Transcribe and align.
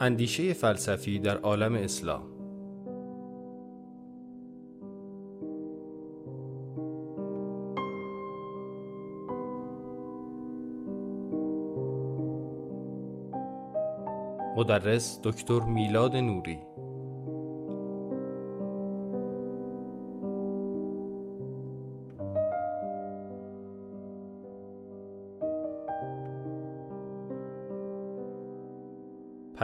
اندیشه 0.00 0.52
فلسفی 0.52 1.18
در 1.18 1.38
عالم 1.38 1.74
اسلام. 1.74 2.22
مدرس 14.56 15.20
دکتر 15.22 15.60
میلاد 15.60 16.16
نوری. 16.16 16.65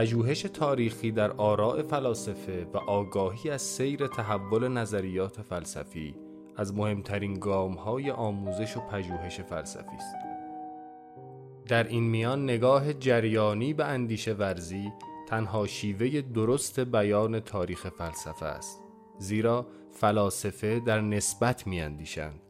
پژوهش 0.03 0.43
تاریخی 0.43 1.13
در 1.13 1.33
آراء 1.33 1.83
فلاسفه 1.83 2.67
و 2.75 2.77
آگاهی 2.77 3.51
از 3.51 3.63
سیر 3.63 4.07
تحول 4.07 4.69
نظریات 4.69 5.43
فلسفی 5.43 6.15
از 6.57 6.75
مهمترین 6.75 7.43
های 7.77 8.11
آموزش 8.11 8.77
و 8.77 8.81
پژوهش 8.81 9.41
فلسفی 9.41 9.97
است. 9.97 10.15
در 11.69 11.89
این 11.89 12.03
میان 12.03 12.45
نگاه 12.45 12.93
جریانی 12.93 13.75
به 13.75 13.85
اندیشه 13.85 14.33
ورزی 14.33 14.93
تنها 15.29 15.67
شیوه 15.67 16.21
درست 16.21 16.81
بیان 16.81 17.41
تاریخ 17.41 17.89
فلسفه 17.89 18.47
است 18.47 18.81
زیرا 19.19 19.67
فلاسفه 19.91 20.81
در 20.81 21.01
نسبت 21.01 21.67
میاندیشند 21.67 22.41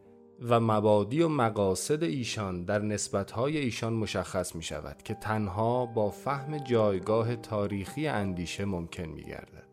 و 0.48 0.60
مبادی 0.60 1.23
و 1.23 1.28
مقاصد 1.28 2.02
ایشان 2.02 2.64
در 2.64 2.78
نسبتهای 2.78 3.59
ایشان 3.59 3.92
مشخص 3.92 4.55
می 4.55 4.62
شود 4.62 5.02
که 5.02 5.15
تنها 5.15 5.87
با 5.87 6.10
فهم 6.10 6.59
جایگاه 6.59 7.37
تاریخی 7.37 8.09
اندیشه 8.09 8.65
ممکن 8.65 9.04
می 9.04 9.23
گردد. 9.23 9.66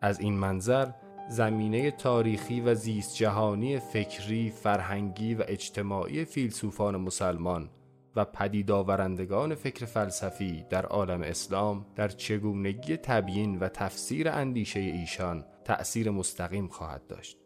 از 0.00 0.20
این 0.20 0.34
منظر 0.34 0.88
زمینه 1.28 1.90
تاریخی 1.90 2.60
و 2.60 2.74
زیست 2.74 3.16
جهانی 3.16 3.78
فکری، 3.78 4.50
فرهنگی 4.50 5.34
و 5.34 5.44
اجتماعی 5.48 6.24
فیلسوفان 6.24 6.96
مسلمان 6.96 7.70
و 8.16 8.24
پدیدآورندگان 8.24 9.54
فکر 9.54 9.86
فلسفی 9.86 10.64
در 10.70 10.86
عالم 10.86 11.22
اسلام 11.22 11.86
در 11.96 12.08
چگونگی 12.08 12.96
تبیین 12.96 13.58
و 13.58 13.68
تفسیر 13.68 14.28
اندیشه 14.28 14.80
ایشان 14.80 15.44
تأثیر 15.64 16.10
مستقیم 16.10 16.68
خواهد 16.68 17.06
داشت. 17.06 17.41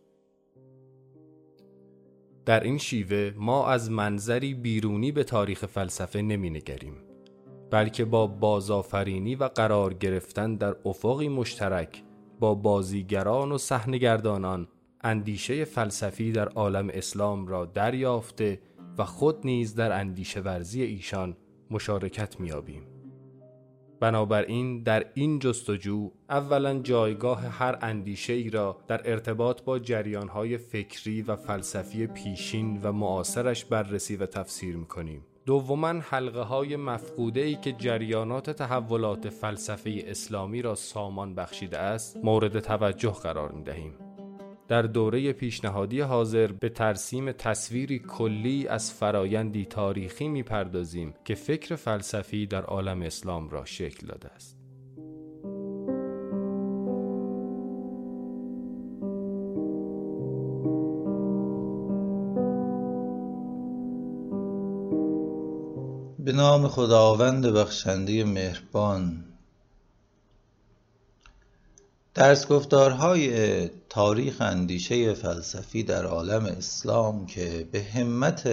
در 2.46 2.60
این 2.60 2.78
شیوه 2.78 3.32
ما 3.36 3.66
از 3.68 3.90
منظری 3.90 4.54
بیرونی 4.54 5.12
به 5.12 5.24
تاریخ 5.24 5.66
فلسفه 5.66 6.22
نمی 6.22 6.50
نگریم 6.50 6.94
بلکه 7.70 8.04
با 8.04 8.26
بازآفرینی 8.26 9.34
و 9.34 9.44
قرار 9.44 9.94
گرفتن 9.94 10.54
در 10.54 10.76
افقی 10.84 11.28
مشترک 11.28 12.02
با 12.40 12.54
بازیگران 12.54 13.52
و 13.52 13.58
صحنهگردانان 13.58 14.68
اندیشه 15.04 15.64
فلسفی 15.64 16.32
در 16.32 16.48
عالم 16.48 16.90
اسلام 16.92 17.46
را 17.46 17.64
دریافته 17.64 18.60
و 18.98 19.04
خود 19.04 19.46
نیز 19.46 19.74
در 19.74 20.00
اندیشه 20.00 20.40
ورزی 20.40 20.82
ایشان 20.82 21.36
مشارکت 21.70 22.40
میابیم. 22.40 22.95
بنابراین 24.00 24.82
در 24.82 25.06
این 25.14 25.38
جستجو 25.38 26.10
اولا 26.30 26.78
جایگاه 26.78 27.40
هر 27.40 27.78
اندیشه 27.82 28.32
ای 28.32 28.50
را 28.50 28.76
در 28.88 29.10
ارتباط 29.10 29.62
با 29.62 29.78
جریانهای 29.78 30.58
فکری 30.58 31.22
و 31.22 31.36
فلسفی 31.36 32.06
پیشین 32.06 32.80
و 32.82 32.92
معاصرش 32.92 33.64
بررسی 33.64 34.16
و 34.16 34.26
تفسیر 34.26 34.76
می‌کنیم 34.76 35.24
دوما 35.46 35.88
حلقه 35.88 36.42
های 36.42 36.76
مفقوده 36.76 37.40
ای 37.40 37.54
که 37.54 37.72
جریانات 37.72 38.50
تحولات 38.50 39.28
فلسفه 39.28 40.04
اسلامی 40.06 40.62
را 40.62 40.74
سامان 40.74 41.34
بخشیده 41.34 41.78
است 41.78 42.16
مورد 42.16 42.60
توجه 42.60 43.12
قرار 43.12 43.52
می 43.52 43.62
دهیم. 43.62 44.05
در 44.68 44.82
دوره 44.82 45.32
پیشنهادی 45.32 46.00
حاضر 46.00 46.52
به 46.52 46.68
ترسیم 46.68 47.32
تصویری 47.32 47.98
کلی 47.98 48.68
از 48.68 48.92
فرایندی 48.92 49.64
تاریخی 49.64 50.28
می‌پردازیم 50.28 51.14
که 51.24 51.34
فکر 51.34 51.76
فلسفی 51.76 52.46
در 52.46 52.62
عالم 52.62 53.02
اسلام 53.02 53.48
را 53.48 53.64
شکل 53.64 54.06
داده 54.06 54.28
است. 54.28 54.56
به 66.18 66.32
نام 66.32 66.68
خداوند 66.68 67.46
بخشنده 67.46 68.24
مهربان 68.24 69.24
درس 72.16 72.46
گفتارهای 72.46 73.68
تاریخ 73.68 74.40
اندیشه 74.40 75.14
فلسفی 75.14 75.82
در 75.82 76.04
عالم 76.04 76.44
اسلام 76.44 77.26
که 77.26 77.68
به 77.72 77.82
همت 77.82 78.50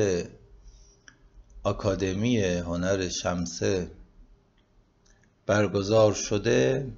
آکادمی 1.63 2.43
هنر 2.43 3.09
شمسه 3.09 3.91
برگزار 5.45 6.13
شده 6.13 6.91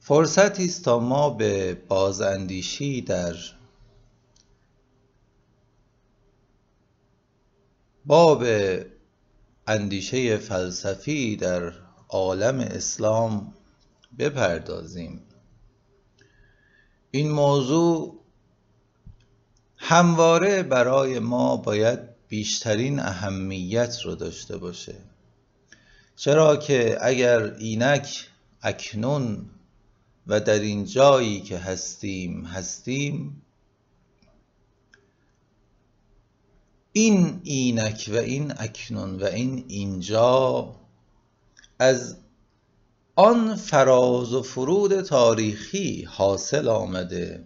فرصتی 0.00 0.64
است 0.64 0.84
تا 0.84 0.98
ما 0.98 1.30
به 1.30 1.74
بازاندیشی 1.74 3.02
در 3.02 3.34
باب 8.06 8.44
اندیشه 9.66 10.36
فلسفی 10.36 11.36
در 11.36 11.72
عالم 12.08 12.60
اسلام 12.60 13.54
بپردازیم. 14.18 15.22
این 17.10 17.30
موضوع 17.30 18.20
همواره 19.76 20.62
برای 20.62 21.18
ما 21.18 21.56
باید 21.56 21.98
بیشترین 22.28 22.98
اهمیت 22.98 24.00
رو 24.04 24.14
داشته 24.14 24.56
باشه. 24.56 24.94
چرا 26.16 26.56
که 26.56 26.98
اگر 27.00 27.54
اینک 27.54 28.28
اکنون 28.62 29.50
و 30.26 30.40
در 30.40 30.58
این 30.58 30.84
جایی 30.84 31.40
که 31.40 31.58
هستیم 31.58 32.44
هستیم 32.44 33.42
این 36.92 37.40
اینک 37.44 38.10
و 38.12 38.16
این 38.16 38.52
اکنون 38.56 39.22
و 39.22 39.24
این 39.24 39.64
اینجا 39.68 40.74
از 41.78 42.16
آن 43.14 43.54
فراز 43.54 44.32
و 44.32 44.42
فرود 44.42 45.00
تاریخی 45.00 46.04
حاصل 46.04 46.68
آمده 46.68 47.44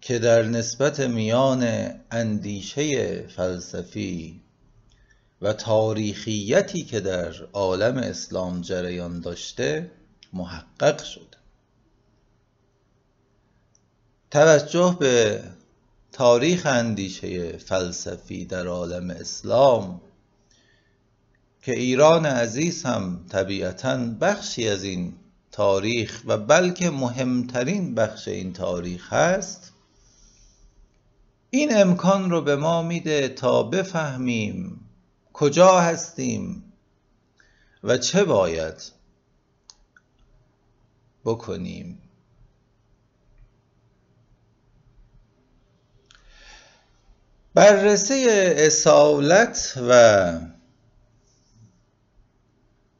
که 0.00 0.18
در 0.18 0.42
نسبت 0.42 1.00
میان 1.00 1.90
اندیشه 2.10 3.22
فلسفی 3.26 4.40
و 5.42 5.52
تاریخیتی 5.52 6.84
که 6.84 7.00
در 7.00 7.34
عالم 7.52 7.96
اسلام 7.96 8.60
جریان 8.60 9.20
داشته 9.20 9.90
محقق 10.32 11.04
شد 11.04 11.36
توجه 14.30 14.96
به 15.00 15.42
تاریخ 16.12 16.66
اندیشه 16.66 17.56
فلسفی 17.56 18.44
در 18.44 18.66
عالم 18.66 19.10
اسلام 19.10 20.00
که 21.62 21.72
ایران 21.72 22.26
عزیز 22.26 22.82
هم 22.84 23.26
طبیعتا 23.28 23.96
بخشی 23.96 24.68
از 24.68 24.84
این 24.84 25.14
تاریخ 25.52 26.22
و 26.26 26.38
بلکه 26.38 26.90
مهمترین 26.90 27.94
بخش 27.94 28.28
این 28.28 28.52
تاریخ 28.52 29.12
هست 29.12 29.72
این 31.50 31.76
امکان 31.76 32.30
رو 32.30 32.40
به 32.40 32.56
ما 32.56 32.82
میده 32.82 33.28
تا 33.28 33.62
بفهمیم 33.62 34.80
کجا 35.32 35.80
هستیم 35.80 36.64
و 37.84 37.98
چه 37.98 38.24
باید 38.24 38.92
بکنیم. 41.24 41.98
بررسی 47.54 48.26
اصالت 48.28 49.78
و 49.88 50.49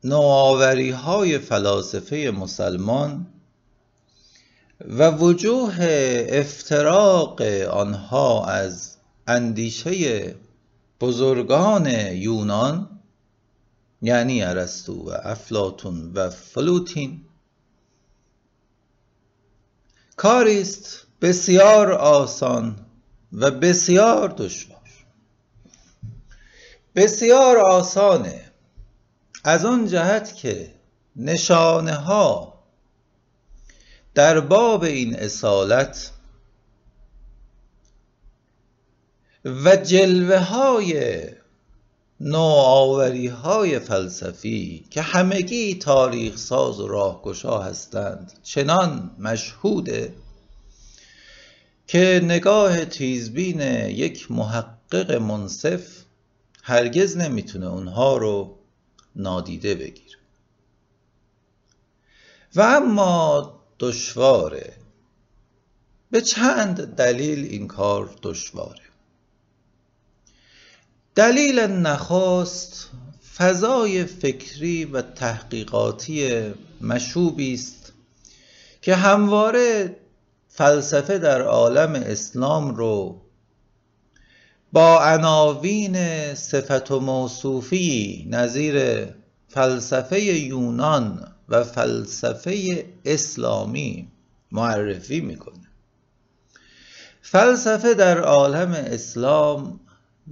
نوآوری 0.04 0.90
های 0.90 1.38
فلاسفه 1.38 2.32
مسلمان 2.36 3.26
و 4.88 5.10
وجوه 5.10 5.76
افتراق 6.28 7.42
آنها 7.70 8.44
از 8.44 8.96
اندیشه 9.26 10.34
بزرگان 11.00 11.86
یونان 12.12 13.00
یعنی 14.02 14.42
ارسطو 14.42 15.10
و 15.10 15.16
افلاتون 15.22 16.12
و 16.12 16.30
فلوتین 16.30 17.20
کاری 20.16 20.60
است 20.60 21.06
بسیار 21.22 21.92
آسان 21.92 22.86
و 23.32 23.50
بسیار 23.50 24.28
دشوار. 24.28 24.80
بسیار 26.94 27.58
آسانه 27.58 28.49
از 29.44 29.64
آن 29.64 29.86
جهت 29.86 30.36
که 30.36 30.74
نشانه 31.16 31.94
ها 31.94 32.54
در 34.14 34.40
باب 34.40 34.82
این 34.82 35.16
اصالت 35.16 36.10
و 39.44 39.76
جلوه 39.76 40.38
های 40.38 41.20
نوآوری 42.20 43.26
های 43.26 43.78
فلسفی 43.78 44.84
که 44.90 45.02
همگی 45.02 45.74
تاریخ 45.74 46.36
ساز 46.36 46.80
و 46.80 46.88
راهگشا 46.88 47.58
هستند 47.58 48.32
چنان 48.42 49.10
مشهوده 49.18 50.14
که 51.86 52.20
نگاه 52.24 52.84
تیزبین 52.84 53.60
یک 53.88 54.30
محقق 54.30 55.12
منصف 55.12 56.04
هرگز 56.62 57.16
نمی‌تونه 57.16 57.66
اونها 57.66 58.16
رو 58.16 58.59
نادیده 59.16 59.74
بگیره 59.74 60.18
و 62.54 62.60
اما 62.60 63.60
دشواره. 63.80 64.72
به 66.10 66.20
چند 66.20 66.94
دلیل 66.94 67.38
این 67.38 67.68
کار 67.68 68.14
دشواره. 68.22 68.80
دلیل 71.14 71.58
نخست 71.58 72.90
فضای 73.36 74.04
فکری 74.04 74.84
و 74.84 75.02
تحقیقاتی 75.02 76.50
مشوبی 76.80 77.54
است 77.54 77.92
که 78.82 78.94
همواره 78.94 79.96
فلسفه 80.48 81.18
در 81.18 81.42
عالم 81.42 81.94
اسلام 81.94 82.74
رو 82.74 83.20
با 84.72 85.04
عناوین 85.04 85.96
صفت 86.34 86.90
و 86.90 87.00
موصوفی 87.00 88.26
نظیر 88.30 89.06
فلسفه 89.48 90.20
یونان 90.20 91.32
و 91.48 91.64
فلسفه 91.64 92.84
اسلامی 93.04 94.08
معرفی 94.52 95.20
می‌کنه. 95.20 95.70
فلسفه 97.22 97.94
در 97.94 98.20
عالم 98.20 98.72
اسلام 98.72 99.80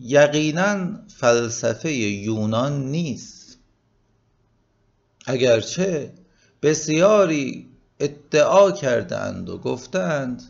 یقینا 0.00 0.99
فلسفه 1.17 1.93
یونان 1.93 2.84
نیست. 2.84 3.58
اگرچه 5.26 6.12
بسیاری 6.62 7.69
ادعا 8.00 8.70
کردند 8.70 9.49
و 9.49 9.58
گفتند 9.58 10.43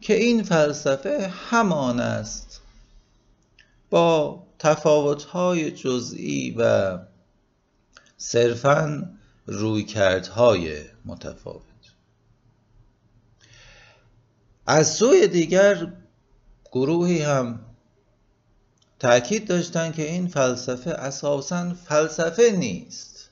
که 0.00 0.14
این 0.14 0.42
فلسفه 0.42 1.32
همان 1.50 2.00
است 2.00 2.60
با 3.90 4.42
تفاوت‌های 4.58 5.70
جزئی 5.70 6.50
و 6.58 6.98
صرفاً 8.16 9.10
رویکردهای 9.46 10.84
متفاوت. 11.04 11.62
از 14.66 14.94
سوی 14.94 15.28
دیگر 15.28 15.92
گروهی 16.72 17.22
هم 17.22 17.60
تأکید 18.98 19.48
داشتن 19.48 19.92
که 19.92 20.10
این 20.10 20.28
فلسفه 20.28 20.90
اساسا 20.90 21.74
فلسفه 21.74 22.50
نیست. 22.50 23.30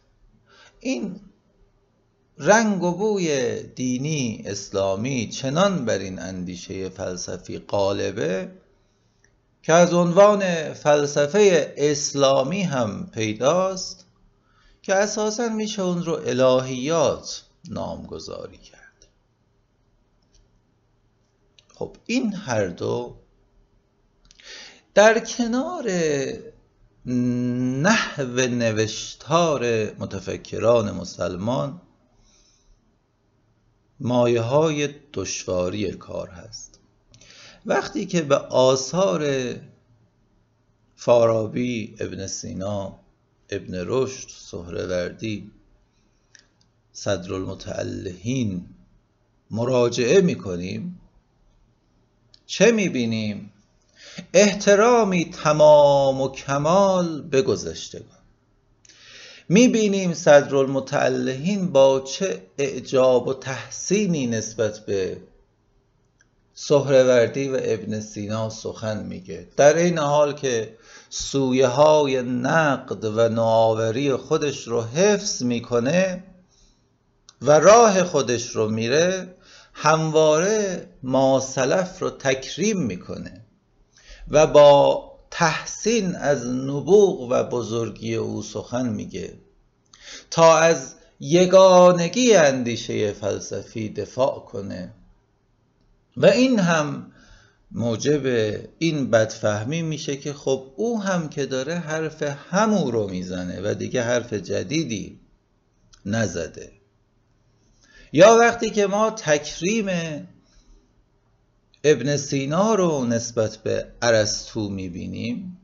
این 0.81 1.21
رنگ 2.39 2.83
و 2.83 2.93
بوی 2.93 3.63
دینی 3.63 4.43
اسلامی 4.47 5.29
چنان 5.29 5.85
بر 5.85 5.99
این 5.99 6.19
اندیشه 6.19 6.89
فلسفی 6.89 7.59
غالبه 7.59 8.51
که 9.65 9.73
از 9.73 9.93
عنوان 9.93 10.73
فلسفه 10.73 11.75
اسلامی 11.77 12.63
هم 12.63 13.07
پیداست 13.07 14.07
که 14.83 14.95
اساسا 14.95 15.49
میشه 15.49 15.83
اون 15.83 16.05
رو 16.05 16.13
الهیات 16.13 17.45
نامگذاری 17.71 18.59
کرد. 18.59 19.07
خب 21.75 21.97
این 22.07 22.35
هر 22.35 22.67
دو 22.67 23.17
در 24.95 25.19
کنار 25.19 25.91
نحو 27.07 28.41
نوشتار 28.41 29.93
متفکران 29.99 30.91
مسلمان 30.91 31.81
مایه 34.01 34.41
های 34.41 34.89
دشواری 35.13 35.93
کار 35.93 36.29
هست. 36.29 36.74
وقتی 37.67 38.07
که 38.07 38.23
به 38.23 38.37
آثار 38.37 39.55
فارابی 40.97 41.97
ابن 42.01 42.27
سینا 42.27 42.99
ابن 43.51 43.85
رشد 43.87 44.29
سهروردی 44.29 45.51
صدرالمتعلهین 46.93 48.67
مراجعه 49.51 50.21
می‌کنیم 50.21 51.01
چه 52.47 52.73
می‌بینیم؟ 52.73 53.51
احترامی 54.35 55.25
تمام 55.25 56.21
و 56.21 56.29
کمال 56.29 57.23
به 57.23 57.43
گذشتگان. 57.43 58.19
می‌بینیم 59.49 60.15
صدرالمتعلهین 60.15 61.73
با 61.73 62.01
چه 62.01 62.43
اعجاب 62.59 63.29
و 63.29 63.35
تحسینی 63.35 64.27
نسبت 64.27 64.79
به 64.79 65.21
سهروردی 66.55 67.49
و 67.49 67.59
ابن 67.63 68.01
سینا 68.01 68.51
سخن 68.51 69.03
میگه. 69.03 69.49
در 69.57 69.77
این 69.77 69.99
حال 69.99 70.33
که 70.33 70.77
سویه 71.11 71.67
های 71.67 72.23
نقد 72.23 73.05
و 73.05 73.29
نوآوری 73.29 74.17
خودش 74.17 74.69
رو 74.69 74.83
حفظ 74.83 75.43
می‌کنه 75.43 76.25
و 77.43 77.51
راه 77.51 78.05
خودش 78.05 78.51
رو 78.51 78.69
میره 78.69 79.35
همواره 79.73 80.89
ما 81.03 81.41
سلف 81.41 82.03
رو 82.03 82.11
تکریم 82.11 82.83
می‌کنه 82.83 83.45
و 84.31 84.47
با 84.47 85.11
تحسین 85.31 86.17
از 86.17 86.47
نبوغ 86.47 87.21
و 87.31 87.43
بزرگی 87.43 88.15
او 88.15 88.43
سخن 88.43 88.89
میگه. 88.89 89.35
تا 90.31 90.59
از 90.59 90.95
یگانگی 91.21 92.35
اندیشه 92.35 93.13
فلسفی 93.13 93.89
دفاع 93.89 94.39
کنه. 94.39 94.93
و 96.17 96.27
این 96.27 96.59
هم 96.59 97.13
موجب 97.73 98.27
این 98.79 99.11
بدفهمی 99.11 99.83
میشه 99.83 100.17
که 100.17 100.33
خب 100.33 100.73
او 100.77 101.03
هم 101.03 101.29
که 101.29 101.47
داره 101.47 101.75
حرف 101.75 102.23
همو 102.23 102.91
رو 102.91 103.09
می‌زنه 103.09 103.61
و 103.71 103.75
دیگه 103.75 104.03
حرف 104.03 104.33
جدیدی 104.33 105.21
نزده. 106.07 106.73
یا 108.13 108.37
وقتی 108.41 108.71
که 108.71 108.87
ما 108.87 109.11
تکریم 109.11 109.89
ابن 111.85 112.17
سینا 112.17 112.75
رو 112.75 113.05
نسبت 113.05 113.57
به 113.57 113.87
ارسطو 114.03 114.69
می‌بینیم 114.69 115.59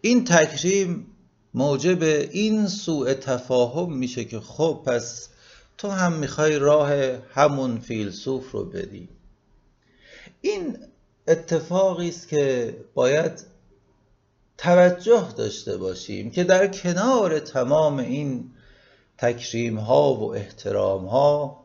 این 0.00 0.24
تکریم 0.24 1.06
موجب 1.54 2.02
این 2.02 2.68
سوء 2.68 3.14
تفاهم 3.14 3.92
میشه 3.96 4.24
که 4.24 4.40
خب 4.40 4.82
پس 4.86 5.28
تو 5.78 5.88
هم 5.88 6.12
می‌خوای 6.12 6.58
راه 6.58 6.92
همون 7.34 7.78
فیلسوف 7.78 8.50
رو 8.50 8.64
بری. 8.64 9.08
این 10.42 10.78
اتفاقی 11.28 12.08
است 12.08 12.28
که 12.28 12.76
باید 12.94 13.44
توجه 14.58 15.28
داشته 15.36 15.76
باشیم 15.76 16.30
که 16.30 16.44
در 16.44 16.66
کنار 16.66 17.38
تمام 17.38 17.98
این 17.98 18.50
تکریم 19.18 19.78
ها 19.78 20.14
و 20.14 20.34
احترام 20.34 21.06
ها 21.06 21.64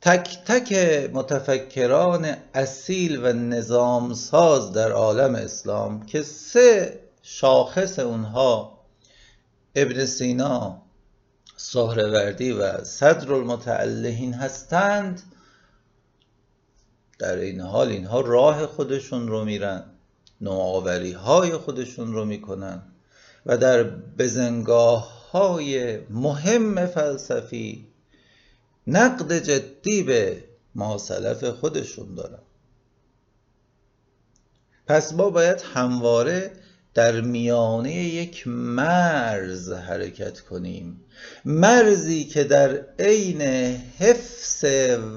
تک 0.00 0.44
تک 0.46 0.72
متفکران 1.12 2.36
اصیل 2.54 3.24
و 3.24 3.32
نظام 3.32 4.14
ساز 4.14 4.72
در 4.72 4.92
عالم 4.92 5.34
اسلام 5.34 6.06
که 6.06 6.22
سه 6.22 7.00
شاخص 7.22 7.98
اونها 7.98 8.78
ابن 9.74 10.04
سینا 10.04 10.82
سهروردی 11.56 12.52
و 12.52 12.84
صدر 12.84 13.32
المتعلهین 13.32 14.34
هستند 14.34 15.22
در 17.24 17.36
این 17.38 17.60
حال 17.60 17.88
اینها 17.88 18.20
راه 18.20 18.66
خودشون 18.66 19.28
رو 19.28 19.44
میرن 19.44 19.84
نوآوری 20.40 21.12
های 21.12 21.56
خودشون 21.56 22.12
رو 22.12 22.24
می‌کنن 22.24 22.82
و 23.46 23.56
در 23.56 23.82
بزنگاه 24.18 25.30
های 25.30 25.98
مهم 26.10 26.86
فلسفی 26.86 27.86
نقد 28.86 29.38
جدی 29.38 30.02
به 30.02 30.44
ماسلف 30.74 31.44
خودشون 31.44 32.14
دارن. 32.14 32.42
پس 34.86 35.12
ما 35.12 35.30
باید 35.30 35.60
همواره 35.74 36.52
در 36.94 37.20
میانه 37.20 37.94
یک 37.94 38.46
مرز 38.46 39.72
حرکت 39.72 40.40
کنیم. 40.40 41.00
مرزی 41.44 42.24
که 42.24 42.44
در 42.44 42.80
عین 42.98 43.40
حفظ 43.98 44.64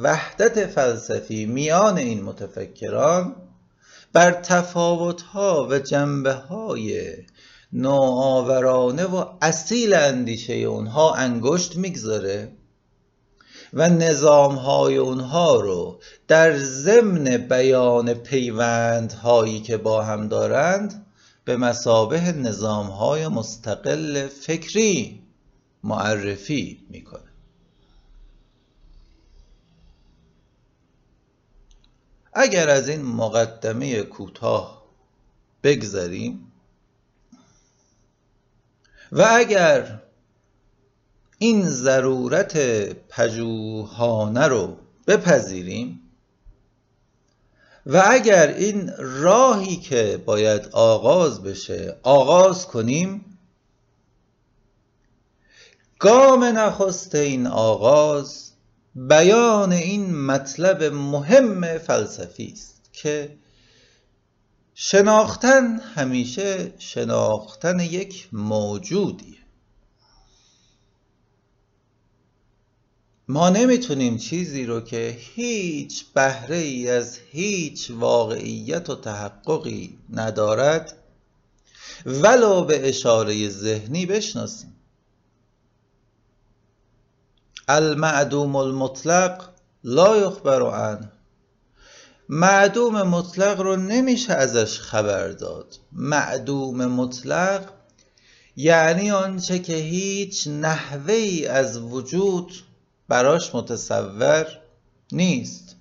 وحدت 0.03 0.65
فلسفی 0.65 1.45
میان 1.45 1.97
این 1.97 2.23
متفکران 2.23 3.35
بر 4.13 4.31
تفاوتها 4.31 5.67
و 5.71 5.79
جنبه 5.79 6.33
های 6.33 7.13
نوآورانه 7.73 9.03
و 9.03 9.25
اصیل 9.41 9.93
اندیشه 9.93 10.53
اونها 10.53 11.13
انگشت 11.13 11.75
می‌گذاره 11.75 12.51
و 13.73 13.89
نظام 13.89 14.55
های 14.55 14.97
اونها 14.97 15.55
رو 15.55 15.99
در 16.27 16.57
ضمن 16.57 17.37
بیان 17.37 18.13
پیوندهایی 18.13 19.59
که 19.59 19.77
با 19.77 20.03
هم 20.03 20.27
دارند 20.27 21.06
به 21.47 21.57
مسابه 21.57 22.31
نظام 22.31 22.87
های 22.87 23.27
مستقل 23.27 24.27
فکری 24.27 25.23
معرفی 25.83 26.87
می‌کنه. 26.89 27.31
اگر 32.33 32.69
از 32.69 32.89
این 32.89 33.01
مقدمه 33.01 34.01
کوتاه 34.01 34.83
بگذریم 35.63 36.51
و 39.11 39.27
اگر 39.29 40.01
این 41.37 41.69
ضرورت 41.69 42.57
پژوهانه 43.09 44.47
رو 44.47 44.77
بپذیریم 45.07 46.06
و 47.89 48.03
اگر 48.05 48.47
این 48.47 48.91
راهی 48.97 49.75
که 49.75 50.23
باید 50.25 50.69
آغاز 50.71 51.43
بشه 51.43 51.95
آغاز 52.03 52.67
کنیم 52.67 53.37
گام 55.99 56.43
نخست 56.43 57.15
این 57.15 57.47
آغاز 57.47 58.51
بیان 58.95 59.71
این 59.71 60.25
مطلب 60.25 60.83
مهم 60.83 61.77
فلسفی 61.77 62.51
است 62.53 62.89
که 62.93 63.37
شناختن 64.75 65.79
همیشه 65.79 66.73
شناختن 66.77 67.79
یک 67.79 68.29
موجودی 68.31 69.37
ما 73.29 73.49
نمی‌تونیم 73.49 74.17
چیزی 74.17 74.65
رو 74.65 74.81
که 74.81 75.17
هیچ 75.19 76.05
بهره 76.13 76.55
ای 76.55 76.89
از 76.89 77.19
هیچ 77.31 77.91
واقعیت 77.91 78.89
و 78.89 78.95
تحققی 78.95 79.97
ندارد 80.09 80.93
ولو 82.05 82.63
به 82.65 82.89
اشاره 82.89 83.49
ذهنی 83.49 84.05
بشناسیم. 84.05 84.75
المعدوم 87.67 88.55
المطلق 88.55 89.49
لا 89.83 90.17
یخبر 90.17 90.61
عنه. 90.61 91.11
معدوم 92.29 93.01
مطلق 93.01 93.61
رو 93.61 93.75
نمیشه 93.75 94.33
ازش 94.33 94.79
خبر 94.79 95.27
داد. 95.27 95.75
معدوم 95.91 96.85
مطلق 96.85 97.69
یعنی 98.55 99.11
آنچه 99.11 99.59
که 99.59 99.75
هیچ 99.75 100.47
نحوه 100.47 101.13
ای 101.13 101.47
از 101.47 101.77
وجود 101.77 102.51
براش 103.07 103.55
متصور 103.55 104.45
نیست. 105.11 105.75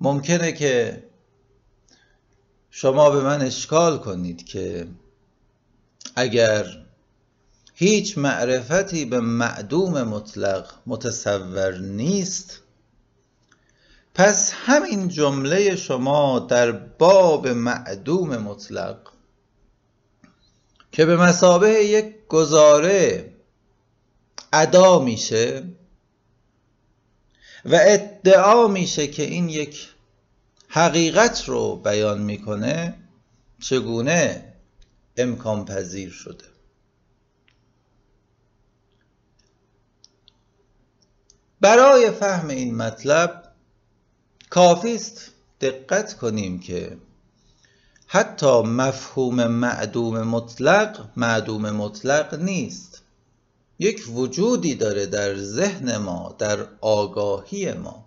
ممکنه 0.00 0.52
که 0.52 1.04
شما 2.70 3.10
به 3.10 3.20
من 3.20 3.42
اشکال 3.42 3.98
کنید 3.98 4.46
که 4.46 4.88
اگر 6.16 6.66
هیچ 7.74 8.18
معرفتی 8.18 9.04
به 9.04 9.20
معدوم 9.20 10.02
مطلق 10.02 10.72
متصور 10.86 11.78
نیست 11.78 12.60
پس 14.14 14.52
همین 14.54 15.08
جمله 15.08 15.76
شما 15.76 16.38
در 16.38 16.72
باب 16.72 17.48
معدوم 17.48 18.36
مطلق 18.36 18.96
که 20.92 21.04
به 21.04 21.16
مسابه 21.16 21.70
یک 21.70 22.14
گزاره 22.28 23.31
ادا 24.52 24.98
میشه 24.98 25.64
و 27.64 27.78
ادعا 27.80 28.68
میشه 28.68 29.06
که 29.06 29.22
این 29.22 29.48
یک 29.48 29.88
حقیقت 30.68 31.48
رو 31.48 31.76
بیان 31.76 32.22
می‌کنه 32.22 32.94
چگونه 33.60 34.52
امکان 35.16 35.64
پذیر 35.64 36.10
شده. 36.10 36.44
برای 41.60 42.10
فهم 42.10 42.48
این 42.48 42.74
مطلب 42.74 43.52
کافی 44.50 44.94
است 44.94 45.30
دقت 45.60 46.16
کنیم 46.16 46.60
که 46.60 46.98
حتی 48.06 48.62
مفهوم 48.62 49.46
معدوم 49.46 50.22
مطلق 50.22 51.08
معدوم 51.16 51.70
مطلق 51.70 52.34
نیست. 52.34 53.02
یک 53.82 54.04
وجودی 54.14 54.74
داره 54.74 55.06
در 55.06 55.36
ذهن 55.36 55.96
ما 55.96 56.36
در 56.38 56.66
آگاهی 56.80 57.72
ما. 57.72 58.06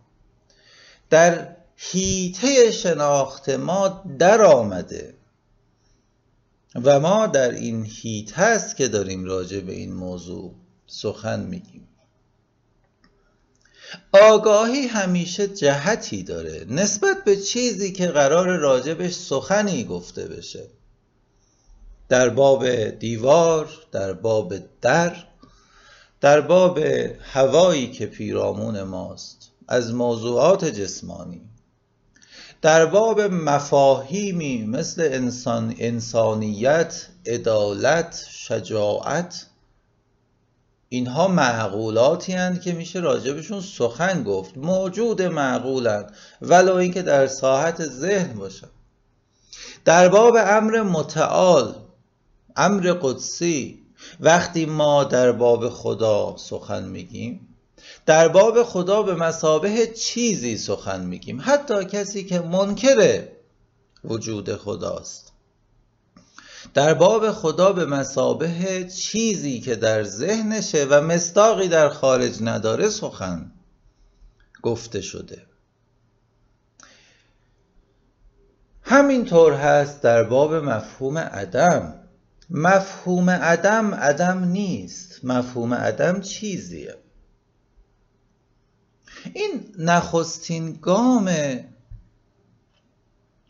در 1.09 1.55
هیته 1.75 2.71
شناخت 2.71 3.49
ما 3.49 4.03
در 4.19 4.41
آمده 4.41 5.13
و 6.83 6.99
ما 6.99 7.27
در 7.27 7.51
این 7.51 7.85
هیته 7.85 8.41
است 8.41 8.75
که 8.75 8.87
داریم 8.87 9.25
راجع 9.25 9.59
به 9.59 9.73
این 9.73 9.93
موضوع 9.93 10.53
سخن 10.87 11.39
میگیم. 11.39 11.87
آگاهی 14.11 14.87
همیشه 14.87 15.47
جهتی 15.47 16.23
داره. 16.23 16.65
نسبت 16.69 17.23
به 17.23 17.35
چیزی 17.37 17.91
که 17.91 18.07
قرار 18.07 18.57
راجبش 18.57 19.13
سخنی 19.13 19.83
گفته 19.83 20.27
بشه. 20.27 20.67
در 22.09 22.29
باب 22.29 22.89
دیوار 22.89 23.69
در 23.91 24.13
باب 24.13 24.53
در 24.81 25.15
در 26.25 26.41
باب 26.41 26.79
هوایی 27.21 27.91
که 27.91 28.05
پیرامون 28.05 28.83
ماست 28.83 29.51
از 29.67 29.93
موضوعات 29.93 30.65
جسمانی. 30.65 31.41
در 32.61 32.85
باب 32.85 33.21
مفاهیمی 33.21 34.65
مثل 34.65 35.09
انسان، 35.11 35.75
انسانیت، 35.77 37.07
عدالت، 37.25 38.25
شجاعت 38.29 39.45
اینها 40.89 41.27
معقولاتی 41.27 42.33
هستند 42.33 42.61
که 42.61 42.73
میشه 42.73 42.99
راجبشون 42.99 43.61
سخن 43.61 44.23
گفت. 44.23 44.57
موجود 44.57 45.21
معقولند 45.21 46.11
ولو 46.41 46.75
اینکه 46.75 47.01
در 47.01 47.27
ساحت 47.27 47.83
ذهن 47.83 48.33
باشن. 48.33 48.69
در 49.85 50.09
باب 50.09 50.35
امر 50.39 50.81
متعال 50.81 51.75
امر 52.55 52.93
قدسی 53.01 53.84
وقتی 54.19 54.65
ما 54.65 55.03
در 55.03 55.31
باب 55.31 55.69
خدا 55.69 56.35
سخن 56.37 56.83
میگیم 56.83 57.55
در 58.05 58.27
باب 58.27 58.63
خدا 58.63 59.03
به 59.03 59.15
مسابه 59.15 59.87
چیزی 59.87 60.57
سخن 60.57 61.05
میگیم 61.05 61.41
حتی 61.45 61.85
کسی 61.85 62.23
که 62.23 62.39
منکر 62.39 63.27
وجود 64.03 64.55
خداست. 64.55 65.31
در 66.73 66.93
باب 66.93 67.31
خدا 67.31 67.73
به 67.73 67.85
مسابه 67.85 68.89
چیزی 68.95 69.59
که 69.59 69.75
در 69.75 70.03
ذهنشه 70.03 70.87
و 70.89 71.01
مستاقی 71.01 71.67
در 71.67 71.89
خارج 71.89 72.37
نداره 72.41 72.89
سخن 72.89 73.51
گفته 74.61 75.01
شده. 75.01 75.45
همینطور 78.81 79.53
هست 79.53 80.01
در 80.01 80.23
باب 80.23 80.53
مفهوم 80.53 81.17
عدم. 81.17 82.04
مفهوم 82.49 83.29
عدم 83.29 83.95
عدم 83.95 84.43
نیست. 84.43 85.19
مفهوم 85.23 85.73
عدم 85.73 86.21
چیزیه؟ 86.21 86.95
این 89.33 89.75
نخستین 89.77 90.79
گام 90.81 91.29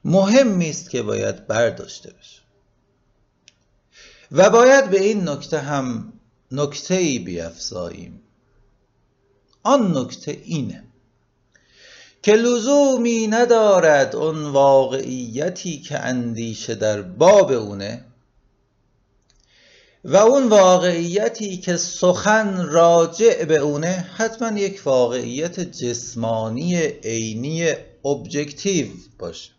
مهمی 0.04 0.70
است 0.70 0.90
که 0.90 1.02
باید 1.02 1.48
برداشته 1.48 2.14
بشه. 2.20 2.42
و 4.32 4.50
باید 4.50 4.90
به 4.90 5.02
این 5.02 5.30
نکته 5.30 5.60
هم 5.60 6.14
نکته 6.52 6.96
ای 6.96 7.20
بیافزاییم. 7.20 8.22
آن 9.64 9.98
نکته 9.98 10.32
اینه 10.32 10.84
که 12.22 12.36
لزومی 12.36 13.28
ندارد 13.28 14.16
اون 14.16 14.46
واقعیتی 14.46 15.82
که 15.82 16.00
اندیشه 16.00 16.76
در 16.76 17.02
باب 17.02 17.52
اونه 17.52 18.06
و 20.08 20.16
اون 20.16 20.50
واقعیتی 20.50 21.58
که 21.58 21.78
سخن 21.78 22.66
راجع 22.66 23.46
به 23.46 23.58
اونه 23.58 24.08
حتما 24.18 24.60
یک 24.60 24.82
واقعیت 24.86 25.60
جسمانی 25.60 26.82
عینی 26.86 27.74
ابجکتیو 28.06 28.88
باشه. 29.20 29.52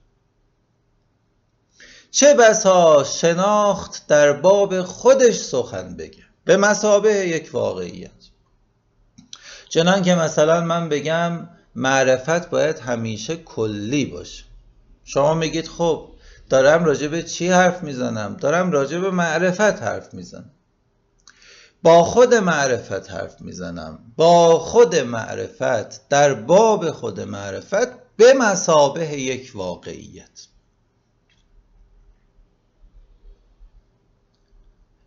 چه 2.11 2.35
بسا 2.35 3.05
شناخت 3.05 4.07
در 4.07 4.33
باب 4.33 4.83
خودش 4.83 5.35
سخن 5.35 5.97
بگه. 5.97 6.25
به 6.45 6.57
مسابه 6.57 7.13
یک 7.13 7.51
واقعیت. 7.53 8.11
چنان 9.69 10.03
که 10.03 10.15
مثلا 10.15 10.61
من 10.61 10.89
بگم 10.89 11.49
معرفت 11.75 12.51
باید 12.51 12.79
همیشه 12.79 13.37
کلی 13.37 14.05
باشه. 14.05 14.45
شما 15.05 15.35
میگید 15.35 15.69
خب 15.69 16.09
دارم 16.49 16.85
راجع 16.85 17.09
به 17.09 17.23
چی 17.23 17.49
حرف 17.49 17.83
می‌زنم؟ 17.83 18.37
دارم 18.37 18.71
راجع 18.73 18.99
به 18.99 19.11
معرفت 19.11 19.83
حرف 19.83 20.15
می‌زنم. 20.15 20.51
با 21.83 22.05
خود 22.05 22.35
معرفت 22.35 23.11
حرف 23.11 23.41
می‌زنم. 23.41 24.13
با 24.17 24.59
خود 24.59 24.97
معرفت 24.97 26.09
در 26.09 26.35
باب 26.35 26.91
خود 26.91 27.21
معرفت 27.21 28.17
به 28.17 28.35
مسابه 28.39 29.21
یک 29.21 29.53
واقعیت. 29.55 30.47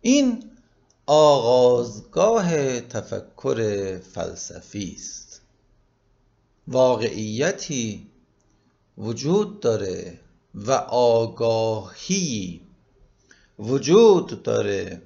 این 0.00 0.50
آغازگاه 1.06 2.80
تفکر 2.80 3.98
فلسفی 3.98 4.96
است. 4.96 5.42
واقعیتی 6.68 8.10
وجود 8.98 9.60
داره 9.60 10.20
و 10.54 10.72
آگاهی 10.88 12.60
وجود 13.58 14.42
داره. 14.42 15.02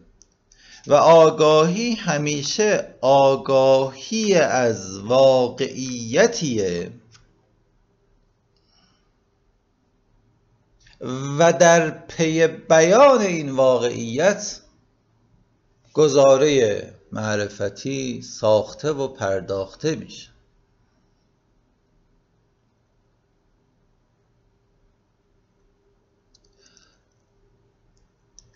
و 0.87 0.95
آگاهی 0.95 1.95
همیشه 1.95 2.95
آگاهی 3.01 4.35
از 4.35 4.99
واقعیتیه. 4.99 6.93
و 11.39 11.53
در 11.53 11.91
پی 11.91 12.47
بیان 12.47 13.21
این 13.21 13.51
واقعیت 13.51 14.61
گزاره 15.93 16.95
معرفتی 17.13 18.23
ساخته 18.23 18.93
و 18.93 19.09
پرداخته 19.09 19.97
میشه. 19.97 20.34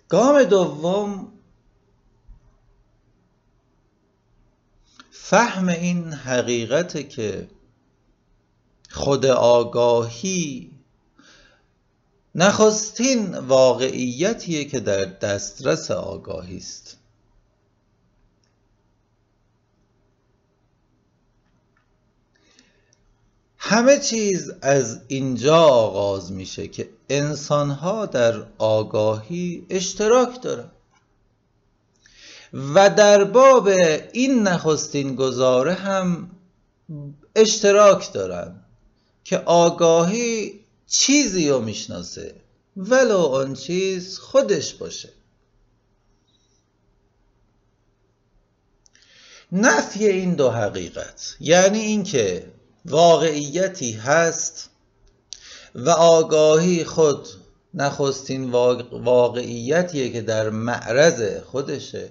گام 0.08 0.44
دوم 0.44 1.32
فهم 5.10 5.68
این 5.68 6.12
حقیقت 6.12 7.08
که 7.08 7.48
خود 8.90 9.26
آگاهی 9.26 10.70
نخستین 12.34 13.38
واقعیتیه 13.38 14.64
که 14.64 14.80
در 14.80 15.04
دسترس 15.04 15.90
آگاهی 15.90 16.56
است. 16.56 16.97
همه 23.68 23.98
چیز 23.98 24.52
از 24.62 25.00
اینجا 25.08 25.56
آغاز 25.56 26.32
میشه 26.32 26.68
که 26.68 26.88
انسانها 27.08 28.06
در 28.06 28.46
آگاهی 28.58 29.66
اشتراک 29.70 30.42
دارن. 30.42 30.70
و 32.52 32.90
در 32.90 33.24
باب 33.24 33.68
این 34.12 34.42
نخستین 34.42 35.16
گزاره 35.16 35.74
هم 35.74 36.30
اشتراک 37.36 38.12
دارن 38.12 38.60
که 39.24 39.38
آگاهی 39.38 40.60
چیزی 40.86 41.48
رو 41.48 41.60
می‌شناسه 41.60 42.34
ولو 42.76 43.18
آن 43.18 43.54
چیز 43.54 44.18
خودش 44.18 44.74
باشه. 44.74 45.08
نفی 49.52 50.06
این 50.06 50.34
دو 50.34 50.50
حقیقت 50.50 51.36
یعنی 51.40 51.78
اینکه 51.78 52.57
واقعیتی 52.84 53.92
هست 53.92 54.70
و 55.74 55.90
آگاهی 55.90 56.84
خود 56.84 57.28
نخستین 57.74 58.50
واقعیتیه 58.92 60.12
که 60.12 60.20
در 60.20 60.50
معرض 60.50 61.42
خودشه. 61.44 62.10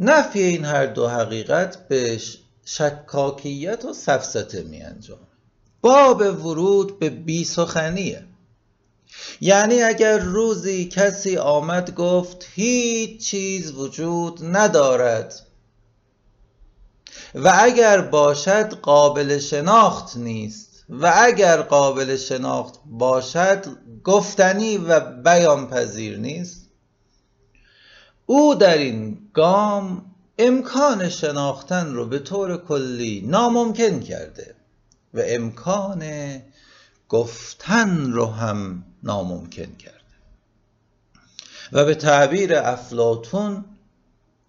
نفی 0.00 0.42
این 0.42 0.64
هر 0.64 0.86
دو 0.86 1.08
حقیقت 1.08 1.88
به 1.88 2.20
شکاکیت 2.64 3.84
و 3.84 3.92
سفسته 3.92 4.62
می 4.62 4.82
انجام 4.82 5.18
باب 5.80 6.20
ورود 6.20 6.98
به 6.98 7.10
بی 7.10 7.44
سخنیه. 7.44 8.24
یعنی 9.40 9.82
اگر 9.82 10.18
روزی 10.18 10.84
کسی 10.84 11.36
آمد 11.36 11.94
گفت 11.94 12.46
هیچ 12.54 13.26
چیز 13.26 13.72
وجود 13.72 14.38
ندارد 14.42 15.46
و 17.34 17.52
اگر 17.60 18.00
باشد 18.00 18.74
قابل 18.74 19.38
شناخت 19.38 20.16
نیست 20.16 20.84
و 20.88 21.12
اگر 21.16 21.62
قابل 21.62 22.16
شناخت 22.16 22.80
باشد 22.86 23.64
گفتنی 24.04 24.78
و 24.78 25.00
بیان 25.00 25.66
پذیر 25.66 26.18
نیست. 26.18 26.70
او 28.26 28.54
در 28.54 28.78
این 28.78 29.18
گام 29.34 30.04
امکان 30.38 31.08
شناختن 31.08 31.94
رو 31.94 32.06
به 32.06 32.18
طور 32.18 32.56
کلی 32.56 33.24
ناممکن 33.26 34.00
کرده 34.00 34.54
و 35.14 35.20
امکان 35.24 36.02
گفتن 37.08 38.12
رو 38.12 38.26
هم 38.26 38.84
ناممکن 39.02 39.76
کرده. 39.78 39.98
و 41.72 41.84
به 41.84 41.94
تعبیر 41.94 42.54
افلاتون 42.56 43.64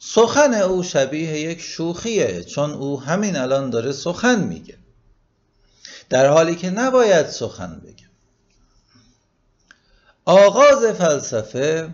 سخن 0.06 0.54
او 0.54 0.84
شبیه 0.84 1.40
یک 1.40 1.62
شوخیه 1.62 2.44
چون 2.44 2.72
او 2.72 3.02
همین 3.02 3.36
الان 3.36 3.70
داره 3.70 3.92
سخن 3.92 4.44
میگه. 4.44 4.78
در 6.10 6.30
حالی 6.30 6.56
که 6.56 6.70
نباید 6.70 7.28
سخن 7.28 7.82
بگه. 7.84 8.06
آغاز 10.26 10.86
فلسفه 10.86 11.90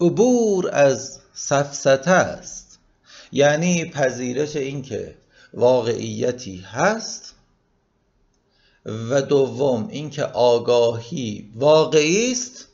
عبور 0.00 0.70
از 0.72 1.20
سفسته 1.34 2.10
است. 2.10 2.78
یعنی 3.32 3.84
پذیرش 3.84 4.56
اینکه 4.56 5.14
واقعیتی 5.54 6.56
هست 6.56 7.34
و 8.86 9.22
دوم 9.22 9.88
اینکه 9.88 10.24
آگاهی 10.24 11.52
واقعی 11.54 12.32
است 12.32 12.69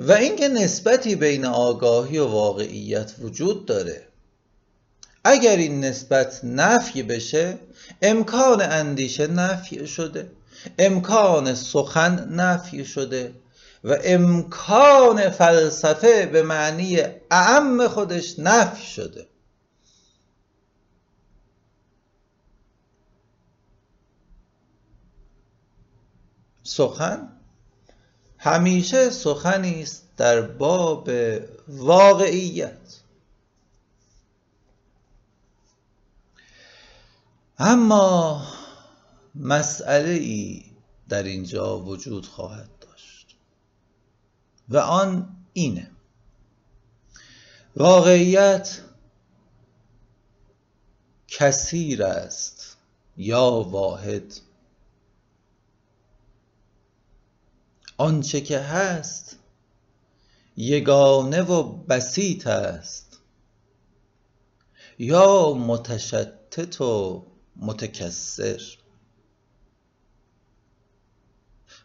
و 0.00 0.12
اینکه 0.12 0.48
نسبتی 0.48 1.16
بین 1.16 1.44
آگاهی 1.44 2.18
و 2.18 2.26
واقعیت 2.26 3.14
وجود 3.18 3.66
داره. 3.66 4.06
اگر 5.24 5.56
این 5.56 5.84
نسبت 5.84 6.40
نفی 6.44 7.02
بشه 7.02 7.58
امکان 8.02 8.62
اندیشه 8.62 9.26
نفی 9.26 9.86
شده 9.86 10.30
امکان 10.78 11.54
سخن 11.54 12.28
نفی 12.30 12.84
شده 12.84 13.34
و 13.84 13.96
امکان 14.04 15.30
فلسفه 15.30 16.26
به 16.26 16.42
معنی 16.42 16.98
اعم 17.30 17.88
خودش 17.88 18.38
نفی 18.38 18.86
شده. 18.86 19.26
سخن؟ 26.62 27.39
همیشه 28.42 29.10
سخنی 29.10 29.82
است 29.82 30.08
در 30.16 30.40
باب 30.40 31.10
واقعیت. 31.68 33.00
اما 37.58 38.46
مسئله 39.34 40.10
ای 40.10 40.64
در 41.08 41.22
اینجا 41.22 41.78
وجود 41.78 42.26
خواهد 42.26 42.70
داشت 42.80 43.36
و 44.68 44.76
آن 44.76 45.36
اینه. 45.52 45.90
واقعیت 47.76 48.80
کثیر 51.28 52.04
است 52.04 52.76
یا 53.16 53.50
واحد؟ 53.50 54.49
آنچه 58.00 58.40
که 58.40 58.58
هست 58.58 59.38
یگانه 60.56 61.42
و 61.42 61.62
بسیط 61.62 62.46
است. 62.46 63.18
یا 64.98 65.52
متشتت 65.52 66.80
و 66.80 67.26
متکسر 67.56 68.62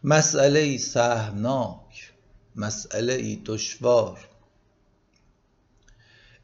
مسئله 0.04 0.78
سهمناک 0.78 2.13
مسئله 2.56 3.36
دشوار. 3.36 4.30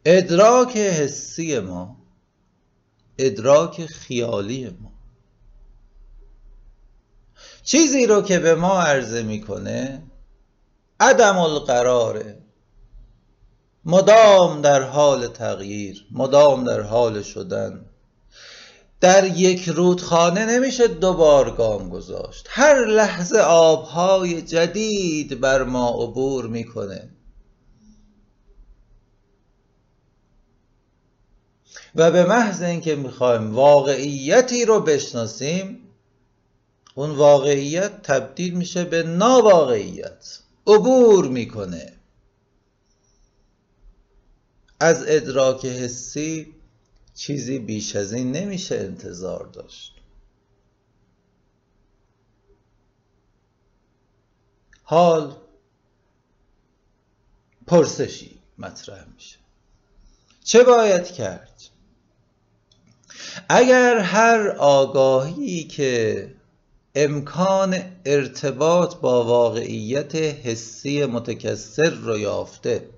ادراک 0.05 0.77
حسی 0.77 1.59
ما 1.59 1.97
ادراک 3.17 3.85
خیالی 3.85 4.69
ما. 4.69 5.00
چیزی 7.63 8.05
رو 8.05 8.21
که 8.21 8.39
به 8.39 8.55
ما 8.55 8.81
عرضه 8.81 9.23
می‌کنه 9.23 10.03
عدم 10.99 11.37
القراره 11.37 12.37
مدام 13.85 14.61
در 14.61 14.81
حال 14.81 15.27
تغییر 15.27 16.05
مدام 16.11 16.63
در 16.63 16.81
حال 16.81 17.21
شدن. 17.21 17.85
در 19.01 19.23
یک 19.37 19.69
رودخانه 19.69 20.45
نمیشه 20.45 20.87
دوبار 20.87 21.51
گام 21.55 21.89
گذاشت. 21.89 22.47
هر 22.49 22.85
لحظه 22.85 23.39
آبهای 23.39 24.41
جدید 24.41 25.39
بر 25.39 25.63
ما 25.63 25.89
عبور 25.89 26.47
می‌کنه. 26.47 27.09
و 31.95 32.11
به 32.11 32.25
محض 32.25 32.61
اینکه 32.61 32.95
می‌خوایم 32.95 33.55
واقعیتی 33.55 34.65
رو 34.65 34.79
بشناسیم 34.79 35.90
اون 37.01 37.11
واقعیت 37.11 38.01
تبدیل 38.01 38.53
میشه 38.53 38.85
به 38.85 39.03
ناواقعیت. 39.03 40.39
عبور 40.67 41.27
می‌کنه. 41.27 41.93
از 44.79 45.03
ادراک 45.07 45.65
حسی 45.65 46.55
چیزی 47.13 47.59
بیش 47.59 47.95
از 47.95 48.13
این 48.13 48.31
نمیشه 48.31 48.75
انتظار 48.75 49.45
داشت. 49.45 49.95
حال 54.83 55.35
پرسشی 57.67 58.39
مطرح 58.57 59.05
میشه. 59.13 59.37
چه 60.43 60.63
باید 60.63 61.05
کرد؟ 61.05 61.61
اگر 63.49 63.97
هر 63.97 64.49
آگاهی 64.49 65.63
که 65.63 66.40
امکان 66.95 67.83
ارتباط 68.05 68.95
با 68.95 69.25
واقعیت 69.25 70.15
حسی 70.15 71.05
متکثر 71.05 71.89
رو 71.89 72.17
یافته. 72.17 72.89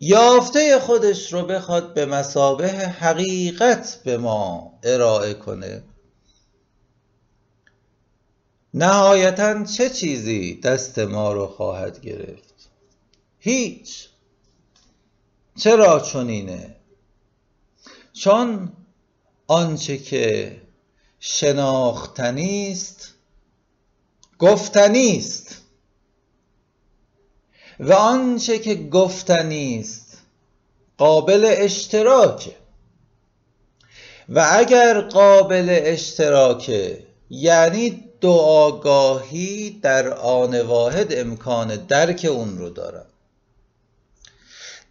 یافته 0.00 0.78
خودش 0.78 1.32
رو 1.32 1.42
بخواد 1.42 1.94
به 1.94 2.06
مسابه 2.06 2.68
حقیقت 2.68 4.00
به 4.04 4.18
ما 4.18 4.72
ارائه 4.82 5.34
کنه. 5.34 5.82
نهایتا 8.74 9.64
چه 9.64 9.90
چیزی 9.90 10.60
دست 10.60 10.98
ما 10.98 11.32
رو 11.32 11.46
خواهد 11.46 12.00
گرفت؟ 12.00 12.54
هیچ. 13.38 14.08
چرا 15.56 16.00
چنینه؟ 16.00 16.76
چون 18.12 18.72
آنچه 19.46 19.98
که 19.98 20.56
شناختنی 21.20 22.72
است 22.72 23.14
گفتنی 24.38 25.18
است. 25.18 25.56
و 27.80 27.92
آنچه 27.92 28.58
که 28.58 28.74
گفتنی 28.74 29.80
است 29.80 30.18
قابل 30.98 31.54
اشتراکه 31.58 32.56
و 34.28 34.46
اگر 34.52 35.00
قابل 35.00 35.66
اشتراکه 35.70 37.06
یعنی 37.30 38.04
دو 38.20 38.32
آگاهی 38.32 39.70
در 39.82 40.08
آن 40.14 40.60
واحد 40.60 41.12
امکان 41.12 41.76
درک 41.76 42.26
اون 42.30 42.58
رو 42.58 42.70
دارن 42.70 43.06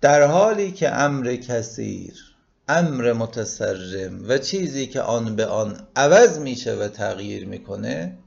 در 0.02 0.28
حالی 0.28 0.72
که 0.72 0.90
امر 0.90 1.36
کثیر 1.36 2.29
امر 2.70 3.14
متسرم 3.14 4.30
و 4.30 4.38
چیزی 4.38 4.88
که 4.88 5.02
آن 5.02 5.36
به 5.36 5.46
آن 5.46 5.88
عوض 5.96 6.40
میشه 6.40 6.76
و 6.76 6.88
تغییر 6.88 7.48
می‌کنه 7.48 8.18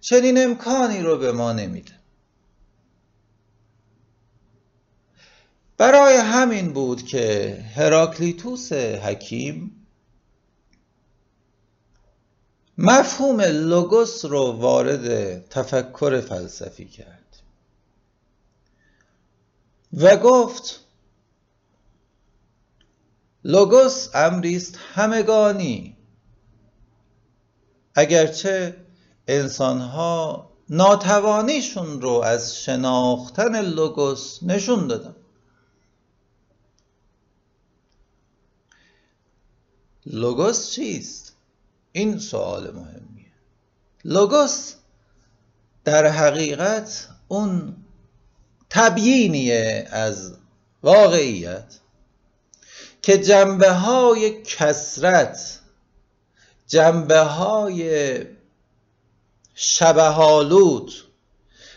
چنین 0.00 0.44
امکانی 0.44 1.00
رو 1.00 1.18
به 1.18 1.32
ما 1.32 1.52
نمیده. 1.52 1.92
برای 5.78 6.16
همین 6.16 6.72
بود 6.72 7.02
که 7.02 7.56
هراکلیتوس 7.76 8.72
حکیم 8.72 9.86
مفهوم 12.78 13.40
لوگوس 13.40 14.24
رو 14.24 14.52
وارد 14.52 15.38
تفکر 15.48 16.20
فلسفی 16.20 16.84
کرد 16.84 17.36
و 19.92 20.16
گفت 20.16 20.85
لوگوس 23.46 24.08
امری 24.14 24.56
است 24.56 24.78
همگانی 24.94 25.96
اگرچه 27.94 28.76
انسانها 29.28 30.50
ناتوانیشون 30.70 32.00
رو 32.00 32.10
از 32.10 32.56
شناختن 32.56 33.60
لوگوس 33.60 34.38
نشون 34.42 34.86
دادن 34.86 35.16
لوگوس 40.06 40.70
چیست؟ 40.70 41.36
این 41.92 42.18
سوال 42.18 42.70
مهمیه 42.70 43.32
لوگوس 44.04 44.74
در 45.84 46.06
حقیقت 46.06 47.08
اون 47.28 47.76
تبیینیه 48.70 49.88
از 49.90 50.36
واقعیت 50.82 51.80
که 53.06 53.18
جنبه 53.18 53.72
های 53.72 54.42
کسرت 54.42 55.60
جنبه 56.66 57.20
های 57.20 58.20
شبهالود 59.54 60.92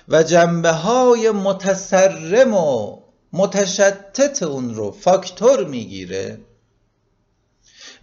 و 0.08 0.24
جنبه 0.24 0.72
های 0.72 1.32
متسرم 1.32 2.54
و 2.54 2.98
متشتت 3.34 4.44
اون 4.44 4.76
رو 4.76 4.92
فاکتور 4.92 5.66
می‌گیره 5.66 6.40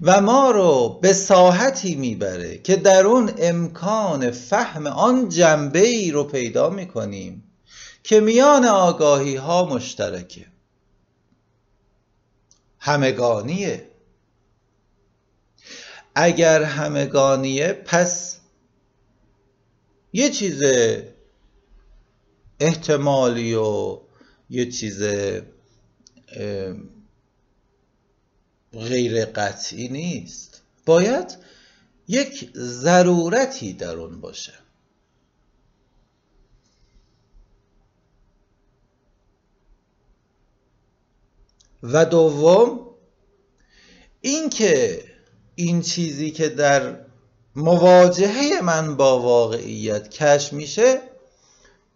و 0.01 0.21
ما 0.21 0.51
رو 0.51 0.99
به 1.03 1.13
ساحتی 1.13 1.95
می‌بره 1.95 2.59
که 2.59 2.77
در 2.77 3.07
اون 3.07 3.33
امکان 3.39 4.31
فهم 4.31 4.87
آن 4.87 5.29
جنبه 5.29 5.87
ای 5.87 6.11
رو 6.11 6.25
پیدا 6.25 6.71
می‌کنیم 6.71 7.45
که 8.03 8.21
میان 8.21 8.65
آگاهی 8.65 9.37
ها 9.37 9.65
مشترکه. 9.65 10.56
همگانیه. 12.87 13.91
اگر 16.15 16.63
همگانیه 16.63 17.73
پس 17.73 18.37
یه 20.13 20.31
چیز 20.31 20.63
احتمالی 22.61 23.55
و 23.55 24.01
یه 24.51 24.71
چیز 24.71 25.03
غیر 28.73 29.25
قطعی 29.25 29.89
نیست. 29.89 30.63
باید 30.87 31.37
یک 32.09 32.51
ضرورتی 32.57 33.73
در 33.73 33.97
اون 33.97 34.21
باشه. 34.21 34.53
و 41.83 42.05
دوم 42.05 42.81
اینکه 44.21 45.05
این 45.55 45.83
چیزی 45.83 46.31
که 46.31 46.49
در 46.49 46.97
مواجهه 47.57 48.61
من 48.63 48.97
با 48.97 49.21
واقعیت 49.21 50.09
کشف 50.11 50.53
میشه 50.53 51.01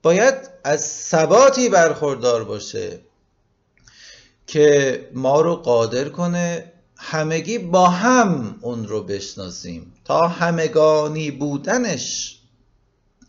باید 0.03 0.35
از 0.64 0.85
ثباتی 0.85 1.69
برخوردار 1.69 2.45
باشه 2.45 3.01
که 4.47 5.11
ما 5.14 5.40
رو 5.40 5.57
قادر 5.57 6.09
کنه 6.09 6.73
همگی 6.97 7.59
با 7.59 7.88
هم 7.88 8.59
اون 8.61 8.88
رو 8.88 9.03
بشناسیم 9.03 9.93
تا 10.05 10.29
همگانی 10.29 11.31
بودنش 11.31 12.38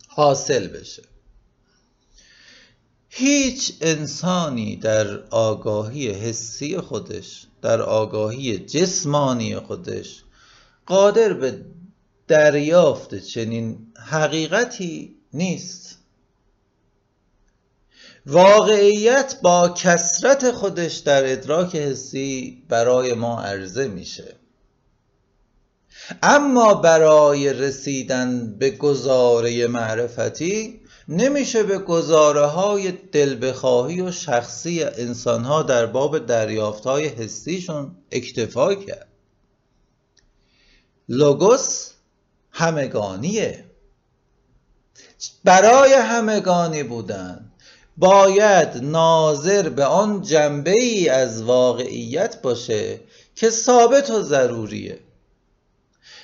حاصل 0.08 0.68
بشه. 0.68 1.02
هیچ 3.14 3.72
انسانی 3.80 4.76
در 4.76 5.18
آگاهی 5.30 6.10
حسی 6.10 6.78
خودش 6.78 7.46
در 7.62 7.82
آگاهی 7.82 8.58
جسمانی 8.58 9.56
خودش 9.56 10.24
قادر 10.86 11.32
به 11.32 11.64
دریافت 12.28 13.14
چنین 13.14 13.92
حقیقتی 14.10 15.16
نیست. 15.32 15.98
واقعیت 18.26 19.36
با 19.42 19.68
کسرت 19.68 20.50
خودش 20.50 20.96
در 20.96 21.32
ادراک 21.32 21.76
حسی 21.76 22.62
برای 22.68 23.14
ما 23.14 23.42
عرضه 23.42 23.88
میشه. 23.88 24.36
اما 26.22 26.74
برای 26.74 27.52
رسیدن 27.52 28.58
به 28.58 28.70
گزاره 28.70 29.66
معرفتی 29.66 30.81
نمیشه 31.08 31.62
به 31.62 31.78
گزاره 31.78 32.46
های 32.46 32.92
دل 32.92 33.48
بخواهی 33.48 34.00
و 34.00 34.10
شخصی 34.10 34.82
انسان 34.82 35.44
ها 35.44 35.62
در 35.62 35.86
باب 35.86 36.26
دریافت 36.26 36.84
های 36.84 37.06
حسیشون 37.08 37.96
اکتفا 38.12 38.74
کرد. 38.74 39.08
لوگوس 41.08 41.90
همگانیه. 42.50 43.64
برای 45.44 45.92
همگانی 45.92 46.82
بودن. 46.82 47.52
باید 47.96 48.68
ناظر 48.76 49.68
به 49.68 49.84
آن 49.84 50.22
جنبه 50.22 50.70
ای 50.70 51.08
از 51.08 51.42
واقعیت 51.42 52.42
باشه 52.42 53.00
که 53.34 53.50
ثابت 53.50 54.10
و 54.10 54.22
ضروریه. 54.22 54.98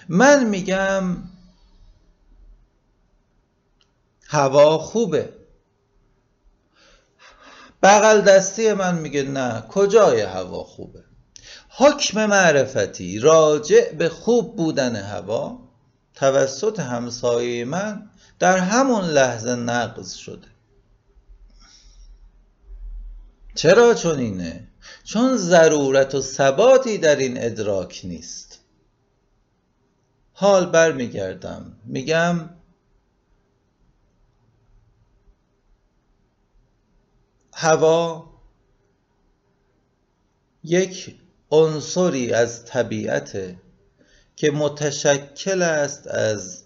من 0.09 0.47
میگم 0.47 1.17
هوا 4.29 4.79
خوبه. 4.79 5.33
بغل 7.83 8.21
دستی 8.21 8.73
من 8.73 8.99
میگه 8.99 9.23
نه 9.23 9.61
کجای 9.69 10.21
هوا 10.21 10.65
خوبه؟ 10.65 11.05
حکم 11.69 12.27
معرفتی 12.27 13.19
راجع 13.19 13.93
به 13.93 14.09
خوب 14.09 14.57
بودن 14.57 14.97
هوا 14.97 15.59
توسط 16.15 16.81
همسایه 16.81 17.65
من 17.65 18.11
در 18.39 18.59
همون 18.59 19.05
لحظه 19.05 19.55
نقض 19.55 20.15
شده. 20.15 20.49
چرا 23.55 23.95
چون 23.95 24.19
اینه؟ 24.19 24.69
چون 25.05 25.37
ضرورت 25.37 26.15
و 26.15 26.21
ثباتی 26.21 26.99
در 26.99 27.17
این 27.17 27.45
ادراک 27.45 28.01
نیست. 28.05 28.59
حال 30.33 30.67
برمیگردم. 30.67 31.77
میگم 31.85 32.51
هوا 37.61 38.25
یک 40.65 41.17
عنصری 41.51 42.33
از 42.33 42.65
طبیعت 42.65 43.57
که 44.37 44.51
متشکل 44.51 45.63
است 45.63 46.07
از 46.07 46.65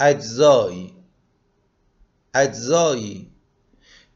اجزایی 0.00 0.94
اجزایی 2.34 3.30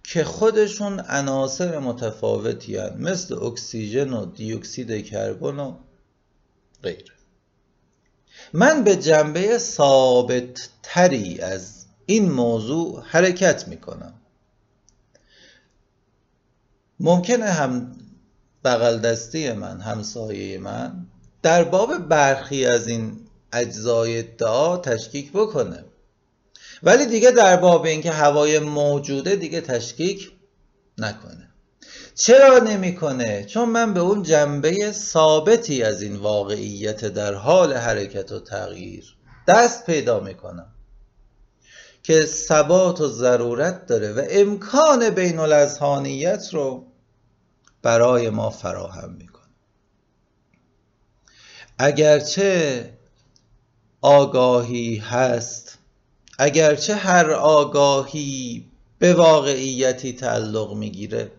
که 0.03 0.25
خودشون 0.25 1.01
عناصر 1.01 1.79
متفاوتی 1.79 2.77
هن. 2.77 2.97
مثل 2.99 3.35
اکسیژن 3.35 4.13
و 4.13 4.27
دیوکسید 4.27 5.07
کربن 5.07 5.59
و 5.59 5.77
غیره 6.83 7.15
من 8.53 8.85
به 8.85 8.97
جنبه 8.97 9.59
ثابت 9.59 10.69
تری 10.83 11.41
از 11.41 11.87
این 12.07 12.33
موضوع 12.33 13.03
حرکت 13.07 13.69
می 13.69 13.77
کنم 13.77 14.18
ممکنه 17.01 17.45
هم 17.47 17.97
بغل 18.65 18.99
دستی 18.99 19.53
من 19.53 19.81
همسایه 19.81 20.59
من 20.59 21.07
در 21.43 21.65
باب 21.65 21.99
برخی 21.99 22.67
از 22.67 22.89
این 22.89 23.21
اجزای 23.53 24.19
ادعا 24.19 24.77
تشکیک 24.77 25.33
بکنه. 25.33 25.85
ولی 26.83 27.07
دیگه 27.07 27.31
در 27.31 27.57
باب 27.57 27.85
اینکه 27.85 28.11
هوای 28.11 28.59
موجوده 28.59 29.37
دیگه 29.37 29.61
تشکیک 29.61 30.33
نکنه. 30.99 31.49
چرا 32.15 32.59
نمی‌کنه؟ 32.59 33.45
چون 33.45 33.69
من 33.69 33.95
به 33.95 34.01
اون 34.01 34.23
جنبه 34.23 34.93
ثابتی 34.93 35.83
از 35.83 36.03
این 36.03 36.17
واقعیت 36.17 37.05
در 37.05 37.35
حال 37.35 37.73
حرکت 37.73 38.33
و 38.33 38.41
تغییر 38.41 39.17
دست 39.49 39.87
پیدا 39.87 40.21
می‌کنم 40.21 40.75
که 42.03 42.27
ثبات 42.27 43.01
و 43.01 43.09
ضرورت 43.09 43.87
داره 43.87 44.13
و 44.13 44.23
امکان 44.31 45.11
بین 45.11 45.39
رو 46.53 46.88
برای 47.83 48.31
ما 48.31 48.51
فراهم 48.51 49.13
می‌کنه. 49.13 49.43
اگرچه 51.79 52.93
آگاهی 54.01 54.97
هست 54.97 55.79
اگرچه 56.39 56.95
هر 56.95 57.31
آگاهی 57.31 58.67
به 58.99 59.15
واقعیتی 59.15 60.13
تعلق 60.13 60.75
می‌گیره 60.75 61.33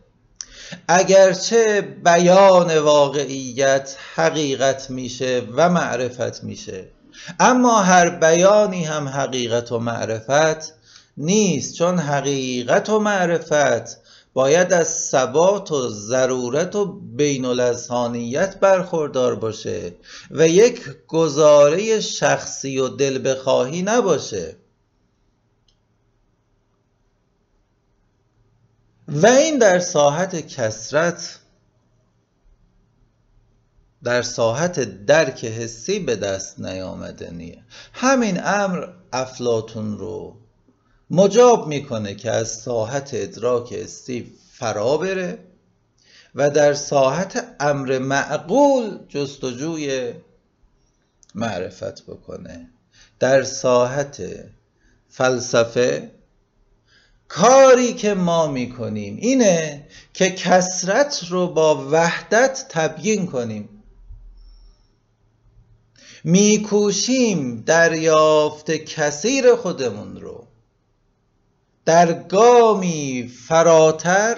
اگرچه 0.88 1.82
بیان 1.82 2.80
واقعیت 2.80 3.98
حقیقت 4.16 4.90
میشه 4.90 5.42
و 5.56 5.70
معرفت 5.70 6.44
میشه 6.44 6.88
اما 7.40 7.82
هر 7.82 8.10
بیانی 8.10 8.84
هم 8.84 9.08
حقیقت 9.08 9.72
و 9.72 9.80
معرفت 9.80 10.74
نیست 11.18 11.74
چون 11.74 12.00
حقیقت 12.00 12.90
و 12.90 13.00
معرفت 13.00 13.99
باید 14.34 14.74
از 14.74 14.88
ثبات 14.88 15.72
و 15.72 15.90
ضرورت 15.90 16.76
و 16.76 16.86
بین 17.02 17.46
الاذهانیت 17.46 18.60
برخوردار 18.60 19.36
باشه 19.36 19.96
و 20.32 20.48
یک 20.48 20.82
گزاره 21.08 22.00
شخصی 22.00 22.78
و 22.78 22.88
دل 22.88 23.32
بخواهی 23.32 23.82
نباشه. 23.82 24.56
و 29.08 29.26
این 29.26 29.58
در 29.58 29.80
ساحت 29.80 30.48
کسرت 30.48 31.40
در 34.04 34.22
ساحت 34.22 35.06
درک 35.06 35.46
حسی 35.46 36.00
به 36.00 36.16
دست 36.16 36.60
نیامدنیه 36.60 37.64
همین 37.94 38.40
امر 38.44 38.88
افلاتون 39.14 39.98
رو 39.98 40.39
مجاب 41.12 41.68
می‌کنه 41.68 42.16
که 42.16 42.32
از 42.32 42.50
ساحت 42.50 43.10
ادراک 43.14 43.74
حسی 43.74 44.32
فرا 44.52 44.98
بره 44.98 45.40
و 46.36 46.50
در 46.50 46.74
ساحت 46.74 47.56
امر 47.60 48.00
معقول 48.00 49.00
جستجوی 49.08 50.14
معرفت 51.36 52.06
بکنه. 52.06 52.70
در 53.20 53.44
ساحت 53.44 54.22
فلسفه 55.10 56.12
کاری 57.28 57.94
که 57.94 58.14
ما 58.14 58.48
می‌کنیم 58.48 59.18
اینه 59.22 59.88
که 60.14 60.30
کسرت 60.30 61.26
رو 61.30 61.48
با 61.48 61.88
وحدت 61.92 62.66
تبیین 62.70 63.28
کنیم. 63.28 63.70
میکوشیم 66.24 67.62
دریافت 67.62 68.72
کثیر 68.72 69.56
خودمون 69.56 70.22
رو. 70.22 70.39
در 71.90 72.14
گامی 72.14 73.32
فراتر 73.48 74.38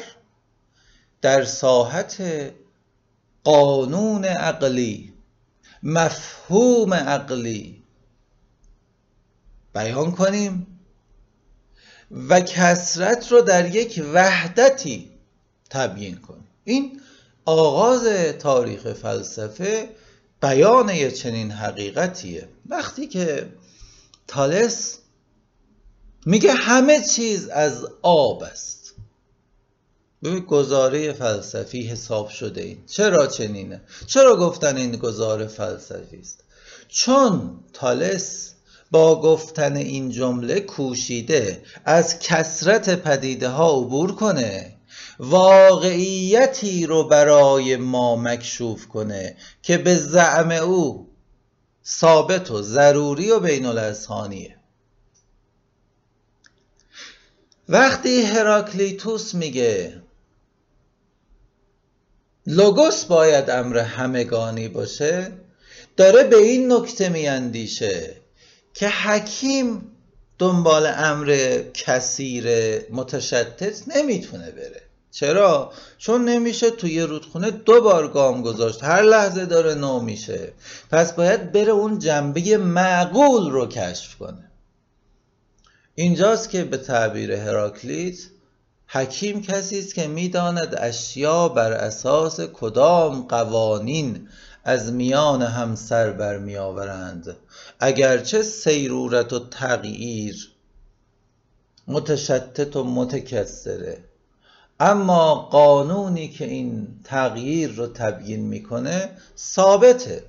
در 1.21 1.43
ساحت 1.43 2.23
قانون 3.43 4.25
عقلی 4.25 5.13
مفهوم 5.83 6.93
عقلی 6.93 7.83
بیان 9.73 10.11
کنیم 10.11 10.67
و 12.11 12.39
کسرت 12.39 13.31
رو 13.31 13.41
در 13.41 13.75
یک 13.75 14.03
وحدتی 14.13 15.11
تبیین 15.69 16.15
کنیم. 16.15 16.47
این 16.63 17.01
آغاز 17.45 18.07
تاریخ 18.39 18.93
فلسفه 18.93 19.89
بیان 20.41 21.09
چنین 21.09 21.51
حقیقتیه. 21.51 22.47
وقتی 22.69 23.07
که 23.07 23.49
تالس 24.27 25.00
میگه 26.25 26.53
همه 26.53 27.01
چیز 27.01 27.47
از 27.47 27.87
آب 28.01 28.43
است. 28.43 28.93
ببین 30.23 30.39
گزاره 30.39 31.13
فلسفی 31.13 31.83
حساب 31.83 32.29
شده 32.29 32.61
این. 32.61 32.77
چرا 32.85 33.27
چنینه؟ 33.27 33.81
چرا 34.07 34.35
گفتن 34.35 34.77
این 34.77 34.91
گزاره 34.91 35.47
فلسفی 35.47 36.17
است؟ 36.19 36.43
چون 36.87 37.59
تالس 37.73 38.53
با 38.91 39.21
گفتن 39.21 39.75
این 39.75 40.09
جمله 40.09 40.59
کوشیده 40.59 41.63
از 41.85 42.19
کسرت 42.19 42.89
پدیده 42.89 43.49
ها 43.49 43.79
عبور 43.79 44.15
کنه 44.15 44.77
واقعیتی 45.19 46.85
رو 46.85 47.07
برای 47.07 47.77
ما 47.77 48.15
مکشوف 48.15 48.87
کنه 48.87 49.37
که 49.61 49.77
به 49.77 49.95
زعم 49.95 50.51
او 50.51 51.07
ثابت 51.85 52.51
و 52.51 52.61
ضروری 52.61 53.31
و 53.31 53.39
بین 53.39 53.65
الاذهانیه 53.65 54.60
وقتی 57.71 58.21
هراکلیتوس 58.21 59.35
میگه 59.35 60.01
لوگوس 62.47 63.05
باید 63.05 63.49
امر 63.49 63.77
همگانی 63.77 64.67
باشه 64.67 65.31
داره 65.97 66.23
به 66.23 66.37
این 66.37 66.73
نکته 66.73 67.09
میاندیشه 67.09 68.15
که 68.73 68.89
حکیم 68.89 69.91
دنبال 70.39 70.85
امر 70.95 71.59
کثیر 71.73 72.45
متشتت 72.89 73.83
نمی‌تونه 73.95 74.51
بره. 74.51 74.81
چرا؟ 75.11 75.73
چون 75.97 76.25
نمیشه 76.25 76.69
توی 76.69 77.01
رودخونه 77.01 77.51
دو 77.51 77.81
بار 77.81 78.07
گام 78.07 78.41
گذاشت. 78.41 78.83
هر 78.83 79.01
لحظه 79.01 79.45
داره 79.45 79.75
نو 79.75 79.99
میشه. 79.99 80.53
پس 80.91 81.13
باید 81.13 81.51
بره 81.51 81.71
اون 81.71 81.99
جنبه 81.99 82.57
معقول 82.57 83.51
رو 83.51 83.67
کشف 83.67 84.15
کنه. 84.15 84.50
اینجاست 86.01 86.49
که 86.49 86.63
به 86.63 86.77
تعبیر 86.77 87.31
هراکلیت 87.31 88.17
حکیم 88.87 89.41
کسی 89.41 89.79
است 89.79 89.95
که 89.95 90.07
می‌داند 90.07 90.75
اشیا 90.77 91.49
بر 91.49 91.71
اساس 91.71 92.39
کدام 92.39 93.21
قوانین 93.21 94.27
از 94.63 94.93
میان 94.93 95.41
هم 95.41 95.75
سر 95.75 96.11
بر 96.11 96.37
می 96.37 96.57
آورند 96.57 97.37
اگرچه 97.79 98.43
سیرورت 98.43 99.33
و 99.33 99.49
تغییر 99.49 100.51
متشتت 101.87 102.75
و 102.75 102.83
متکسره 102.83 104.03
اما 104.79 105.35
قانونی 105.35 106.27
که 106.27 106.45
این 106.45 106.87
تغییر 107.03 107.71
رو 107.71 107.87
تبیین 107.87 108.41
می‌کنه 108.41 109.09
ثابته. 109.37 110.23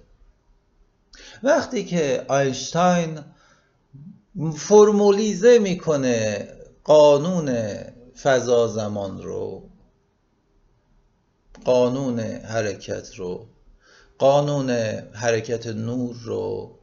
وقتی 1.42 1.84
که 1.84 2.24
آینشتاین 2.28 3.18
فرمولیزه 4.56 5.58
می‌کنه 5.58 6.48
قانون 6.84 7.56
فضا 8.22 8.68
زمان 8.68 9.22
رو 9.22 9.70
قانون 11.64 12.20
حرکت 12.20 13.14
رو 13.14 13.46
قانون 14.18 14.70
حرکت 15.12 15.66
نور 15.66 16.16
رو. 16.16 16.78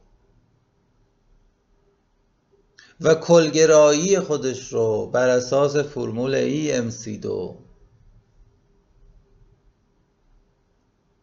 و 3.00 3.14
کلگرایی 3.14 4.20
خودش 4.20 4.72
رو 4.72 5.06
بر 5.06 5.28
اساس 5.28 5.76
فرمول 5.76 6.34
EMC2 6.48 7.54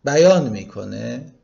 بیان 0.03 0.49
می‌کنه. 0.49 1.36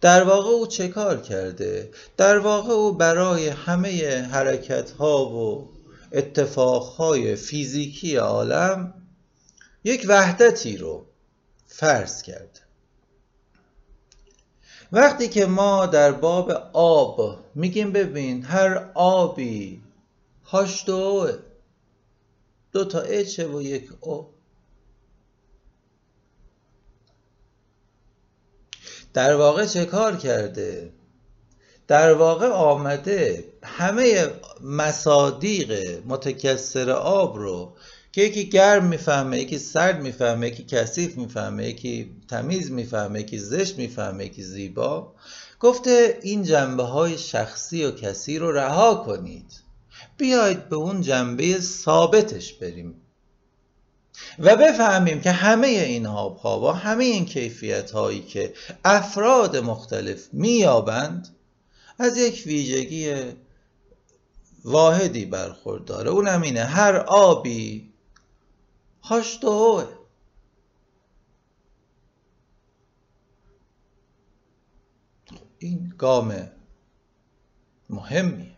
در 0.00 0.24
واقع 0.24 0.50
او 0.50 0.66
چه 0.66 0.88
کار 0.88 1.20
کرده؟ 1.20 1.90
در 2.16 2.38
واقع 2.38 2.72
او 2.72 2.92
برای 2.92 3.48
همه 3.48 4.22
حرکت 4.22 4.90
ها 4.90 5.28
و 5.28 5.68
اتفاق 6.12 6.84
های 6.84 7.36
فیزیکی 7.36 8.16
عالم 8.16 8.94
یک 9.84 10.04
وحدتی 10.08 10.76
رو 10.76 11.06
فرض 11.66 12.22
کرده 12.22 12.60
وقتی 14.92 15.28
که 15.28 15.46
ما 15.46 15.86
در 15.86 16.12
باب 16.12 16.50
آب 16.72 17.38
میگیم 17.54 17.92
ببین 17.92 18.44
هر 18.44 18.90
آبی 18.94 19.82
هاش 20.44 20.84
دو 20.86 21.30
دو 22.72 22.84
تا 22.84 23.00
اچه 23.00 23.46
و 23.48 23.62
یک 23.62 23.90
او 24.00 24.37
در 29.14 29.34
واقع 29.34 29.66
چه 29.66 29.84
کار 29.84 30.16
کرده؟ 30.16 30.92
در 31.86 32.12
واقع 32.12 32.46
آمده 32.46 33.44
همه 33.62 34.26
مصادیق 34.60 36.00
متکسر 36.06 36.90
آب 36.90 37.38
رو 37.38 37.76
که 38.12 38.22
یکی 38.22 38.48
گرم 38.48 38.86
می‌فهمه 38.86 39.40
یکی 39.40 39.58
سرد 39.58 40.00
می‌فهمه 40.00 40.48
یکی 40.48 40.64
کثیف 40.64 41.16
می‌فهمه 41.16 41.68
یکی 41.68 42.10
تمیز 42.28 42.70
می‌فهمه 42.70 43.20
یکی 43.20 43.38
زشت 43.38 43.78
می‌فهمه 43.78 44.24
یکی 44.24 44.42
زیبا. 44.42 45.14
گفته 45.60 46.18
این 46.22 46.42
جنبه 46.42 46.82
های 46.82 47.18
شخصی 47.18 47.84
و 47.84 47.90
کسی 47.90 48.38
رو 48.38 48.52
رها 48.52 48.94
کنید. 48.94 49.52
بیاید 50.16 50.68
به 50.68 50.76
اون 50.76 51.00
جنبه 51.00 51.60
ثابتش 51.60 52.52
بریم. 52.52 52.94
و 54.38 54.56
بفهمیم 54.56 55.20
که 55.20 55.30
همه 55.30 55.66
این 55.66 56.06
ها 56.06 56.28
با 56.28 56.72
همه 56.72 57.04
این 57.04 57.26
کیفیت 57.26 57.90
هایی 57.90 58.22
که 58.22 58.54
افراد 58.84 59.56
مختلف 59.56 60.28
میابند 60.32 61.28
از 61.98 62.16
یک 62.16 62.42
ویژگی 62.46 63.14
واحدی 64.64 65.24
برخورداره. 65.24 66.10
اونم 66.10 66.42
اینه 66.42 66.64
هر 66.64 66.96
آبی 66.96 67.92
هاش 69.02 69.38
این 75.58 75.94
گام 75.98 76.50
مهمیه. 77.90 78.56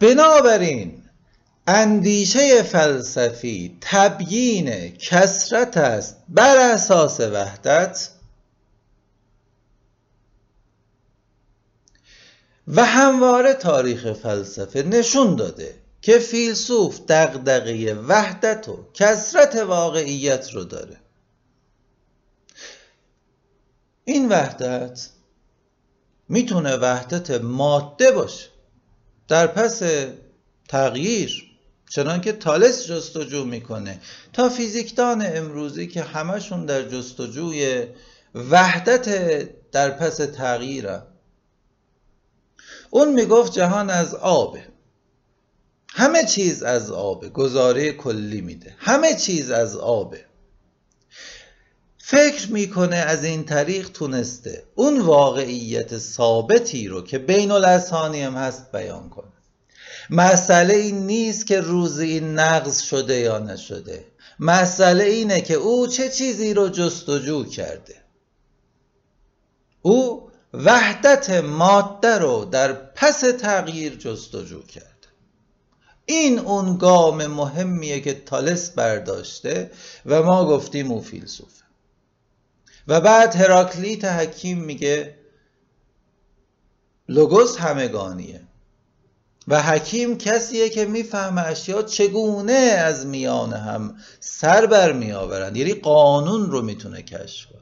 بنابراین 0.00 1.03
اندیشه 1.66 2.62
فلسفی 2.62 3.78
تبیین 3.80 4.96
کسرت 4.96 5.76
است 5.76 6.16
بر 6.28 6.56
اساس 6.56 7.20
وحدت. 7.20 8.10
و 12.68 12.84
همواره 12.84 13.54
تاریخ 13.54 14.12
فلسفه 14.12 14.82
نشون 14.82 15.36
داده 15.36 15.74
که 16.02 16.18
فیلسوف 16.18 17.00
دغدغه 17.08 17.94
وحدت 17.94 18.68
و 18.68 18.84
کسرت 18.94 19.56
واقعیت 19.56 20.50
رو 20.50 20.64
داره. 20.64 20.96
این 24.04 24.28
وحدت 24.28 25.08
می‌تونه 26.28 26.76
وحدت 26.76 27.30
ماده 27.30 28.10
باشه. 28.10 28.48
در 29.28 29.46
پس 29.46 29.82
تغییر 30.68 31.53
چنان 31.94 32.20
که 32.20 32.32
تالس 32.32 32.86
جستجو 32.86 33.44
می‌کنه. 33.44 34.00
تا 34.32 34.48
فیزیکدان 34.48 35.26
امروزی 35.26 35.86
که 35.86 36.02
همشون 36.02 36.66
در 36.66 36.82
جستجوی 36.88 37.86
وحدت 38.34 39.08
در 39.70 39.90
پس 39.90 40.16
تغییرن 40.16 41.02
اون 42.90 43.12
می‌گفت 43.12 43.52
جهان 43.52 43.90
از 43.90 44.14
آبه 44.14 44.64
همه 45.88 46.24
چیز 46.24 46.62
از 46.62 46.90
آبه 46.90 47.28
گزاره 47.28 47.92
کلی 47.92 48.40
میده. 48.40 48.74
همه 48.78 49.14
چیز 49.14 49.50
از 49.50 49.76
آبه 49.76 50.24
فکر 51.98 52.52
می‌کنه 52.52 52.96
از 52.96 53.24
این 53.24 53.44
طریق 53.44 53.88
تونسته 53.88 54.64
اون 54.74 55.00
واقعیت 55.00 55.98
ثابتی 55.98 56.88
رو 56.88 57.02
که 57.02 57.18
بین 57.18 57.50
الاسانی 57.50 58.22
هم 58.22 58.34
هست 58.34 58.72
بیان 58.72 59.08
کنه. 59.08 59.33
مسئله 60.10 60.74
این 60.74 61.06
نیست 61.06 61.46
که 61.46 61.60
روزی 61.60 62.20
نقض 62.20 62.80
شده 62.80 63.14
یا 63.14 63.38
نشده. 63.38 64.04
مسئله 64.38 65.04
اینه 65.04 65.40
که 65.40 65.54
او 65.54 65.86
چه 65.86 66.08
چیزی 66.08 66.54
رو 66.54 66.68
جستجو 66.68 67.44
کرده. 67.44 67.96
او 69.82 70.30
وحدت 70.54 71.30
ماده 71.30 72.18
رو 72.18 72.44
در 72.44 72.72
پس 72.72 73.20
تغییر 73.20 73.96
جستجو 73.96 74.62
کرده. 74.62 74.88
این 76.06 76.38
اون 76.38 76.76
گام 76.76 77.26
مهمیه 77.26 78.00
که 78.00 78.14
تالس 78.14 78.70
برداشته 78.70 79.70
و 80.06 80.22
ما 80.22 80.44
گفتیم 80.44 80.92
او 80.92 81.00
فیلسوفه 81.00 81.64
و 82.88 83.00
بعد 83.00 83.36
هراکلیت 83.36 84.04
حکیم 84.04 84.58
میگه 84.58 85.18
لوگوس 87.08 87.56
همگانیه. 87.56 88.40
و 89.48 89.62
حکیم 89.62 90.18
کسیه 90.18 90.68
که 90.68 90.84
می‌فهمه 90.84 91.42
اشیا 91.42 91.82
چگونه 91.82 92.52
از 92.52 93.06
میان 93.06 93.52
هم 93.52 93.96
سر 94.20 94.66
بر 94.66 94.92
می 94.92 95.12
آورند 95.12 95.56
یعنی 95.56 95.74
قانون 95.74 96.50
رو 96.50 96.62
می‌تونه 96.62 97.02
کشف 97.02 97.46
کنه. 97.46 97.60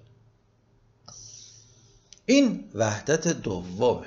این 2.27 2.65
وحدت 2.75 3.29
دومه. 3.29 4.07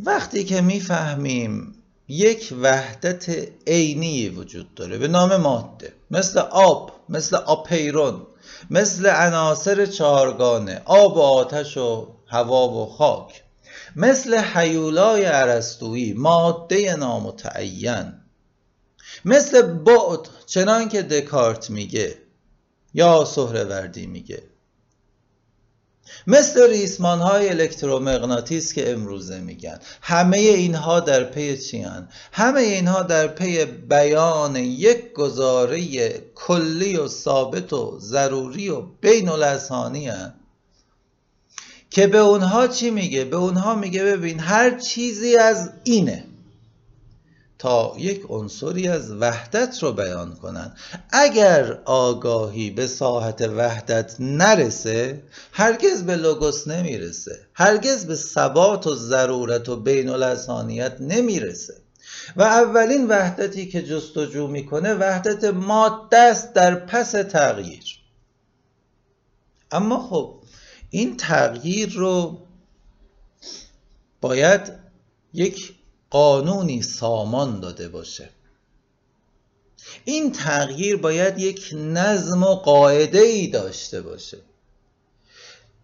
وقتی 0.00 0.44
که 0.44 0.60
می‌فهمیم 0.60 1.74
یک 2.08 2.54
وحدت 2.62 3.48
عینی 3.66 4.28
وجود 4.28 4.74
داره 4.74 4.98
به 4.98 5.08
نام 5.08 5.36
ماده 5.36 5.92
مثل 6.10 6.38
آب 6.38 6.92
مثل 7.08 7.36
آپیرون 7.36 8.26
مثل 8.70 9.06
عناصر 9.06 9.86
چهارگانه 9.86 10.82
آب 10.84 11.16
و 11.16 11.20
آتش 11.20 11.76
و 11.76 12.06
هوا 12.26 12.68
و 12.68 12.86
خاک. 12.86 13.44
مثل 13.98 14.34
حیولای 14.34 15.24
عرستویی 15.24 16.12
ماده 16.12 16.96
نامتعین. 16.96 18.12
مثل 19.24 19.62
بعد 19.62 20.20
چنان 20.46 20.88
که 20.88 21.02
دکارت 21.02 21.70
میگه 21.70 22.18
یا 22.94 23.24
سهروردی 23.24 24.06
میگه. 24.06 24.42
مثل 26.26 26.70
ریسمان 26.70 27.18
های 27.18 27.48
الکترومغناطیس 27.48 28.72
که 28.72 28.92
امروزه 28.92 29.40
میگن. 29.40 29.78
همه 30.02 30.36
اینها 30.36 31.00
در 31.00 31.24
پی 31.24 31.58
چی 31.58 31.82
هن؟ 31.82 32.08
همه 32.32 32.60
اینها 32.60 33.02
در 33.02 33.26
پی 33.26 33.64
بیان 33.64 34.56
یک 34.56 35.12
گزاره 35.12 36.10
کلی 36.34 36.96
و 36.96 37.08
ثابت 37.08 37.72
و 37.72 37.98
ضروری 38.00 38.68
و 38.68 38.80
بین 38.80 39.28
الاسانی 39.28 40.10
که 41.90 42.06
به 42.06 42.18
اونها 42.18 42.68
چی 42.68 42.90
میگه؟ 42.90 43.24
به 43.24 43.36
اونها 43.36 43.74
میگه 43.74 44.04
ببین 44.04 44.40
هر 44.40 44.78
چیزی 44.78 45.36
از 45.36 45.70
اینه. 45.84 46.24
تا 47.58 47.94
یک 47.98 48.22
عنصری 48.28 48.88
از 48.88 49.12
وحدت 49.12 49.82
رو 49.82 49.92
بیان 49.92 50.34
کنن. 50.34 50.76
اگر 51.10 51.78
آگاهی 51.84 52.70
به 52.70 52.86
ساحت 52.86 53.40
وحدت 53.40 54.16
نرسه 54.20 55.22
هرگز 55.52 56.02
به 56.02 56.16
لوگوس 56.16 56.68
نمی‌رسه. 56.68 57.38
هرگز 57.54 58.06
به 58.06 58.14
ثبات 58.14 58.86
و 58.86 58.94
ضرورت 58.94 59.68
و 59.68 59.76
بین 59.76 60.08
الاسانیت 60.08 60.96
نمی‌رسه. 61.00 61.74
و 62.36 62.42
اولین 62.42 63.06
وحدتی 63.06 63.66
که 63.66 63.82
جستجو 63.82 64.46
می‌کنه 64.46 64.94
وحدت 64.94 65.44
ماده 65.44 66.18
است 66.18 66.52
در 66.52 66.74
پس 66.74 67.10
تغییر. 67.10 67.84
اما 69.70 70.08
خب 70.08 70.37
این 70.90 71.16
تغییر 71.16 71.92
رو 71.92 72.38
باید 74.20 74.72
یک 75.34 75.74
قانونی 76.10 76.82
سامان 76.82 77.60
داده 77.60 77.88
باشه. 77.88 78.30
این 80.04 80.32
تغییر 80.32 80.96
باید 80.96 81.38
یک 81.38 81.74
نظم 81.74 82.42
و 82.42 82.54
قاعده 82.54 83.18
ای 83.18 83.46
داشته 83.46 84.02
باشه. 84.02 84.38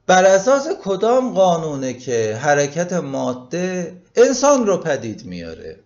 بر 0.07 0.25
اساس 0.25 0.69
کدام 0.83 1.35
قانونه 1.35 1.95
که 1.95 2.37
حرکت 2.37 2.93
ماده 2.93 3.97
انسان 4.17 4.67
رو 4.67 4.77
پدید 4.77 5.25
میاره؟ 5.25 5.81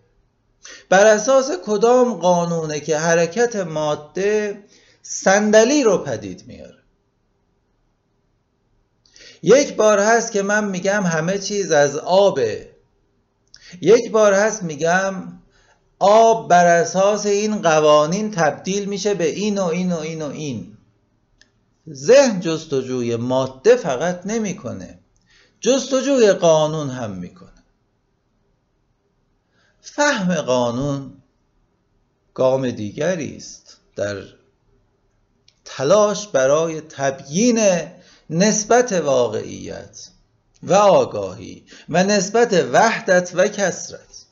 بر 0.89 1.05
اساس 1.05 1.51
کدام 1.65 2.13
قانونه 2.13 2.79
که 2.79 2.97
حرکت 2.97 3.55
ماده 3.55 4.63
صندلی 5.01 5.83
رو 5.83 5.97
پدید 5.97 6.43
میاره؟ 6.47 6.78
یک 9.41 9.75
بار 9.75 9.99
هست 9.99 10.31
که 10.31 10.41
من 10.41 10.65
میگم 10.65 11.03
همه 11.03 11.37
چیز 11.37 11.71
از 11.71 11.95
آبه. 11.95 12.69
یک 13.81 14.11
بار 14.11 14.33
هست 14.33 14.63
میگم 14.63 15.13
آب 15.99 16.49
بر 16.49 16.65
اساس 16.65 17.25
این 17.25 17.61
قوانین 17.61 18.31
تبدیل 18.31 18.85
میشه 18.85 19.13
به 19.13 19.25
این 19.25 19.57
و 19.59 19.63
این 19.63 19.91
و 19.91 19.97
این 19.97 20.21
و 20.21 20.29
این. 20.29 20.77
ذهن 21.93 22.39
جستجوی 22.39 23.15
ماده 23.15 23.75
فقط 23.75 24.21
نمی‌کنه. 24.25 24.99
جستجوی 25.59 26.31
قانون 26.31 26.89
هم 26.89 27.11
می‌کنه. 27.11 27.49
فهم 29.81 30.33
قانون 30.33 31.13
گام 32.33 32.71
دیگری 32.71 33.37
است 33.37 33.77
در 33.95 34.23
تلاش 35.65 36.27
برای 36.27 36.81
تبیین 36.81 37.59
نسبت 38.29 38.91
واقعیت 38.91 40.09
و 40.63 40.73
آگاهی 40.73 41.65
و 41.89 42.03
نسبت 42.03 42.53
وحدت 42.53 43.31
و 43.35 43.47
کسرت 43.47 44.25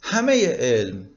همه 0.00 0.46
علم 0.46 1.10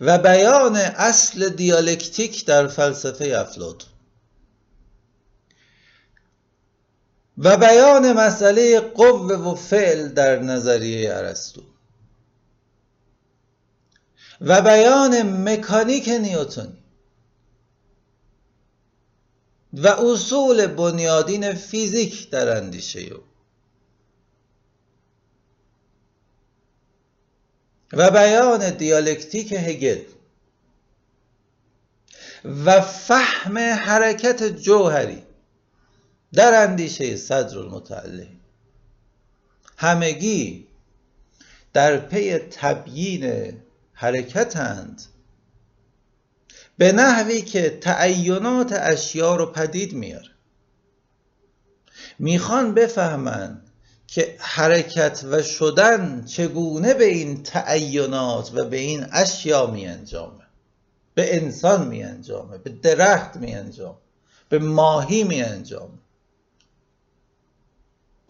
و 0.00 0.18
بیان 0.18 0.76
اصل 0.76 1.48
دیالکتیک 1.48 2.46
در 2.46 2.68
فلسفه 2.68 3.24
افلاطون. 3.24 3.89
و 7.44 7.56
بیان 7.56 8.12
مسئله 8.12 8.80
قوه 8.80 9.36
و 9.36 9.54
فعل 9.54 10.08
در 10.08 10.38
نظریه 10.38 11.14
ارسطو. 11.14 11.62
و 14.40 14.62
بیان 14.62 15.22
مکانیک 15.22 16.08
نیوتونی. 16.08 16.76
و 19.72 19.88
اصول 19.88 20.66
بنیادین 20.66 21.52
فیزیک 21.52 22.30
در 22.30 22.56
اندیشه 22.56 23.00
او. 23.00 23.22
و 27.92 28.10
بیان 28.10 28.70
دیالکتیک 28.70 29.52
هگل. 29.52 30.02
و 32.44 32.80
فهم 32.80 33.58
حرکت 33.58 34.42
جوهری. 34.42 35.29
در 36.32 36.62
اندیشه 36.62 37.16
صدر 37.16 37.58
المتعله 37.58 38.28
همگی 39.76 40.66
در 41.72 41.96
پی 41.96 42.38
تبیین 42.38 43.52
حرکتند. 43.92 45.02
به 46.78 46.92
نحوی 46.92 47.42
که 47.42 47.70
تعینات 47.70 48.72
اشیا 48.72 49.36
رو 49.36 49.46
پدید 49.46 49.92
میاره 49.92 50.30
می‌خوان 52.18 52.74
بفهمند 52.74 53.70
که 54.06 54.36
حرکت 54.38 55.24
و 55.30 55.42
شدن 55.42 56.24
چگونه 56.24 56.94
به 56.94 57.04
این 57.04 57.42
تعینات 57.42 58.54
و 58.54 58.64
به 58.64 58.76
این 58.76 59.06
اشیا 59.12 59.66
می 59.66 59.86
انجامه. 59.86 60.44
به 61.14 61.36
انسان 61.36 61.88
می 61.88 62.02
انجامه 62.02 62.58
به 62.58 62.70
درخت 62.70 63.36
می 63.36 63.54
انجامه 63.54 63.98
به 64.48 64.58
ماهی 64.58 65.24
می 65.24 65.42
انجامه. 65.42 65.98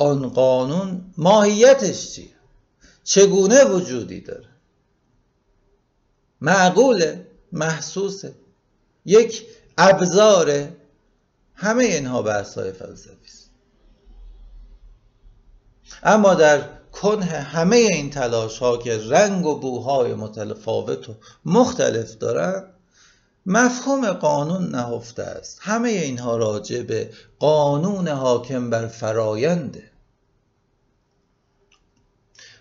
آن 0.00 0.28
قانون 0.28 1.12
ماهیتش 1.16 2.12
چیه؟ 2.12 2.30
چگونه 3.04 3.64
وجودی 3.64 4.20
داره؟ 4.20 4.48
معقوله؟ 6.40 7.26
محسوسه. 7.52 8.34
یک 9.04 9.46
ابزاره. 9.78 10.76
همه 11.54 11.84
اینها 11.84 12.22
بحث 12.22 12.58
فلسفی 12.58 13.26
است. 13.26 13.50
اما 16.02 16.34
در 16.34 16.68
کنه 16.92 17.24
همه 17.24 17.76
این 17.76 18.10
تلاش 18.10 18.58
ها 18.58 18.76
که 18.76 18.98
رنگ 19.08 19.46
و 19.46 19.60
بوهای 19.60 20.14
متفاوت 20.14 21.08
و 21.08 21.14
مختلف 21.44 22.18
دارند 22.18 22.74
مفهوم 23.46 24.12
قانون 24.12 24.68
نهفته 24.68 25.22
است. 25.22 25.58
همه 25.60 25.88
اینها 25.88 26.36
راجع 26.36 26.82
به 26.82 27.10
قانون 27.38 28.08
حاکم 28.08 28.70
بر 28.70 28.86
فراینده 28.86 29.89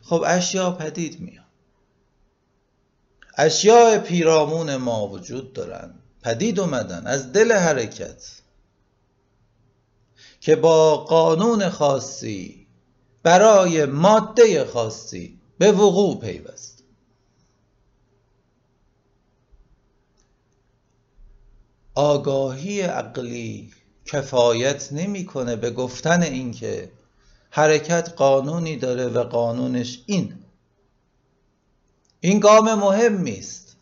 خب 0.09 0.23
اشیا 0.27 0.71
پدید 0.71 1.19
میاد 1.19 1.45
اشیاء 3.37 3.97
پیرامون 3.97 4.75
ما 4.75 5.07
وجود 5.07 5.53
دارن. 5.53 5.93
پدید 6.23 6.59
اومدن 6.59 7.07
از 7.07 7.31
دل 7.31 7.51
حرکت. 7.51 8.41
که 10.39 10.55
با 10.55 10.97
قانون 10.97 11.69
خاصی 11.69 12.67
برای 13.23 13.85
ماده 13.85 14.65
خاصی 14.65 15.39
به 15.57 15.71
وقوع 15.71 16.19
پیوست. 16.19 16.83
آگاهی 21.95 22.81
عقلی 22.81 23.73
کفایت 24.05 24.93
نمی‌کنه 24.93 25.55
به 25.55 25.71
گفتن 25.71 26.21
اینکه 26.21 26.91
حرکت 27.49 28.13
قانونی 28.15 28.77
داره 28.77 29.07
و 29.07 29.23
قانونش 29.23 30.03
این. 30.05 30.35
این 32.19 32.39
گام 32.39 32.73
مهمی 32.73 33.39
است 33.39 33.77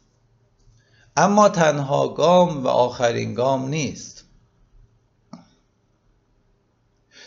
اما 1.18 1.50
تنها 1.50 2.08
گام 2.08 2.64
و 2.64 2.68
آخرین 2.68 3.34
گام 3.34 3.68
نیست. 3.68 4.24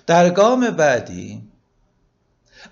در 0.07 0.31
گام 0.31 0.71
بعدی 0.71 1.51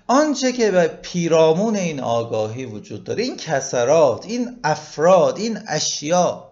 آنچه 0.07 0.51
که 0.51 0.71
به 0.71 0.87
پیرامون 0.87 1.75
این 1.75 1.99
آگاهی 1.99 2.65
وجود 2.65 3.03
داره 3.03 3.23
این 3.23 3.37
کسرات 3.37 4.25
این 4.25 4.59
افراد 4.63 5.37
این 5.37 5.59
اشیا 5.67 6.49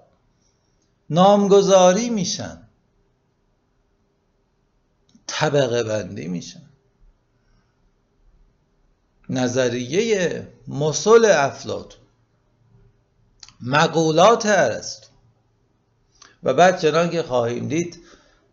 نامگذاری 1.09 2.09
میشن. 2.09 2.67
طبقه 5.27 5.83
بندی 5.83 6.27
میشن. 6.27 6.66
نظریه 9.29 10.47
مسل 10.67 11.25
افلاتون 11.25 12.01
مقولات 13.61 14.45
ارسطو 14.45 15.07
و 16.43 16.53
بعد 16.53 16.79
چنان 16.79 17.09
که 17.09 17.23
خواهیم 17.23 17.67
دید 17.67 17.99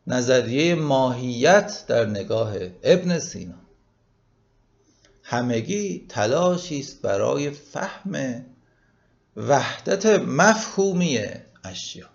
نظریه 0.07 0.75
ماهیت 0.75 1.85
در 1.89 2.07
نگاه 2.07 2.55
ابن 2.83 3.19
سینا. 3.19 3.55
همگی 5.23 6.07
تلاشی 6.09 6.81
است 6.81 7.03
برای 7.03 7.51
فهم 7.51 8.45
وحدت 9.37 10.07
مفهومی 10.07 11.21
اشیا 11.65 12.14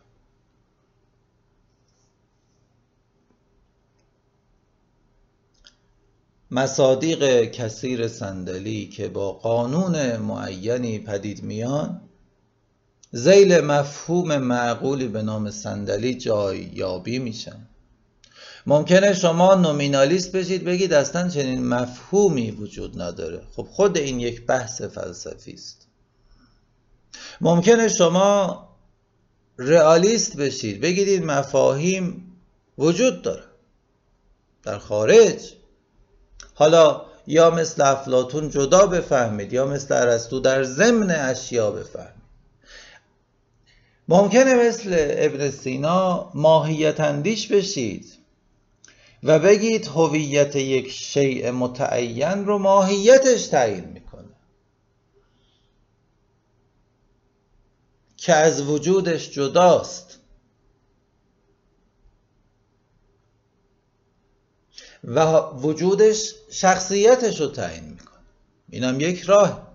مصادیق 6.52 7.44
کثیر 7.52 8.08
صندلی 8.08 8.88
که 8.88 9.08
با 9.08 9.32
قانون 9.32 10.18
معینی 10.18 11.00
پدید 11.00 11.44
میان 11.44 12.02
زیل 13.12 13.60
مفهوم 13.60 14.38
معقولی 14.38 15.08
به 15.08 15.22
نام 15.22 15.52
صندلی 15.52 16.16
جای 16.16 16.60
یابی 16.74 17.20
میشن. 17.20 17.68
ممکنه 18.66 19.14
شما 19.14 19.56
نومینالیست 19.56 20.32
بشید 20.32 20.64
بگید 20.64 20.94
اصلا 20.94 21.30
چنین 21.30 21.68
مفهومی 21.68 22.52
وجود 22.52 23.02
نداره. 23.02 23.42
خب 23.56 23.64
خود 23.64 23.98
این 23.98 24.20
یک 24.20 24.46
بحث 24.46 24.82
فلسفی 24.82 25.54
است. 25.54 25.88
ممکنه 27.42 27.88
شما 27.88 28.68
رئالیست 29.58 30.38
بشید 30.38 30.82
بگید 30.82 31.08
این 31.08 31.26
مفاهیم 31.26 32.36
وجود 32.78 33.22
داره. 33.22 33.44
در 34.64 34.78
خارج 34.78 35.54
حالا 36.60 37.02
یا 37.28 37.50
مثل 37.50 37.82
افلاتون 37.82 38.50
جدا 38.50 38.88
بفهمید 38.88 39.54
یا 39.54 39.66
مثل 39.66 39.94
ارسطو 39.94 40.40
در 40.40 40.64
ضمن 40.64 41.12
اشیا 41.12 41.72
بفهمید. 41.72 42.24
ممکنه 44.08 44.56
مثل 44.68 44.90
ابن 45.10 45.52
سینا 45.52 46.32
ماهیت 46.34 47.00
اندیش 47.00 47.48
بشید 47.48 48.14
و 49.24 49.40
بگید 49.40 49.88
هویت 49.88 50.56
یک 50.56 50.92
شیء 50.92 51.52
متعین 51.52 52.46
رو 52.46 52.58
ماهیتش 52.58 53.48
تعیین 53.48 53.86
می‌کنه. 53.86 54.36
که 58.18 58.34
از 58.34 58.62
وجودش 58.62 59.32
جداست. 59.32 60.19
و 65.10 65.22
وجودش 65.40 66.34
شخصیتش 66.52 67.42
رو 67.42 67.48
تعیین 67.48 67.84
می‌کنه. 67.84 68.20
اینم 68.70 69.00
یک 69.00 69.22
راه. 69.22 69.70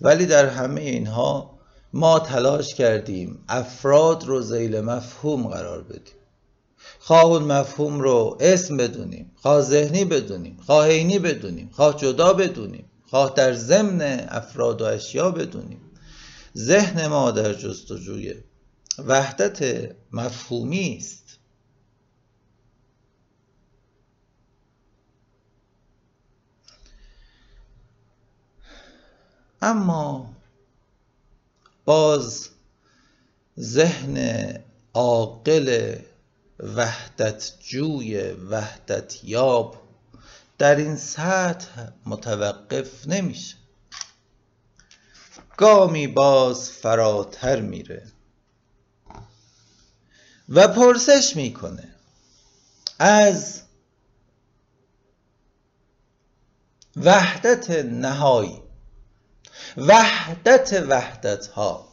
ولی 0.00 0.26
در 0.26 0.46
همه 0.46 0.80
اینها 0.80 1.58
ما 1.92 2.18
تلاش 2.18 2.74
کردیم 2.74 3.44
افراد 3.48 4.24
رو 4.24 4.42
زیل 4.42 4.80
مفهوم 4.80 5.48
قرار 5.48 5.82
بدیم. 5.82 6.14
خواه 6.98 7.24
اون 7.24 7.42
مفهوم 7.42 8.00
رو 8.00 8.36
اسم 8.40 8.76
بدونیم 8.76 9.30
خواه 9.36 9.60
ذهنی 9.60 10.04
بدونیم 10.04 10.56
خواه 10.66 10.88
عینی 10.88 11.18
بدونیم 11.18 11.70
خواه 11.72 11.96
جدا 11.96 12.32
بدونیم 12.32 12.84
خواه 13.10 13.32
در 13.36 13.52
ضمن 13.52 14.26
افراد 14.28 14.82
و 14.82 14.84
اشیا 14.84 15.30
بدونیم. 15.30 15.80
ذهن 16.56 17.06
ما 17.06 17.30
در 17.30 17.54
جستجوی 17.54 18.34
وحدت 18.98 19.90
مفهومی 20.12 20.96
است. 21.00 21.21
اما 29.62 30.34
باز 31.84 32.48
ذهن 33.60 34.16
عاقل 34.94 35.96
وحدت 36.58 37.52
جوی 37.60 38.32
وحدت 38.32 39.24
یاب 39.24 39.82
در 40.58 40.76
این 40.76 40.96
سطح 40.96 41.86
متوقف 42.06 43.06
نمیشه. 43.06 43.56
گامی 45.56 46.06
باز 46.06 46.70
فراتر 46.70 47.60
میره 47.60 48.12
و 50.48 50.68
پرسش 50.68 51.36
می‌کنه 51.36 51.94
از 52.98 53.62
وحدت 56.96 57.70
نهایی 57.70 58.62
وحدت 59.76 60.84
وحدت 60.88 61.46
ها 61.46 61.88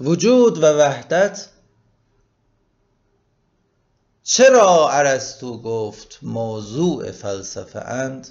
وجود 0.00 0.58
و 0.58 0.66
وحدت. 0.78 1.48
چرا 4.22 4.90
ارسطو 4.90 5.62
گفت 5.62 6.18
موضوع 6.22 7.10
فلسفه 7.10 7.80
اند؟ 7.80 8.28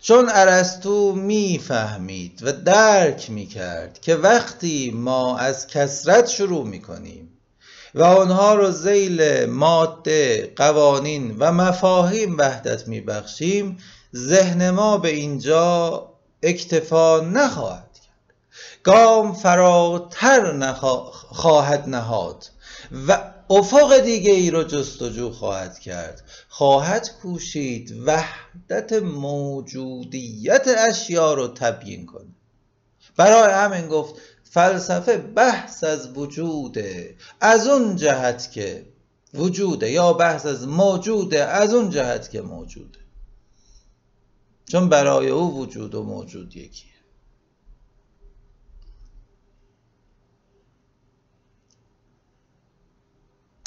چون 0.00 0.28
ارسطو 0.28 1.12
می‌فهمید 1.12 2.42
و 2.42 2.52
درک 2.52 3.30
می‌کرد 3.30 4.00
که 4.00 4.14
وقتی 4.14 4.90
ما 4.90 5.38
از 5.38 5.66
کسرت 5.66 6.28
شروع 6.28 6.66
می‌کنیم 6.66 7.39
و 7.94 8.02
آنها 8.02 8.54
رو 8.54 8.70
زیل 8.70 9.46
ماده 9.46 10.52
قوانین 10.56 11.36
و 11.38 11.52
مفاهیم 11.52 12.38
وحدت 12.38 12.88
میبخشیم 12.88 13.78
ذهن 14.16 14.70
ما 14.70 14.98
به 14.98 15.08
اینجا 15.08 16.06
اکتفا 16.42 17.20
نخواهد 17.20 17.90
کرد. 17.94 18.34
گام 18.82 19.34
فراتر 19.34 20.72
خواهد 21.12 21.88
نهاد 21.88 22.46
و 23.08 23.32
افق 23.50 23.98
دیگه 23.98 24.32
ای 24.32 24.50
رو 24.50 24.64
جستجو 24.64 25.30
خواهد 25.30 25.78
کرد. 25.78 26.22
خواهد 26.48 27.10
کوشید 27.22 27.94
وحدت 28.06 28.92
موجودیت 29.02 30.68
اشیا 30.88 31.34
رو 31.34 31.48
تبیین 31.48 32.06
کنه 32.06 32.28
برای 33.16 33.52
همین 33.52 33.88
گفت 33.88 34.14
فلسفه 34.50 35.16
بحث 35.16 35.84
از 35.84 36.18
وجوده 36.18 37.16
از 37.40 37.66
اون 37.66 37.96
جهت 37.96 38.52
که 38.52 38.86
وجوده 39.34 39.90
یا 39.90 40.12
بحث 40.12 40.46
از 40.46 40.68
موجوده 40.68 41.44
از 41.44 41.74
اون 41.74 41.90
جهت 41.90 42.30
که 42.30 42.40
موجوده. 42.42 42.98
چون 44.64 44.88
برای 44.88 45.28
او 45.28 45.58
وجود 45.58 45.94
و 45.94 46.02
موجود 46.02 46.56
یکیه. 46.56 46.90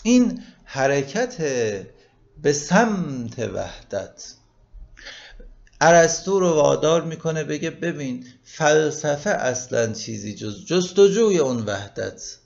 این 0.04 0.44
حرکت 0.64 1.38
به 2.42 2.54
سمت 2.54 3.40
وحدت 3.40 4.36
ارسطو 5.86 6.40
رو 6.40 6.50
وادار 6.50 7.02
می‌کنه 7.02 7.44
بگه 7.44 7.70
ببین 7.70 8.26
فلسفه 8.44 9.30
اصلا 9.30 9.94
چیزی 9.94 10.36
جز 10.36 10.66
جستجوی 10.66 11.38
اون 11.38 11.66
وحدت. 11.66 12.38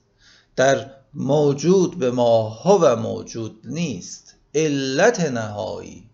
در 0.56 0.92
موجود 1.14 2.00
به 2.00 2.12
ما 2.12 2.80
و 2.82 2.96
موجود 2.96 3.60
نیست. 3.64 4.36
علت 4.56 5.20
نهایی. 5.20 6.07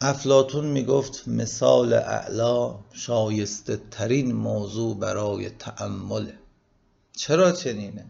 افلاتون 0.00 0.64
می‌گفت 0.64 1.28
مثال 1.28 1.92
اعلا 1.92 2.74
شایسته 2.92 3.80
ترین 3.90 4.32
موضوع 4.32 4.98
برای 4.98 5.50
تأمله 5.50 6.34
چرا 7.12 7.52
چنینه؟ 7.52 8.04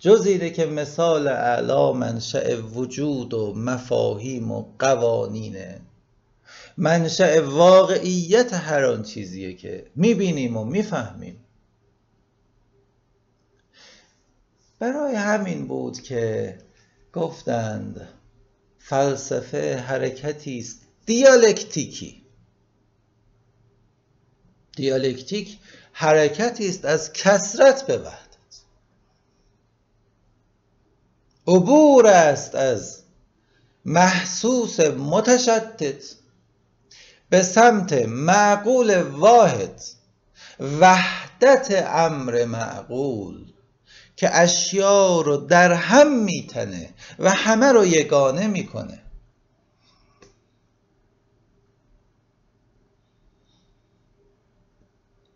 جز 0.00 0.26
اینه 0.26 0.50
که 0.50 0.66
مثال 0.66 1.28
اعلا 1.28 1.92
منشأ 1.92 2.56
وجود 2.60 3.34
و 3.34 3.54
مفاهیم 3.54 4.50
و 4.50 4.64
قوانینه. 4.78 5.80
منشأ 6.76 7.40
واقعیت 7.40 8.54
هر 8.54 8.84
آن 8.84 9.02
چیزیه 9.02 9.54
که 9.54 9.86
می‌بینیم 9.96 10.56
و 10.56 10.64
می‌فهمیم. 10.64 11.44
برای 14.78 15.14
همین 15.14 15.66
بود 15.66 16.00
که 16.00 16.58
گفتند 17.12 18.08
فلسفه 18.78 19.76
حرکتی 19.76 20.58
است 20.58 20.91
دیالکتیکی. 21.06 22.22
دیالکتیک 24.76 25.58
حرکتی 25.92 26.68
است 26.68 26.84
از 26.84 27.12
کسرت 27.12 27.86
به 27.86 27.98
وحدت. 27.98 28.32
عبور 31.46 32.06
است 32.06 32.54
از 32.54 33.02
محسوس 33.84 34.80
متشتت 34.80 36.14
به 37.30 37.42
سمت 37.42 37.92
معقول 37.92 39.02
واحد 39.02 39.82
وحدت 40.60 41.84
امر 41.88 42.44
معقول 42.44 43.52
که 44.16 44.36
اشیا 44.36 45.20
رو 45.20 45.36
در 45.36 45.72
هم 45.72 46.24
میتنه 46.24 46.94
و 47.18 47.30
همه 47.30 47.72
رو 47.72 47.86
یگانه 47.86 48.46
می‌کنه. 48.46 49.01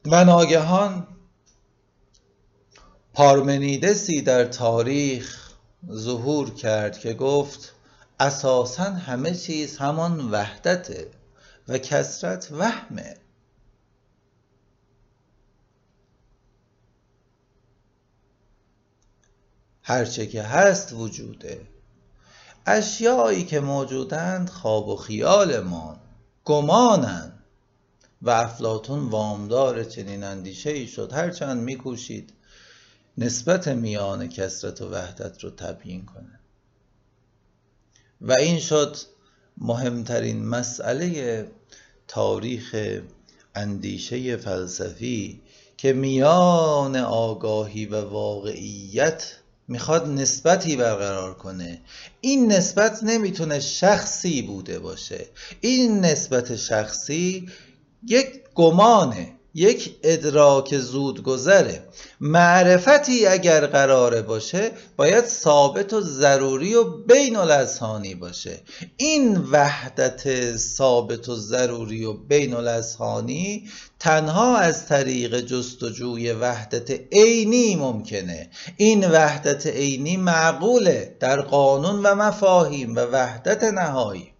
و 0.06 0.24
ناگهان 0.24 1.06
پارمنیدسی 3.14 4.22
در 4.22 4.44
تاریخ 4.44 5.52
ظهور 5.92 6.54
کرد 6.54 6.98
که 6.98 7.14
گفت 7.14 7.74
اساسا 8.20 8.84
همه 8.84 9.34
چیز 9.34 9.76
همان 9.76 10.30
وحدته 10.30 11.10
و 11.68 11.78
کسرت 11.78 12.48
وهمه 12.52 13.16
هرچه 19.82 20.26
که 20.26 20.42
هست 20.42 20.92
وجوده 20.92 21.66
اشیایی 22.66 23.44
که 23.44 23.60
موجودند 23.60 24.50
خواب 24.50 24.88
و 24.88 24.96
خیال 24.96 25.60
ما 25.60 25.96
گمانند. 26.44 27.35
و 28.22 28.30
افلاتون 28.30 29.08
وامدار 29.08 29.84
چنین 29.84 30.24
اندیشه 30.24 30.70
ای 30.70 30.86
شد. 30.86 31.12
هرچند 31.12 31.62
میکوشید 31.62 32.32
نسبت 33.18 33.68
میان 33.68 34.28
کسرت 34.28 34.82
و 34.82 34.90
وحدت 34.90 35.44
رو 35.44 35.50
تبیین 35.50 36.04
کنه. 36.04 36.40
و 38.20 38.32
این 38.32 38.58
شد 38.58 38.96
مهمترین 39.58 40.44
مسئله 40.44 41.48
تاریخ 42.08 42.76
اندیشه 43.54 44.36
فلسفی 44.36 45.40
که 45.76 45.92
میان 45.92 46.96
آگاهی 46.96 47.86
و 47.86 48.00
واقعیت 48.00 49.32
می‌خواد 49.68 50.08
نسبتی 50.08 50.76
برقرار 50.76 51.34
کنه. 51.34 51.80
این 52.20 52.52
نسبت 52.52 53.02
نمی‌تونه 53.02 53.60
شخصی 53.60 54.42
بوده 54.42 54.78
باشه. 54.78 55.26
این 55.60 56.00
نسبت 56.00 56.56
شخصی 56.56 57.48
یک 58.08 58.26
گمانه 58.54 59.36
یک 59.56 59.96
ادراک 60.02 60.78
زودگذره. 60.78 61.82
معرفتی 62.20 63.26
اگر 63.26 63.66
قراره 63.66 64.22
باشه 64.22 64.70
باید 64.96 65.24
ثابت 65.24 65.92
و 65.92 66.00
ضروری 66.00 66.74
و 66.74 66.84
بین 66.84 67.36
الاسهانی 67.36 68.14
باشه. 68.14 68.60
این 68.96 69.36
وحدت 69.36 70.56
ثابت 70.56 71.28
و 71.28 71.36
ضروری 71.36 72.04
و 72.04 72.12
بین 72.12 72.54
الاسهانی 72.54 73.68
تنها 73.98 74.56
از 74.56 74.86
طریق 74.86 75.40
جستجوی 75.40 76.32
وحدت 76.32 76.90
عینی 77.12 77.76
ممکنه. 77.76 78.50
این 78.76 79.10
وحدت 79.10 79.66
عینی 79.66 80.16
معقوله 80.16 81.16
در 81.20 81.40
قانون 81.40 82.02
و 82.02 82.14
مفاهیم 82.14 82.96
و 82.96 83.00
وحدت 83.00 83.64
نهایی. 83.64 84.35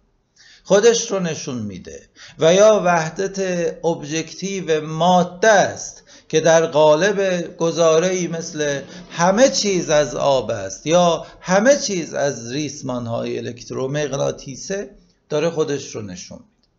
خودش 0.67 1.11
رو 1.11 1.19
نشون 1.19 1.57
میده. 1.57 2.09
و 2.39 2.53
یا 2.53 2.81
وحدت 2.85 3.39
ابجکتیو 3.85 4.85
ماده 4.85 5.47
است 5.47 6.03
که 6.29 6.39
در 6.39 6.65
قالب 6.65 7.57
گزاره 7.57 8.07
ای 8.07 8.27
مثل 8.27 8.81
همه 9.11 9.49
چیز 9.49 9.89
از 9.89 10.15
آب 10.15 10.51
است 10.51 10.87
یا 10.87 11.27
همه 11.41 11.75
چیز 11.75 12.13
از 12.13 12.51
ریسمان 12.51 13.07
های 13.07 13.37
الکترومغناطیسه 13.37 14.89
داره 15.29 15.49
خودش 15.49 15.95
رو 15.95 16.01
نشون 16.01 16.37
میده. 16.37 16.69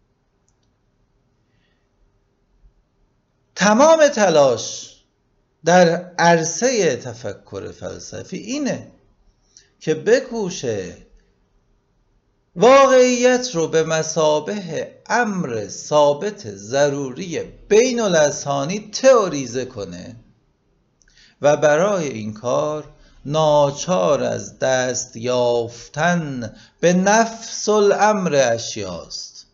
تمام 3.54 4.08
تلاش 4.08 4.96
در 5.64 6.12
عرصه 6.18 6.96
تفکر 6.96 7.72
فلسفی 7.72 8.36
اینه 8.36 8.90
که 9.80 9.94
بکوشه 9.94 11.07
واقعیت 12.60 13.54
رو 13.54 13.68
به 13.68 13.82
مسابه 13.82 14.94
امر 15.06 15.68
ثابت 15.68 16.54
ضروری 16.54 17.40
بین 17.68 18.00
الاسهانی 18.00 18.90
تئوریزه 18.92 19.64
کنه 19.64 20.16
و 21.42 21.56
برای 21.56 22.08
این 22.08 22.34
کار 22.34 22.84
ناچار 23.24 24.22
از 24.22 24.58
دست 24.58 25.16
یافتن 25.16 26.56
به 26.80 26.92
نفس 26.92 27.68
الامر 27.68 28.34
اشیاست. 28.34 29.46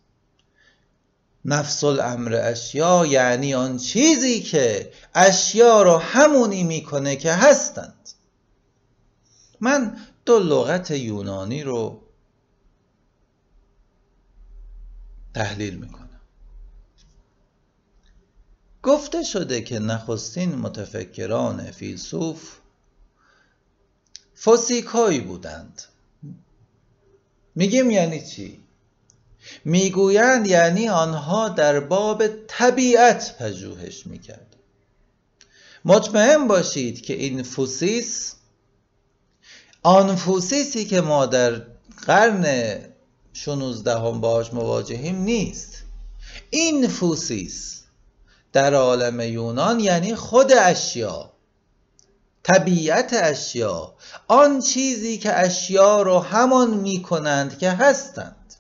نفس 1.45 1.85
الامر 1.85 2.41
اشیا 2.43 3.07
یعنی 3.07 3.55
آن 3.55 3.77
چیزی 3.77 4.41
که 4.41 4.93
اشیا 5.15 5.83
رو 5.83 5.97
همونی 5.97 6.63
می‌کنه 6.63 7.17
که 7.17 7.33
هستند. 7.33 8.11
من 9.61 9.97
دو 10.25 10.39
لغت 10.39 10.91
یونانی 10.91 11.63
رو 11.63 12.04
تحلیل 15.35 15.75
می‌کنم 15.75 16.21
گفته 18.83 19.23
شده 19.23 19.61
که 19.61 19.79
نخستین 19.79 20.55
متفکران 20.55 21.71
فیلسوف 21.71 22.57
فوسیکایی 24.35 25.21
بودند. 25.21 25.83
میگیم 27.55 27.91
یعنی 27.91 28.27
چی؟ 28.27 28.65
می‌گویند 29.65 30.47
یعنی 30.47 30.89
آنها 30.89 31.49
در 31.49 31.81
باب 31.81 32.27
طبیعت 32.47 33.39
پژوهش 33.39 34.07
می‌کرد. 34.07 34.57
مطمئن 35.85 36.47
باشید 36.47 37.01
که 37.01 37.15
این 37.15 37.43
فوسیس 37.43 38.35
آن 39.83 40.17
فوسیسی 40.17 40.85
که 40.85 41.01
ما 41.01 41.27
در 41.27 41.63
قرن 42.07 42.45
16 43.35 43.99
هم 43.99 44.21
باش 44.21 44.55
مواجهیم 44.55 45.17
نیست. 45.17 45.83
این 46.51 46.89
فوسیس 46.89 47.83
در 48.53 48.75
عالم 48.75 49.21
یونان 49.21 49.81
یعنی 49.81 50.15
خود 50.15 50.53
اشیا 50.53 51.31
طبیعت 52.43 53.13
اشیا 53.13 53.95
آن 54.29 54.61
چیزی 54.61 55.19
که 55.19 55.39
اشیا 55.39 56.03
رو 56.03 56.19
همان 56.19 56.75
می 56.75 57.03
کنند 57.03 57.59
که 57.59 57.71
هستند. 57.71 58.55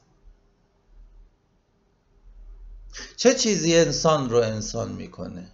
چه 3.16 3.34
چیزی 3.34 3.76
انسان 3.76 4.30
رو 4.30 4.36
انسان 4.36 4.92
می‌کنه؟ 4.92 5.50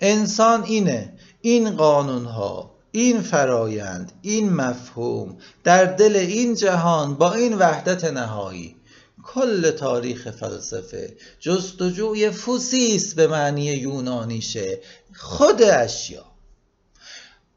انسان 0.00 0.64
اینه 0.64 1.18
این 1.40 1.76
قانون 1.76 2.24
ها 2.24 2.77
این 3.00 3.22
فرایند 3.22 4.12
این 4.22 4.52
مفهوم 4.52 5.38
در 5.64 5.84
دل 5.84 6.16
این 6.16 6.54
جهان 6.54 7.14
با 7.14 7.34
این 7.34 7.54
وحدت 7.54 8.04
نهایی. 8.04 8.76
کل 9.24 9.70
تاریخ 9.70 10.30
فلسفه 10.30 11.16
جستجوی 11.40 12.30
فوسیس 12.30 13.14
به 13.14 13.26
معنی 13.26 13.64
یونانیشه 13.64 14.80
خود 15.14 15.62
اشیا. 15.62 16.24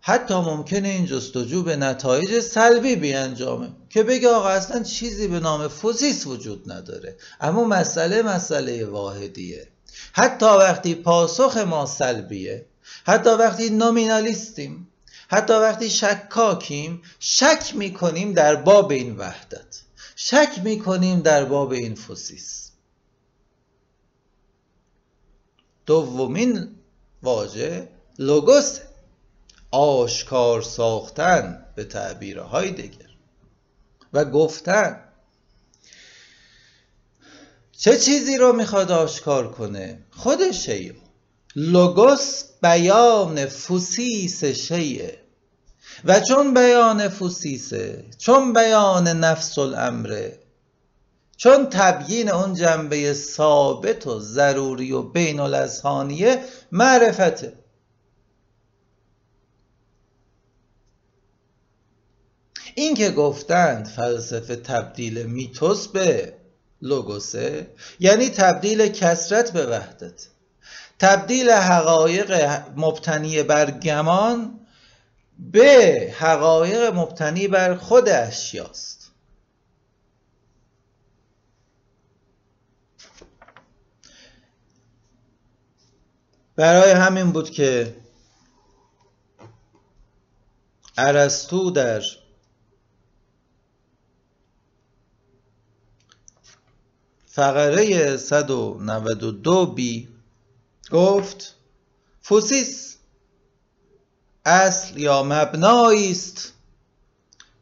حتی 0.02 0.34
ممکنه 0.34 0.88
این 0.88 1.06
جستجو 1.06 1.64
به 1.64 1.76
نتایج 1.76 2.40
سلبی 2.40 2.96
بیانجامه 2.96 3.70
که 3.90 4.04
بگه 4.04 4.30
آقا 4.30 4.50
اصلا 4.50 4.84
چیزی 4.84 5.28
به 5.28 5.40
نام 5.40 5.68
فوسیس 5.68 6.28
وجود 6.28 6.72
نداره. 6.72 7.16
اما 7.42 7.64
مسئله 7.64 8.22
مسئله 8.22 8.86
واحدیه. 8.86 9.68
حتی 10.14 10.46
وقتی 10.46 10.96
پاسخ 10.96 11.58
ما 11.58 11.86
سلبیه 11.86 12.66
حتی 13.06 13.30
وقتی 13.30 13.70
نومینالیستیم 13.70 14.88
حتی 15.32 15.54
وقتی 15.54 15.90
شکاکیم 15.90 17.02
شک 17.20 17.72
می‌کنیم 17.76 18.34
در 18.34 18.56
باب 18.56 18.92
این 18.92 19.18
وحدت. 19.18 19.82
شک 20.16 20.60
می‌کنیم 20.64 21.22
در 21.22 21.46
باب 21.46 21.72
این 21.72 21.96
فوسیس 21.96 22.72
دومین 25.86 26.76
واژه 27.24 27.90
لوگوس 28.20 28.80
آشکار 29.72 30.62
ساختن 30.62 31.66
به 31.76 31.84
تعبیرهای 31.84 32.72
دیگر. 32.72 33.10
و 34.14 34.26
گفتن 34.26 35.04
چه 37.72 37.98
چیزی 37.98 38.38
رو 38.38 38.54
می‌خواد 38.54 38.92
آشکار 38.92 39.52
کنه؟ 39.52 40.04
خود 40.12 40.52
شیء 40.52 40.94
لوگوس 41.56 42.44
بیان 42.62 43.46
فوسیس 43.46 44.44
شیعه 44.44 45.22
و 46.06 46.20
چون 46.20 46.54
بیان 46.54 47.10
فوسیسه 47.10 48.06
چون 48.18 48.54
بیان 48.54 49.08
نفس 49.08 49.58
الامره 49.58 50.40
چون 51.38 51.70
تبیین 51.70 52.32
اون 52.32 52.54
جنبه 52.54 53.14
ثابت 53.14 54.08
و 54.08 54.20
ضروری 54.20 54.92
و 54.92 55.02
بین 55.02 55.40
الازهانیه 55.40 56.44
معرفته 56.72 57.54
این 62.76 62.96
که 62.96 63.10
گفتند 63.12 63.88
فلسفه 63.88 64.56
تبدیل 64.56 65.24
میتوس 65.24 65.88
به 65.88 66.34
لوگوسه 66.82 67.68
یعنی 68.00 68.30
تبدیل 68.30 68.88
کسرت 68.88 69.52
به 69.54 69.66
وحدت. 69.66 70.31
تبدیل 71.02 71.50
حقایق 71.50 72.32
مبتنی 72.76 73.44
بر 73.44 73.72
گمان 73.72 74.60
به 75.40 76.14
حقایق 76.18 76.94
مبتنی 76.94 77.48
بر 77.48 77.76
خود 77.76 78.10
اشیاست 78.10 79.12
برای 86.56 86.92
همین 86.92 87.32
بود 87.32 87.50
که 87.50 87.96
ارسطو 90.98 91.72
در 91.72 92.02
فقره 97.26 98.18
192 98.18 99.66
بی 99.66 100.11
گفت 100.92 101.56
فوسیس 102.22 102.96
اصل 104.46 105.00
یا 105.00 105.24
مبنایی 105.24 106.12
است 106.12 106.54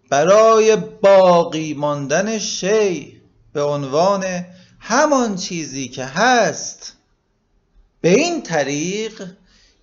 برای 0.10 0.76
باقی 0.76 1.74
ماندن 1.74 2.40
شی 2.40 3.22
به 3.54 3.62
عنوان 3.62 4.46
همان 4.80 5.36
چیزی 5.36 5.88
که 5.88 6.06
هست. 6.06 6.94
به 8.02 8.10
این 8.10 8.44
طریق 8.44 9.32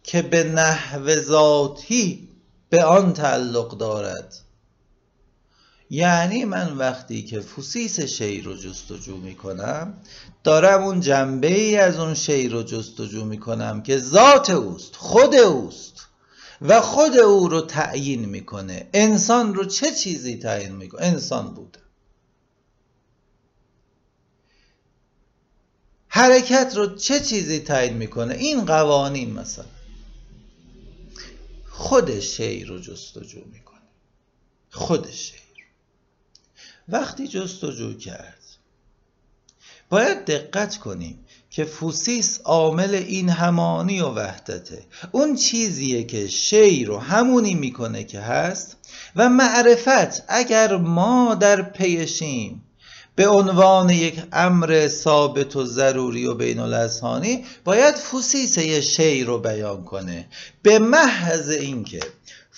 که 0.02 0.22
به 0.22 0.44
نحو 0.44 1.20
ذاتی 1.20 2.28
به 2.70 2.84
آن 2.84 3.12
تعلق 3.12 3.78
دارد. 3.78 4.45
یعنی 5.90 6.44
من 6.44 6.76
وقتی 6.76 7.22
که 7.22 7.40
فوسیس 7.40 8.00
شی 8.00 8.40
رو 8.40 8.56
جستجو 8.56 9.16
می 9.16 9.34
کنم 9.34 9.94
دارم 10.44 10.84
اون 10.84 11.00
جنبه 11.00 11.60
ای 11.60 11.76
از 11.76 11.98
اون 11.98 12.14
شی 12.14 12.48
رو 12.48 12.62
جستجو 12.62 13.24
می 13.24 13.38
کنم 13.38 13.82
که 13.82 13.98
ذات 13.98 14.50
اوست 14.50 14.96
خود 14.96 15.34
اوست 15.34 16.06
و 16.62 16.80
خود 16.80 17.16
او 17.16 17.48
رو 17.48 17.60
تعیین 17.60 18.24
می‌کنه. 18.24 18.88
انسان 18.94 19.54
رو 19.54 19.64
چه 19.64 19.94
چیزی 19.94 20.36
تعیین 20.36 20.76
می‌کنه؟ 20.76 21.02
انسان 21.02 21.54
بوده. 21.54 21.78
حرکت 26.08 26.72
رو 26.76 26.96
چه 26.96 27.20
چیزی 27.20 27.58
تعیین 27.58 27.96
می‌کنه؟ 27.96 28.34
این 28.34 28.64
قوانین 28.64 29.32
مثلا. 29.32 29.64
خود 31.68 32.20
شی 32.20 32.64
رو 32.64 32.78
جستجو 32.78 33.40
می‌کنه. 33.52 33.80
خود 34.70 35.10
شی. 35.10 35.45
وقتی 36.88 37.28
جستجو 37.28 37.94
کرد. 37.94 38.42
باید 39.88 40.24
دقت 40.24 40.76
کنیم 40.76 41.18
که 41.50 41.64
فوسیس 41.64 42.40
عامل 42.44 42.94
این 42.94 43.28
همانی 43.28 44.00
و 44.00 44.08
وحدته. 44.08 44.82
اون 45.12 45.36
چیزیه 45.36 46.04
که 46.04 46.28
شی 46.28 46.84
رو 46.84 46.98
همونی 46.98 47.54
می‌کنه 47.54 48.04
که 48.04 48.20
هست 48.20 48.76
و 49.16 49.28
معرفت 49.28 50.24
اگر 50.28 50.76
ما 50.76 51.34
در 51.34 51.62
پیشیم 51.62 52.62
به 53.14 53.28
عنوان 53.28 53.90
یک 53.90 54.22
امر 54.32 54.88
ثابت 54.88 55.56
و 55.56 55.64
ضروری 55.64 56.26
و 56.26 56.34
بین 56.34 56.58
باید 57.64 57.94
فوسیس 57.94 58.58
یه 58.58 58.80
شی 58.80 59.24
رو 59.24 59.38
بیان 59.38 59.84
کنه. 59.84 60.28
به 60.62 60.78
محض 60.78 61.48
اینکه 61.48 62.00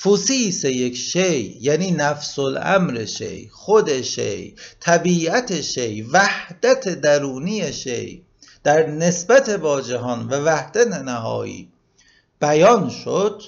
فوسیس 0.01 0.65
یک 0.65 0.97
شی 0.97 1.59
یعنی 1.61 1.91
نفس 1.91 2.39
الامر 2.39 3.05
شی 3.05 3.49
خود 3.53 4.03
شی 4.03 4.55
طبیعت 4.81 5.61
شی 5.61 6.03
وحدت 6.03 6.89
درونی 6.89 7.73
شی 7.73 8.25
در 8.65 8.87
نسبت 8.87 9.51
با 9.51 9.81
جهان 9.81 10.29
و 10.29 10.45
وحدت 10.45 10.87
نهایی. 10.87 11.73
بیان 12.41 12.91
شد 12.91 13.43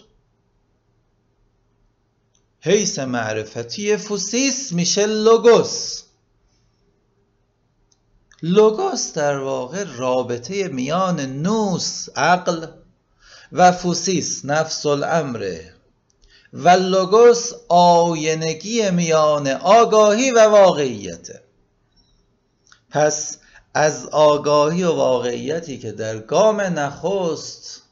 حیث 2.60 2.98
معرفتی 2.98 3.96
فوسیس 3.96 4.72
میشه 4.72 5.06
لوگوس. 5.06 6.02
لوگوس 8.42 9.12
در 9.12 9.38
واقع 9.38 9.84
رابطه 9.96 10.68
میان 10.68 11.20
نوس 11.20 12.08
عقل 12.16 12.66
و 13.52 13.72
فوسیس 13.72 14.44
نفس 14.44 14.86
الامره 14.86 15.79
و 16.52 16.68
لوگوس 16.68 17.52
آینگی 17.68 18.90
میان 18.90 19.48
آگاهی 19.48 20.30
و 20.30 20.40
واقعیته. 20.40 21.42
پس 22.90 23.38
از 23.74 24.06
آگاهی 24.06 24.82
و 24.82 24.92
واقعیتی 24.92 25.78
که 25.78 25.92
در 25.92 26.18
گام 26.18 26.60
نخست 26.60 27.82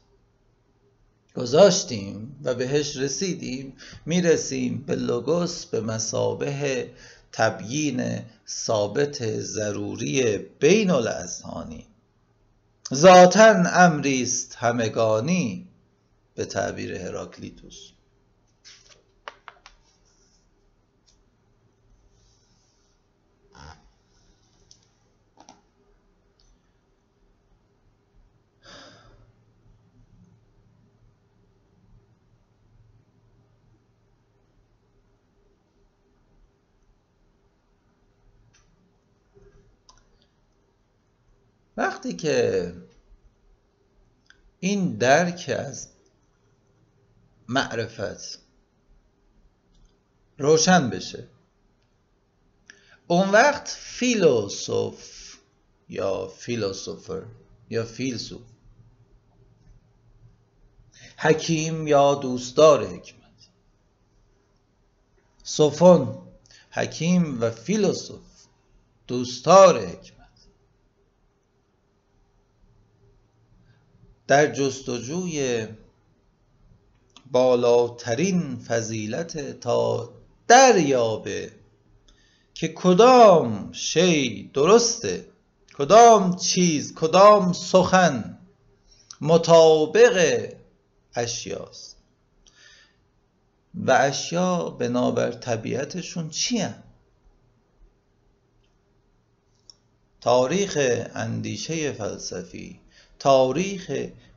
گذاشتیم 1.35 2.35
و 2.43 2.55
بهش 2.55 2.97
رسیدیم 2.97 3.77
می‌رسیم 4.05 4.83
به 4.87 4.95
لوگوس 4.95 5.65
به 5.65 5.81
مسابه 5.81 6.89
تبیین 7.31 8.21
ثابت 8.47 9.39
ضروری 9.39 10.37
بین 10.37 10.91
الاذهانی 10.91 11.85
ذاتا 12.93 13.63
امری 13.65 14.23
است 14.23 14.55
همگانی 14.55 15.67
به 16.35 16.45
تعبیر 16.45 16.95
هراکلیتوس. 16.95 17.91
وقتی 41.99 42.13
که 42.13 42.73
این 44.59 44.97
درک 44.97 45.55
از 45.59 45.87
معرفت 47.47 48.39
روشن 50.37 50.89
بشه 50.89 51.27
اون 53.07 53.29
وقت 53.29 53.67
فیلوسوف 53.67 55.35
یا 55.89 56.27
فیلوسوفر 56.27 57.25
یا 57.69 57.85
فیلسوف 57.85 58.47
حکیم 61.17 61.87
یا 61.87 62.15
دوستدار 62.15 62.85
حکمت 62.85 63.49
سوفون 65.43 66.27
حکیم 66.71 67.41
و 67.41 67.51
فیلوسوف 67.51 68.45
دوستدار 69.07 69.85
حکمت. 69.85 70.18
در 74.29 74.51
جستجوی 74.51 75.67
بالاترین 77.31 78.55
فضیلت 78.55 79.59
تا 79.59 80.09
دریابه 80.47 81.51
که 82.53 82.67
کدام 82.67 83.71
شی 83.71 84.51
درسته 84.53 85.25
کدام 85.77 86.35
چیز 86.35 86.95
کدام 86.95 87.53
سخن 87.53 88.37
مطابق 89.21 90.47
اشیاست. 91.15 91.97
و 93.75 93.91
اشیا 93.91 94.69
بنابر 94.69 95.31
طبیعتشون 95.31 96.29
چی 96.29 96.65
تاریخ 100.21 100.77
اندیشه 101.15 101.91
فلسفی 101.91 102.79
تاریخ 103.19 103.91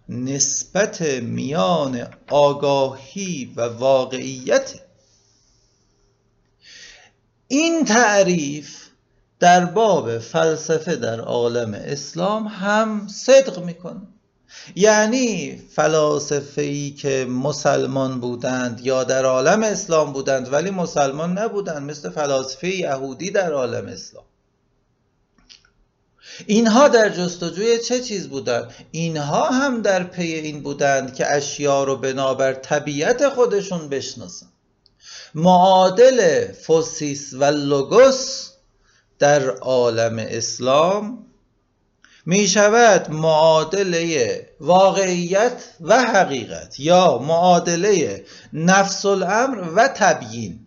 نسبت 0.08 1.02
میان 1.02 2.08
آگاهی 2.30 3.52
و 3.56 3.60
واقعیت. 3.60 4.74
این 7.48 7.84
تعریف 7.84 8.82
در 9.40 9.64
باب 9.64 10.18
فلسفه 10.18 10.96
در 10.96 11.20
عالم 11.20 11.74
اسلام 11.74 12.46
هم 12.46 13.08
صدق 13.08 13.64
می‌کنه. 13.64 14.00
یعنی 14.76 15.56
فلاسفه 15.70 16.62
ای 16.62 16.90
که 16.90 17.26
مسلمان 17.30 18.20
بودند 18.20 18.80
یا 18.80 19.04
در 19.04 19.24
عالم 19.24 19.62
اسلام 19.62 20.12
بودند 20.12 20.52
ولی 20.52 20.70
مسلمان 20.70 21.38
نبودند 21.38 21.90
مثل 21.90 22.10
فلاسفه 22.10 22.68
یهودی 22.68 23.30
در 23.30 23.52
عالم 23.52 23.86
اسلام. 23.86 24.24
اینها 26.46 26.88
در 26.88 27.08
جستجوی 27.08 27.78
چه 27.78 28.00
چیز 28.00 28.28
بودند؟ 28.28 28.74
اینها 28.90 29.48
هم 29.48 29.82
در 29.82 30.02
پی 30.02 30.22
این 30.22 30.62
بودند 30.62 31.14
که 31.14 31.32
اشیا 31.32 31.84
رو 31.84 31.96
بنابر 31.96 32.54
طبیعت 32.54 33.28
خودشون 33.28 33.88
بشناسن 33.88 34.46
معادل 35.34 36.52
فوسیس 36.52 37.34
و 37.34 37.44
لوگوس 37.44 38.48
در 39.18 39.50
عالم 39.50 40.18
اسلام 40.18 41.26
می 42.26 42.48
شود 42.48 43.10
معادله 43.10 44.48
واقعیت 44.60 45.64
و 45.80 46.02
حقیقت 46.02 46.80
یا 46.80 47.18
معادله 47.18 48.24
نفس 48.52 49.06
الامر 49.06 49.58
و 49.76 49.88
تبیین. 49.88 50.66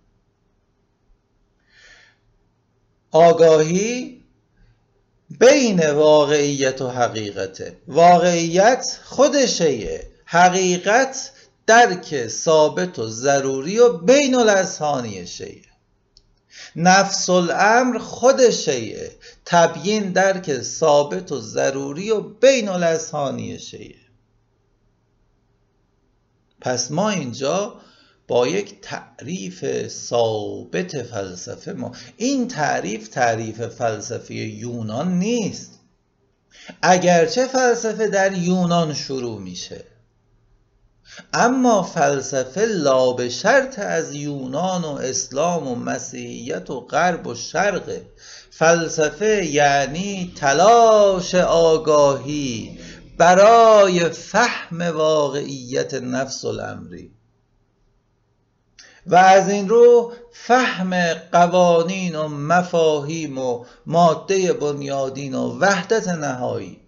آگاهی 3.11 4.14
بین 5.29 5.89
واقعیت 5.89 6.81
و 6.81 6.87
حقیقته 6.87 7.77
واقعیت 7.87 8.99
خودشه. 9.03 10.01
حقیقت 10.25 11.31
درک 11.67 12.27
ثابت 12.27 12.99
و 12.99 13.07
ضروری 13.07 13.79
و 13.79 13.97
بین 13.97 14.35
الاسهانی 14.35 15.27
شیه 15.27 15.61
نفس 16.75 17.29
الامر 17.29 17.97
خودشه. 17.97 19.11
تبیین 19.45 20.11
درک 20.11 20.61
ثابت 20.61 21.31
و 21.31 21.41
ضروری 21.41 22.11
و 22.11 22.21
بین 22.21 22.69
الاسهانی 22.69 23.59
شیه 23.59 23.95
پس 26.61 26.91
ما 26.91 27.09
اینجا 27.09 27.81
با 28.27 28.47
یک 28.47 28.81
تعریف 28.81 29.87
ثابت 29.87 31.03
فلسفه 31.03 31.73
ما. 31.73 31.91
این 32.17 32.47
تعریف 32.47 33.07
تعریف 33.07 33.61
فلسفه 33.61 34.33
یونان 34.35 35.19
نیست. 35.19 35.79
اگرچه 36.81 37.47
فلسفه 37.47 38.07
در 38.07 38.33
یونان 38.33 38.93
شروع 38.93 39.41
میشه 39.41 39.83
اما 41.33 41.83
فلسفه 41.83 42.65
لا 42.65 43.13
به 43.13 43.29
شرط 43.29 43.79
از 43.79 44.13
یونان 44.13 44.81
و 44.81 44.87
اسلام 44.87 45.67
و 45.67 45.75
مسیحیت 45.75 46.69
و 46.69 46.79
غرب 46.79 47.27
و 47.27 47.35
شرق. 47.35 48.01
فلسفه 48.51 49.45
یعنی 49.45 50.33
تلاش 50.35 51.35
آگاهی 51.35 52.79
برای 53.17 54.09
فهم 54.09 54.81
واقعیت 54.81 55.93
نفس 55.93 56.45
الامری. 56.45 57.14
و 59.07 59.15
از 59.15 59.49
این 59.49 59.69
رو 59.69 60.13
فهم 60.31 61.13
قوانین 61.13 62.15
و 62.15 62.27
مفاهیم 62.27 63.37
و 63.37 63.65
ماده 63.85 64.53
بنیادین 64.53 65.35
و 65.35 65.59
وحدت 65.59 66.07
نهایی. 66.07 66.79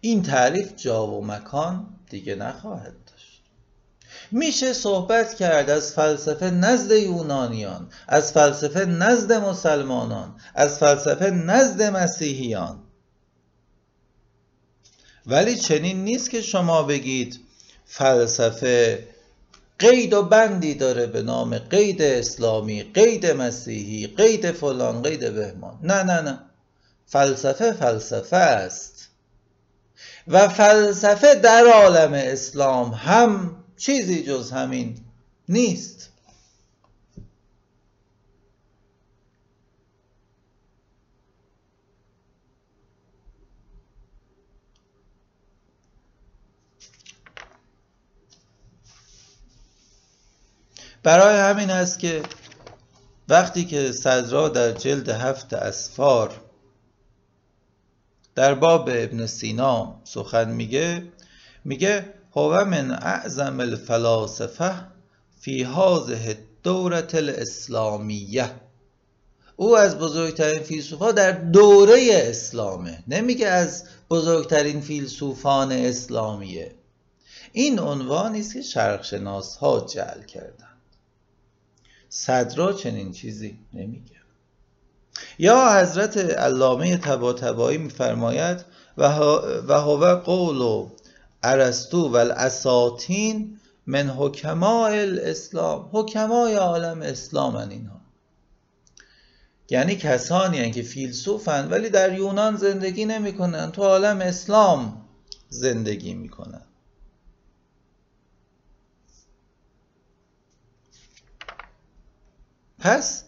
این 0.00 0.22
تعریف 0.22 0.76
جا 0.76 1.06
و 1.06 1.26
مکان 1.26 1.86
دیگه 2.10 2.34
نخواهد 2.34 2.94
داشت. 3.06 3.42
میشه 4.30 4.72
صحبت 4.72 5.34
کرد 5.34 5.70
از 5.70 5.92
فلسفه 5.92 6.50
نزد 6.50 6.90
یونانیان 6.90 7.88
از 8.08 8.32
فلسفه 8.32 8.84
نزد 8.84 9.32
مسلمانان 9.32 10.40
از 10.54 10.78
فلسفه 10.78 11.30
نزد 11.30 11.82
مسیحیان. 11.82 12.82
ولی 15.26 15.56
چنین 15.56 16.04
نیست 16.04 16.30
که 16.30 16.42
شما 16.42 16.82
بگید 16.82 17.47
فلسفه 17.88 19.08
قید 19.78 20.12
و 20.12 20.22
بندی 20.22 20.74
داره 20.74 21.06
به 21.06 21.22
نام 21.22 21.58
قید 21.58 22.02
اسلامی 22.02 22.82
قید 22.82 23.26
مسیحی 23.26 24.06
قید 24.06 24.52
فلان 24.52 25.02
قید 25.02 25.34
بهمان. 25.34 25.78
نه 25.82 26.02
نه 26.02 26.20
نه. 26.20 26.40
فلسفه 27.06 27.72
فلسفه 27.72 28.36
است. 28.36 29.08
و 30.28 30.48
فلسفه 30.48 31.34
در 31.34 31.64
عالم 31.66 32.12
اسلام 32.12 32.90
هم 32.90 33.56
چیزی 33.76 34.22
جز 34.22 34.50
همین 34.50 34.98
نیست. 35.48 36.10
برای 51.08 51.36
همین 51.36 51.70
است 51.70 51.98
که 51.98 52.22
وقتی 53.28 53.64
که 53.64 53.92
صدرا 53.92 54.48
در 54.48 54.72
جلد 54.72 55.08
هفت 55.08 55.52
اسفار 55.54 56.40
در 58.34 58.54
باب 58.54 58.88
ابن 58.92 59.26
سینا 59.26 60.00
سخن 60.04 60.50
میگه 60.50 61.02
میگه 61.64 62.14
هو 62.36 62.64
من 62.64 62.90
اعظم 62.90 63.60
الفلاسفه 63.60 64.72
فی 65.40 65.62
هذه 65.62 66.38
دورت 66.62 67.14
الاسلامیه. 67.14 68.50
او 69.56 69.76
از 69.76 69.98
بزرگترین 69.98 70.62
فیلسوفا 70.62 71.12
در 71.12 71.32
دوره 71.32 72.08
اسلامه 72.12 73.02
نمیگه 73.08 73.46
از 73.46 73.84
بزرگترین 74.10 74.80
فیلسوفان 74.80 75.72
اسلامیه. 75.72 76.74
این 77.52 77.78
عنوانی 77.78 78.40
است 78.40 78.54
که 78.54 78.62
شرقشناس 78.62 79.56
ها 79.56 79.80
جعل 79.80 80.22
کردن. 80.22 80.67
صدرا 82.08 82.72
چنین 82.72 83.12
چیزی 83.12 83.58
نمیگه. 83.74 84.18
یا 85.38 85.80
حضرت 85.80 86.16
علامه 86.16 86.96
تباتبایی 86.96 87.78
میفرماید 87.78 88.64
و 88.96 89.08
هو 89.80 90.14
قول 90.14 90.88
ارسطو 91.42 92.08
و 92.08 92.16
الاساتین 92.16 93.60
من 93.86 94.08
حکماء 94.08 94.90
الاسلام. 94.90 95.88
حکمای 95.92 96.54
عالم 96.54 97.02
اسلام 97.02 97.56
هن 97.56 97.70
اینها. 97.70 98.00
یعنی 99.70 99.96
کسانی 99.96 100.58
هن 100.58 100.70
که 100.70 100.82
فیلسوفن 100.82 101.68
ولی 101.68 101.90
در 101.90 102.12
یونان 102.18 102.56
زندگی 102.56 103.04
نمی‌کنن 103.04 103.72
تو 103.72 103.82
عالم 103.82 104.20
اسلام 104.20 105.04
زندگی 105.48 106.14
می‌کنن. 106.14 106.62
پس 112.78 113.22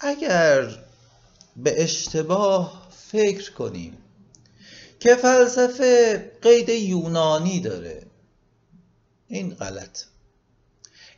اگر 0.00 0.68
به 1.56 1.82
اشتباه 1.82 2.88
فکر 3.10 3.52
کنیم 3.52 3.98
که 5.00 5.14
فلسفه 5.14 6.30
قید 6.42 6.68
یونانی 6.68 7.60
داره 7.60 8.02
این 9.28 9.54
غلط. 9.54 10.04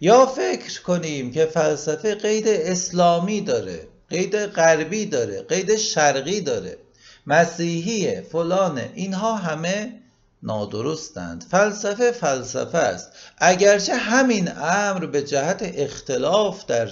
یا 0.00 0.26
فکر 0.26 0.82
کنیم 0.82 1.30
که 1.32 1.46
فلسفه 1.46 2.14
قید 2.14 2.48
اسلامی 2.48 3.40
داره 3.40 3.88
قید 4.10 4.36
غربی 4.36 5.06
داره 5.06 5.42
قید 5.42 5.76
شرقی 5.76 6.40
داره. 6.40 6.78
مسیحیه 7.26 8.26
فلانه 8.32 8.92
اینها 8.94 9.36
همه 9.36 10.02
نادرستند. 10.42 11.44
فلسفه 11.50 12.12
فلسفه 12.12 12.78
است. 12.78 13.12
اگرچه 13.38 13.94
همین 13.94 14.48
امر 14.56 15.06
به 15.06 15.22
جهت 15.22 15.72
اختلاف 15.74 16.66
در 16.66 16.88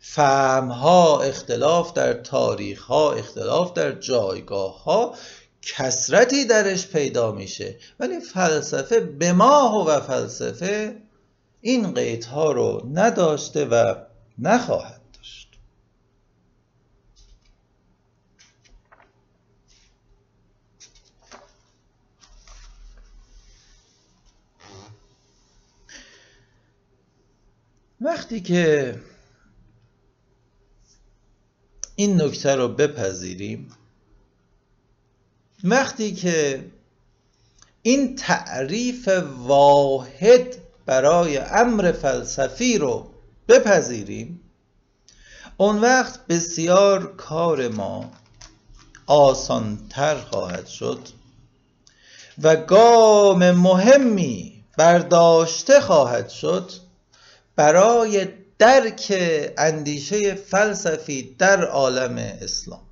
فهم 0.00 0.68
ها 0.68 1.22
اختلاف 1.22 1.92
در 1.92 2.12
تاریخ 2.12 2.84
ها 2.84 3.12
اختلاف 3.12 3.72
در 3.72 3.92
جایگاه 3.92 4.82
ها 4.82 5.14
کسرتی 5.62 6.44
درش 6.44 6.86
پیدا 6.86 7.32
میشه. 7.32 7.76
ولی 8.00 8.20
فلسفه 8.20 9.00
به 9.00 9.32
ما 9.32 9.84
و 9.88 10.00
فلسفه 10.00 11.02
این 11.60 11.94
قیدها 11.94 12.52
رو 12.52 12.88
نداشته 12.92 13.64
و 13.64 13.94
نخواهد 14.38 15.00
داشت. 15.14 15.48
وقتی 28.00 28.40
که 28.40 28.94
این 31.98 32.22
نکته 32.22 32.54
رو 32.54 32.68
بپذیریم. 32.68 33.68
وقتی 35.64 36.14
که 36.14 36.64
این 37.82 38.16
تعریف 38.16 39.08
واحد 39.38 40.56
برای 40.86 41.38
امر 41.38 41.92
فلسفی 41.92 42.78
رو 42.78 43.10
بپذیریم 43.48 44.40
اون 45.56 45.80
وقت 45.80 46.26
بسیار 46.26 47.16
کار 47.16 47.68
ما 47.68 48.10
آسانتر 49.06 50.16
خواهد 50.16 50.66
شد 50.66 51.00
و 52.42 52.56
گام 52.56 53.50
مهمی 53.50 54.64
برداشته 54.76 55.80
خواهد 55.80 56.28
شد 56.28 56.70
برای 57.56 58.37
درک 58.58 59.12
اندیشه 59.58 60.34
فلسفی 60.34 61.34
در 61.38 61.64
عالم 61.64 62.16
اسلام. 62.18 62.86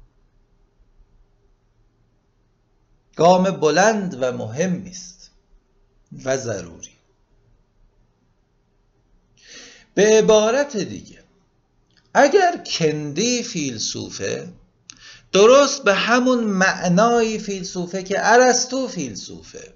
گام 3.16 3.42
بلند 3.42 4.16
و 4.20 4.32
مهمی 4.32 4.90
است 4.90 5.30
و 6.24 6.36
ضروری. 6.36 6.96
به 9.94 10.18
عبارت 10.18 10.76
دیگه 10.76 11.22
اگر 12.14 12.64
کندی 12.66 13.42
فیلسوفه 13.42 14.48
درست 15.32 15.84
به 15.84 15.94
همون 15.94 16.44
معنای 16.44 17.38
فیلسوفه 17.38 18.02
که 18.02 18.16
ارسطو 18.18 18.88
فیلسوفه. 18.88 19.75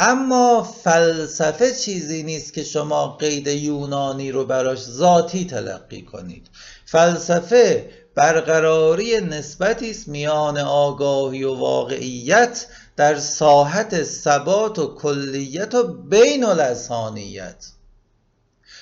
اما 0.00 0.62
فلسفه 0.62 1.74
چیزی 1.74 2.22
نیست 2.22 2.54
که 2.54 2.64
شما 2.64 3.16
قید 3.16 3.46
یونانی 3.46 4.32
رو 4.32 4.44
براش 4.44 4.78
ذاتی 4.78 5.44
تلقی 5.44 6.02
کنید. 6.02 6.46
فلسفه 6.86 7.90
برقراری 8.14 9.20
نسبتی 9.20 9.90
است 9.90 10.08
میان 10.08 10.58
آگاهی 10.58 11.44
و 11.44 11.54
واقعیت 11.54 12.66
در 12.96 13.18
ساحت 13.18 14.02
ثبات 14.02 14.78
و 14.78 14.94
کلیت 14.94 15.74
و 15.74 15.82
بین 16.02 16.44
الاذهانیت 16.44 17.66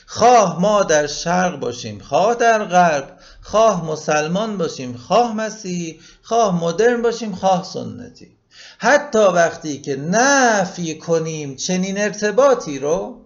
خواه 0.07 0.61
ما 0.61 0.83
در 0.83 1.07
شرق 1.07 1.61
باشیم 1.61 1.99
خواه 1.99 2.35
در 2.35 2.65
غرب 2.65 3.19
خواه 3.43 3.87
مسلمان 3.87 4.59
باشیم 4.59 4.97
خواه 4.97 5.35
مسیحی 5.35 6.01
خواه 6.23 6.65
مدرن 6.65 7.03
باشیم 7.03 7.35
خواه 7.35 7.65
سنتی. 7.65 8.38
حتی 8.79 9.19
وقتی 9.19 9.81
که 9.81 9.97
نفی 9.97 10.99
کنیم 10.99 11.57
چنین 11.57 11.99
ارتباطی 11.99 12.79
رو 12.79 13.21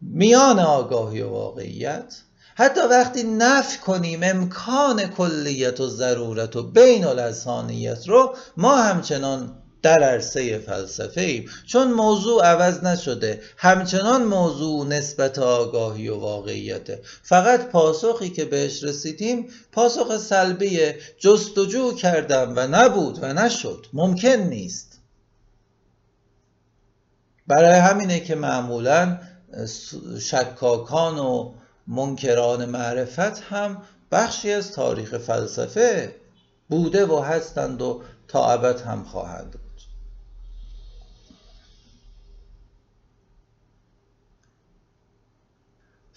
میان 0.00 0.58
آگاهی 0.58 1.22
و 1.22 1.30
واقعیت 1.30 2.16
حتی 2.54 2.80
وقتی 2.80 3.22
نفی 3.22 3.78
کنیم 3.78 4.20
امکان 4.22 5.06
کلیت 5.06 5.80
و 5.80 5.88
ضرورت 5.88 6.56
و 6.56 6.62
بین 6.62 7.04
الاذهانیت 7.04 8.08
رو 8.08 8.36
ما 8.56 8.76
همچنان 8.76 9.62
در 9.88 10.02
عرصه 10.04 10.58
فلسفه 10.58 11.20
ایم 11.20 11.50
چون 11.66 11.92
موضوع 11.92 12.44
عوض 12.44 12.84
نشده 12.84 13.40
همچنان 13.56 14.24
موضوع 14.24 14.86
نسبت 14.86 15.38
آگاهی 15.38 16.08
و 16.08 16.16
واقعیته. 16.16 17.00
فقط 17.22 17.68
پاسخی 17.68 18.30
که 18.30 18.44
بهش 18.44 18.84
رسیدیم 18.84 19.48
پاسخ 19.72 20.16
سلبی 20.16 20.80
جستجو 21.18 21.94
کردم 21.94 22.52
و 22.56 22.66
نبود 22.70 23.18
و 23.22 23.32
نشد. 23.32 23.86
ممکن 23.92 24.28
نیست. 24.28 25.00
برای 27.46 27.78
همینه 27.78 28.20
که 28.20 28.34
معمولا 28.34 29.18
شکاکان 30.20 31.18
و 31.18 31.54
منکران 31.86 32.64
معرفت 32.64 33.42
هم 33.42 33.82
بخشی 34.12 34.52
از 34.52 34.72
تاریخ 34.72 35.18
فلسفه 35.18 36.14
بوده 36.68 37.06
و 37.06 37.20
هستند 37.20 37.82
و 37.82 38.02
تا 38.28 38.46
ابد 38.52 38.80
هم 38.80 39.04
خواهند 39.04 39.58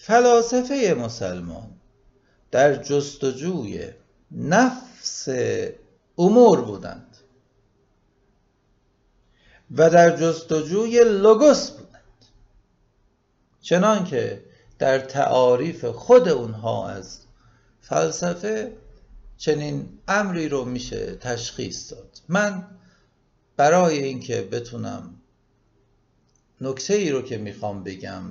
فلاسفه 0.03 0.95
مسلمان 0.99 1.69
در 2.51 2.75
جستجوی 2.75 3.89
نفس 4.31 5.29
امور 6.17 6.61
بودند 6.61 7.17
و 9.71 9.89
در 9.89 10.17
جستجوی 10.17 11.03
لوگوس 11.03 11.71
بودند. 11.71 12.25
چنانکه 13.61 14.43
در 14.79 14.99
تعاریف 14.99 15.85
خود 15.85 16.29
اونها 16.29 16.89
از 16.89 17.19
فلسفه 17.81 18.77
چنین 19.37 19.99
امری 20.07 20.49
رو 20.49 20.65
میشه 20.65 21.15
تشخیص 21.15 21.93
داد. 21.93 22.21
من 22.27 22.67
برای 23.57 24.03
اینکه 24.03 24.41
بتونم 24.41 25.21
نکته 26.61 26.93
ای 26.93 27.11
رو 27.11 27.21
که 27.21 27.37
می‌خوام 27.37 27.83
بگم 27.83 28.23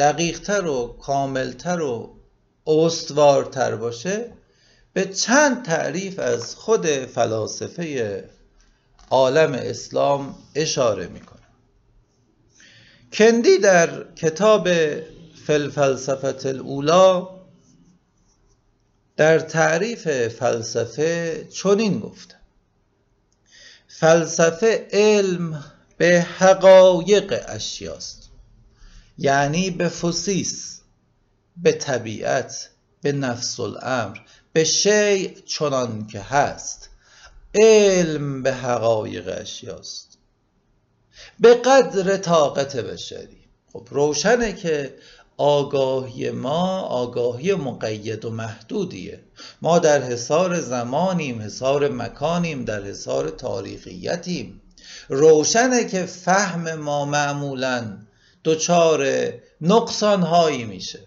دقیقتر 0.00 0.66
و 0.66 0.86
کاملتر 0.86 1.80
و 1.80 2.16
استوارتر 2.66 3.76
باشه 3.76 4.32
به 4.92 5.04
چند 5.04 5.64
تعریف 5.64 6.18
از 6.18 6.54
خود 6.54 6.86
فلاسفه 6.86 8.24
عالم 9.10 9.52
اسلام 9.52 10.34
اشاره 10.54 11.06
می‌کنم 11.06 11.40
کندی 13.12 13.58
در 13.58 14.12
کتاب 14.14 14.68
فلفلسفت 15.46 16.46
الاولا 16.46 17.28
در 19.16 19.38
تعریف 19.38 20.28
فلسفه 20.28 21.48
چنین 21.52 22.00
گفته 22.00 22.34
فلسفه 23.88 24.88
علم 24.92 25.64
به 25.98 26.20
حقایق 26.20 27.44
اشیاست. 27.48 28.19
یعنی 29.20 29.70
به 29.70 29.88
فسیس 29.88 30.80
به 31.56 31.72
طبیعت 31.72 32.70
به 33.02 33.12
نفس 33.12 33.60
الامر 33.60 34.18
به 34.52 34.64
شیء 34.64 35.30
چنان 35.46 36.06
که 36.06 36.20
هست. 36.20 36.88
علم 37.54 38.42
به 38.42 38.52
حقایق 38.52 39.36
اشیاست 39.40 40.18
به 41.40 41.54
قدر 41.54 42.16
طاقت 42.16 42.76
بشری. 42.76 43.38
خب 43.72 43.86
روشنه 43.90 44.52
که 44.52 44.94
آگاهی 45.36 46.30
ما 46.30 46.80
آگاهی 46.80 47.54
مقید 47.54 48.24
و 48.24 48.30
محدودیه. 48.30 49.20
ما 49.62 49.78
در 49.78 50.02
حصار 50.02 50.60
زمانیم 50.60 51.42
حصار 51.42 51.88
مکانیم 51.88 52.64
در 52.64 52.84
حصار 52.84 53.30
تاریخیتیم. 53.30 54.60
روشنه 55.08 55.84
که 55.84 56.06
فهم 56.06 56.74
ما 56.74 57.04
معمولا 57.04 57.98
دچار 58.44 59.06
نقصان 59.60 60.22
هایی 60.22 60.64
میشه. 60.64 61.00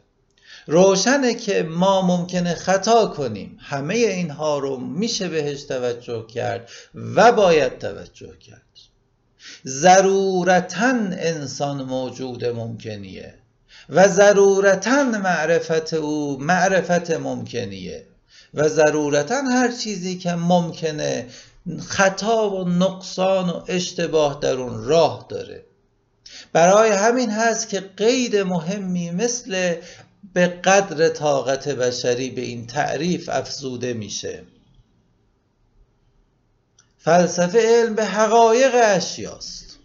روشنه 0.67 1.33
که 1.33 1.63
ما 1.63 2.01
ممکنه 2.01 2.55
خطا 2.55 3.07
کنیم. 3.07 3.57
همه 3.61 3.95
اینها 3.95 4.59
رو 4.59 4.77
میشه 4.77 5.29
بهش 5.29 5.63
توجه 5.63 6.27
کرد 6.27 6.69
و 7.15 7.31
باید 7.31 7.79
توجه 7.79 8.37
کرد. 8.37 8.61
ضرورتا 9.65 10.93
انسان 11.11 11.83
موجود 11.83 12.45
ممکنیه 12.45 13.33
و 13.89 14.07
ضرورتا 14.07 15.03
معرفت 15.03 15.93
او 15.93 16.37
معرفت 16.39 17.11
ممکنیه 17.11 18.05
و 18.53 18.69
ضرورتا 18.69 19.41
هر 19.41 19.71
چیزی 19.71 20.17
که 20.17 20.31
ممکنه 20.31 21.27
خطا 21.87 22.49
و 22.49 22.69
نقصان 22.69 23.49
و 23.49 23.63
اشتباه 23.67 24.39
در 24.41 24.53
اون 24.53 24.83
راه 24.83 25.25
داره. 25.29 25.65
برای 26.53 26.91
همین 26.91 27.29
هست 27.29 27.69
که 27.69 27.79
قید 27.79 28.35
مهمی 28.35 29.11
مثل 29.11 29.75
به 30.33 30.47
قدر 30.47 31.09
طاقت 31.09 31.69
بشری 31.69 32.29
به 32.29 32.41
این 32.41 32.67
تعریف 32.67 33.29
افزوده 33.29 33.93
میشه. 33.93 34.43
فلسفه 36.97 37.59
علم 37.59 37.95
به 37.95 38.05
حقایق 38.05 38.71
اشیاست. 38.75 39.77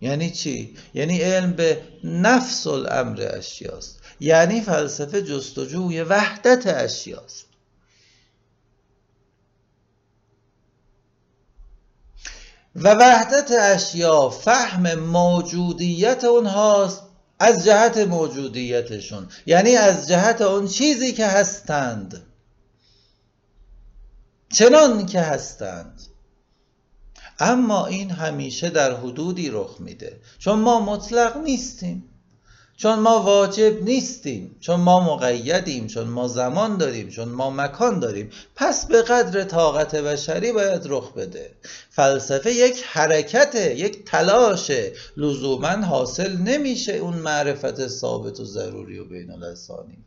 یعنی 0.00 0.30
چی؟ 0.30 0.76
یعنی 0.94 1.18
علم 1.18 1.52
به 1.52 1.82
نفس 2.04 2.66
الامر 2.66 3.28
اشیاست. 3.38 4.00
یعنی 4.20 4.60
فلسفه 4.60 5.22
جستجوی 5.22 6.02
وحدت 6.02 6.66
اشیاست. 6.66 7.46
و 12.76 12.94
وحدت 12.94 13.50
اشیا 13.50 14.28
فهم 14.28 14.94
موجودیت 14.94 16.24
اونهاست 16.24 17.02
از 17.38 17.64
جهت 17.64 17.98
موجودیتشون. 17.98 19.28
یعنی 19.46 19.76
از 19.76 20.08
جهت 20.08 20.42
اون 20.42 20.68
چیزی 20.68 21.12
که 21.12 21.26
هستند. 21.26 22.26
چنان 24.52 25.06
که 25.06 25.20
هستند. 25.20 26.02
اما 27.38 27.86
این 27.86 28.10
همیشه 28.10 28.70
در 28.70 28.94
حدودی 28.96 29.50
رخ 29.50 29.80
میده. 29.80 30.20
چون 30.38 30.58
ما 30.58 30.80
مطلق 30.80 31.36
نیستیم. 31.36 32.13
چون 32.76 32.98
ما 32.98 33.22
واجب 33.22 33.82
نیستیم 33.82 34.56
چون 34.60 34.80
ما 34.80 35.14
مقیدیم 35.14 35.86
چون 35.86 36.08
ما 36.08 36.28
زمان 36.28 36.76
داریم 36.76 37.08
چون 37.08 37.28
ما 37.28 37.50
مکان 37.50 38.00
داریم 38.00 38.30
پس 38.56 38.86
به 38.86 39.02
قدر 39.02 39.44
طاقت 39.44 39.96
بشری 39.96 40.52
باید 40.52 40.82
رخ 40.84 41.12
بده. 41.12 41.50
فلسفه 41.90 42.52
یک 42.52 42.84
حرکته 42.86 43.74
یک 43.74 44.04
تلاش 44.04 44.70
لزوما 45.16 45.68
حاصل 45.68 46.36
نمیشه 46.36 46.92
اون 46.92 47.14
معرفت 47.14 47.88
ثابت 47.88 48.40
و 48.40 48.44
ضروری 48.44 48.98
و 48.98 49.04
بین 49.04 49.30
الاسانی 49.30 50.04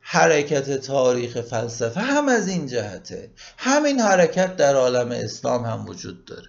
حرکت 0.00 0.80
تاریخ 0.80 1.40
فلسفه 1.40 2.00
هم 2.00 2.28
از 2.28 2.48
این 2.48 2.66
جهته. 2.66 3.30
همین 3.56 4.00
حرکت 4.00 4.56
در 4.56 4.74
عالم 4.74 5.10
اسلام 5.10 5.64
هم 5.64 5.86
وجود 5.86 6.24
داره. 6.24 6.48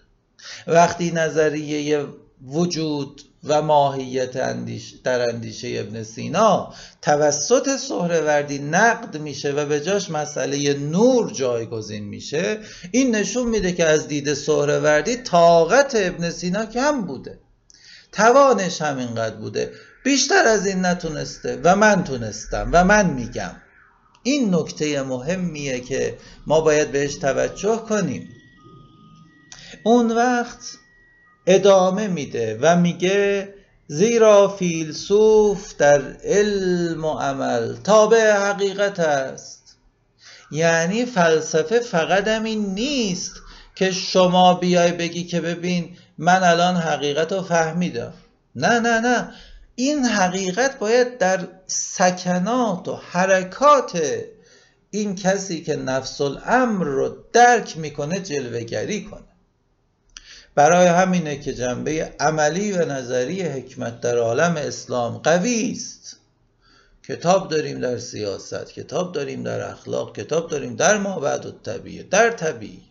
وقتی 0.68 1.12
نظریه 1.12 2.06
وجود 2.48 3.22
و 3.44 3.62
ماهیت 3.62 4.36
اندیش 4.36 4.94
در 5.04 5.30
اندیشه 5.30 5.68
ابن 5.80 6.04
سینا. 6.04 6.74
توسط 7.02 7.76
سهروردی 7.76 8.60
نقد 8.60 9.18
میشه 9.18 9.52
و 9.52 9.66
به 9.66 9.80
جاش 9.80 10.10
مسئله 10.10 10.74
نور 10.74 11.32
جایگزین 11.32 12.04
میشه. 12.04 12.60
این 12.92 13.16
نشون 13.16 13.50
میده 13.50 13.72
که 13.72 13.86
از 13.86 14.08
دید 14.08 14.34
سهروردی 14.34 15.16
طاقت 15.16 15.92
ابن 15.96 16.30
سینا 16.30 16.66
کم 16.66 17.02
بوده. 17.02 17.40
توانش 18.12 18.82
همینقدر 18.82 19.36
بوده. 19.36 19.72
بیشتر 20.04 20.44
از 20.48 20.66
این 20.66 20.86
نتونسته 20.86 21.60
و 21.64 21.76
من 21.76 22.04
تونستم 22.04 22.70
و 22.74 22.84
من 22.84 23.10
میگم. 23.10 23.56
این 24.24 24.56
نکته 24.56 25.02
مهمیه 25.02 25.80
که 25.80 26.18
ما 26.48 26.62
باید 26.62 26.92
بهش 26.92 27.16
توجه 27.16 27.78
کنیم. 27.78 28.30
اون 29.84 30.12
وقت 30.12 30.78
ادامه 31.46 32.08
میده 32.08 32.58
و 32.62 32.76
میگه 32.76 33.54
زیرا 33.88 34.48
فیلسوف 34.48 35.78
در 35.78 36.02
علم 36.24 37.06
و 37.06 37.20
عمل 37.20 37.76
تابع 37.76 38.32
حقیقت 38.32 39.00
است. 39.00 39.78
یعنی 40.52 41.06
فلسفه 41.06 41.80
فقط 41.80 42.28
همین 42.28 42.66
نیست 42.66 43.34
که 43.76 43.92
شما 43.92 44.54
بیای 44.54 44.92
بگی 44.92 45.24
که 45.24 45.42
ببین 45.42 45.98
من 46.18 46.44
الان 46.44 46.76
حقیقت 46.76 47.34
رو 47.34 47.42
فهمیدم. 47.42 48.14
نه 48.56 48.80
نه 48.80 49.00
نه. 49.00 49.32
این 49.76 50.06
حقیقت 50.06 50.80
باید 50.80 51.18
در 51.18 51.48
سکنات 51.68 52.88
و 52.88 52.96
حرکات 52.96 54.02
این 54.92 55.16
کسی 55.16 55.64
که 55.64 55.76
نفس 55.76 56.22
الامر 56.22 56.86
رو 56.86 57.16
درک 57.34 57.78
می‌کنه 57.78 58.20
جلوگری 58.20 59.04
کنه. 59.04 59.31
برای 60.56 60.88
همینه 60.88 61.40
که 61.40 61.54
جنبه 61.54 62.16
عملی 62.20 62.72
و 62.72 62.86
نظری 62.86 63.42
حکمت 63.42 64.02
در 64.02 64.18
عالم 64.18 64.58
اسلام 64.58 65.18
قوی 65.18 65.72
است. 65.72 66.18
کتاب 67.04 67.50
داریم 67.50 67.80
در 67.80 67.98
سیاست 67.98 68.74
کتاب 68.74 69.12
داریم 69.12 69.44
در 69.44 69.70
اخلاق 69.70 70.16
کتاب 70.16 70.50
داریم 70.50 70.76
در 70.76 70.98
ما 70.98 71.20
بعد 71.20 71.46
و 71.46 71.52
طبیعه 71.52 72.04
در 72.04 72.32
طبیعیت 72.32 72.82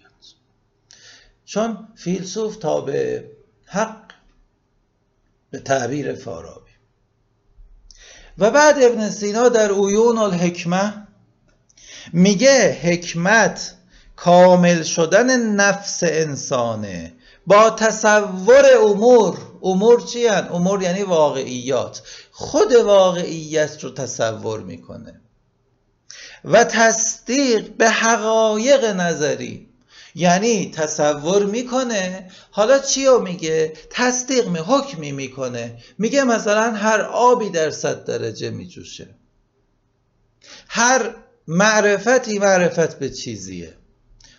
چون 1.44 1.88
فیلسوف 1.96 2.56
تابع 2.56 3.22
حق 3.64 4.12
به 5.50 5.58
تعبیر 5.58 6.14
فارابی. 6.14 6.70
و 8.38 8.50
بعد 8.50 8.82
ابن 8.82 9.10
سینا 9.10 9.48
در 9.48 9.70
اویون 9.70 10.18
الحکمه 10.18 11.06
میگه 12.12 12.78
حکمت 12.82 13.74
کامل 14.16 14.82
شدن 14.82 15.40
نفس 15.40 16.02
انسانه. 16.02 17.12
با 17.46 17.70
تصور 17.70 18.64
امور 18.82 19.38
امور 19.62 20.00
چی 20.00 20.26
هن؟ 20.26 20.48
امور 20.52 20.82
یعنی 20.82 21.02
واقعیات. 21.02 22.02
خود 22.30 22.72
واقعیت 22.72 23.84
رو 23.84 23.90
تصور 23.90 24.60
می‌کنه. 24.60 25.20
و 26.44 26.64
تصدیق 26.64 27.68
به 27.76 27.90
حقایق 27.90 28.84
نظری. 28.84 29.68
یعنی 30.14 30.70
تصور 30.70 31.46
می‌کنه. 31.46 32.30
حالا 32.50 32.78
چی 32.78 33.06
رو 33.06 33.20
میگه؟ 33.20 33.72
تصدیق 33.90 34.48
می 34.48 34.58
حکمی 34.58 35.12
می‌کنه. 35.12 35.78
میگه 35.98 36.24
مثلا 36.24 36.72
هر 36.72 37.00
آبی 37.00 37.50
در 37.50 37.70
صد 37.70 38.04
درجه 38.04 38.50
میجوشه. 38.50 39.08
هر 40.68 41.14
معرفتی 41.48 42.38
معرفت 42.38 42.98
به 42.98 43.10
چیزیه. 43.10 43.74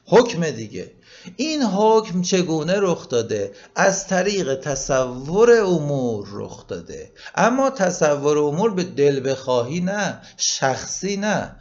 حکم 0.06 0.49
دیگه. 0.49 0.91
این 1.36 1.63
حکم 1.63 2.22
چگونه 2.22 2.74
رخ 2.78 3.09
داده؟ 3.09 3.53
از 3.76 4.07
طریق 4.07 4.55
تصور 4.55 5.51
امور 5.51 6.28
رخ 6.32 6.67
داده. 6.67 7.11
اما 7.36 7.69
تصور 7.69 8.38
امور 8.38 8.74
به 8.74 8.84
دل 8.84 9.32
بخواهی 9.32 9.80
نه 9.80 10.22
شخصی 10.38 11.17
نه. 11.17 11.55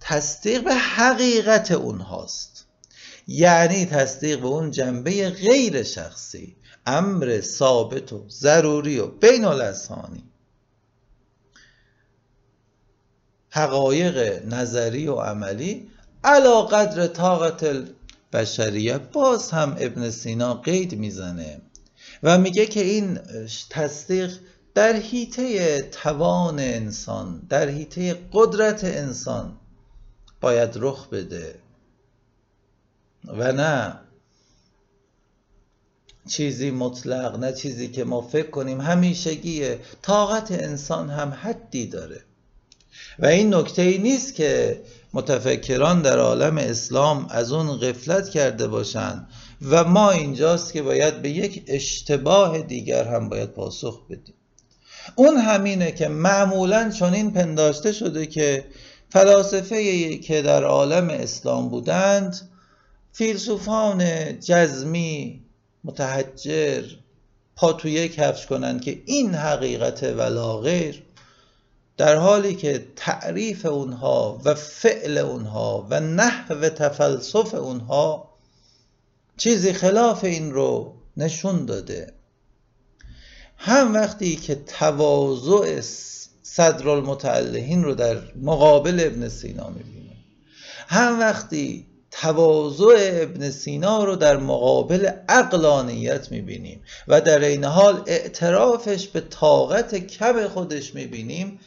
تصدیق 0.00 0.64
به 0.64 0.74
حقیقت 0.74 1.70
اونهاست. 1.70 2.66
یعنی 3.26 3.86
تصدیق 3.86 4.40
به 4.40 4.46
اون 4.46 4.70
جنبه 4.70 5.30
غیر 5.30 5.82
شخصی. 5.82 6.56
امر 6.86 7.40
ثابت 7.40 8.12
و 8.12 8.24
ضروری 8.28 8.98
و 8.98 9.06
بین 9.06 9.44
الاسانی 9.44 10.24
حقایق 13.50 14.46
نظری 14.46 15.06
و 15.06 15.14
عملی 15.14 15.90
علا 16.24 16.62
قدر 16.62 17.06
طاقت 17.06 17.64
بشریه 18.34 18.98
باز 18.98 19.50
هم 19.50 19.76
ابن 19.78 20.10
سینا 20.10 20.54
قید 20.54 20.98
می‌زنه 20.98 21.60
و 22.22 22.38
میگه 22.38 22.66
که 22.66 22.80
این 22.80 23.18
تصدیق 23.70 24.38
در 24.74 24.96
حیطه 24.96 25.82
توان 25.82 26.58
انسان 26.58 27.46
در 27.48 27.68
حیطه 27.68 28.18
قدرت 28.32 28.84
انسان 28.84 29.56
باید 30.40 30.70
رخ 30.76 31.08
بده. 31.08 31.54
و 33.24 33.52
نه 33.52 34.00
چیزی 36.28 36.70
مطلق 36.70 37.36
نه 37.36 37.52
چیزی 37.52 37.88
که 37.88 38.04
ما 38.04 38.20
فکر 38.20 38.50
کنیم 38.50 38.80
همیشگیه. 38.80 39.78
طاقت 40.02 40.52
انسان 40.52 41.10
هم 41.10 41.30
حدی 41.30 41.86
داره. 41.86 42.20
و 43.18 43.26
این 43.26 43.54
نکته 43.54 43.82
ای 43.82 43.98
نیست 43.98 44.34
که 44.34 44.80
متفکران 45.14 46.02
در 46.02 46.18
عالم 46.18 46.58
اسلام 46.58 47.26
از 47.30 47.52
اون 47.52 47.76
غفلت 47.76 48.28
کرده 48.28 48.68
باشند 48.68 49.28
و 49.62 49.84
ما 49.84 50.10
اینجاست 50.10 50.72
که 50.72 50.82
باید 50.82 51.22
به 51.22 51.30
یک 51.30 51.62
اشتباه 51.66 52.62
دیگر 52.62 53.04
هم 53.04 53.28
باید 53.28 53.50
پاسخ 53.52 54.06
بدیم. 54.06 54.34
اون 55.14 55.36
همینه 55.36 55.92
که 55.92 56.08
معمولا 56.08 56.90
چنین 56.90 57.30
پنداشته 57.30 57.92
شده 57.92 58.26
که 58.26 58.64
فلاسفه 59.08 60.18
که 60.18 60.42
در 60.42 60.64
عالم 60.64 61.10
اسلام 61.10 61.68
بودند 61.68 62.50
فیلسوفان 63.12 64.04
جزمی 64.40 65.42
متحجر 65.84 66.82
پا 67.56 67.72
تو 67.72 67.88
یک 67.88 68.14
کفش 68.14 68.46
کنند 68.46 68.80
که 68.80 69.02
این 69.06 69.34
حقیقت 69.34 70.04
غیر 70.62 71.03
در 71.96 72.16
حالی 72.16 72.54
که 72.54 72.86
تعریف 72.96 73.66
اونها 73.66 74.40
و 74.44 74.54
فعل 74.54 75.18
اونها 75.18 75.86
و 75.90 76.00
نحو 76.00 76.68
تفلسف 76.68 77.54
اونها 77.54 78.34
چیزی 79.36 79.72
خلاف 79.72 80.24
این 80.24 80.52
رو 80.52 80.94
نشون 81.16 81.66
داده. 81.66 82.12
هم 83.56 83.94
وقتی 83.94 84.36
که 84.36 84.54
تواضع 84.54 85.80
صدر 86.42 86.88
المتعلهین 86.88 87.84
رو 87.84 87.94
در 87.94 88.22
مقابل 88.42 89.00
ابن 89.00 89.28
سینا 89.28 89.68
می‌بینیم 89.68 90.24
هم 90.88 91.20
وقتی 91.20 91.86
تواضع 92.10 93.10
ابن 93.22 93.50
سینا 93.50 94.04
رو 94.04 94.16
در 94.16 94.36
مقابل 94.36 95.10
اقلانیت 95.28 96.32
می‌بینیم 96.32 96.82
و 97.08 97.20
در 97.20 97.38
این 97.38 97.64
حال 97.64 98.02
اعترافش 98.06 99.08
به 99.08 99.20
طاقت 99.20 99.94
کم 99.94 100.48
خودش 100.48 100.94
می‌بینیم 100.94 101.60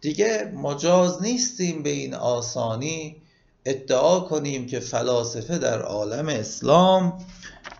دیگه 0.00 0.52
مجاز 0.54 1.22
نیستیم 1.22 1.82
به 1.82 1.90
این 1.90 2.14
آسانی 2.14 3.16
ادعا 3.64 4.20
کنیم 4.20 4.66
که 4.66 4.80
فلاسفه 4.80 5.58
در 5.58 5.82
عالم 5.82 6.28
اسلام 6.28 7.24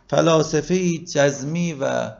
فلاسفه 0.09 0.99
جزمی 0.99 1.73
و 1.73 2.12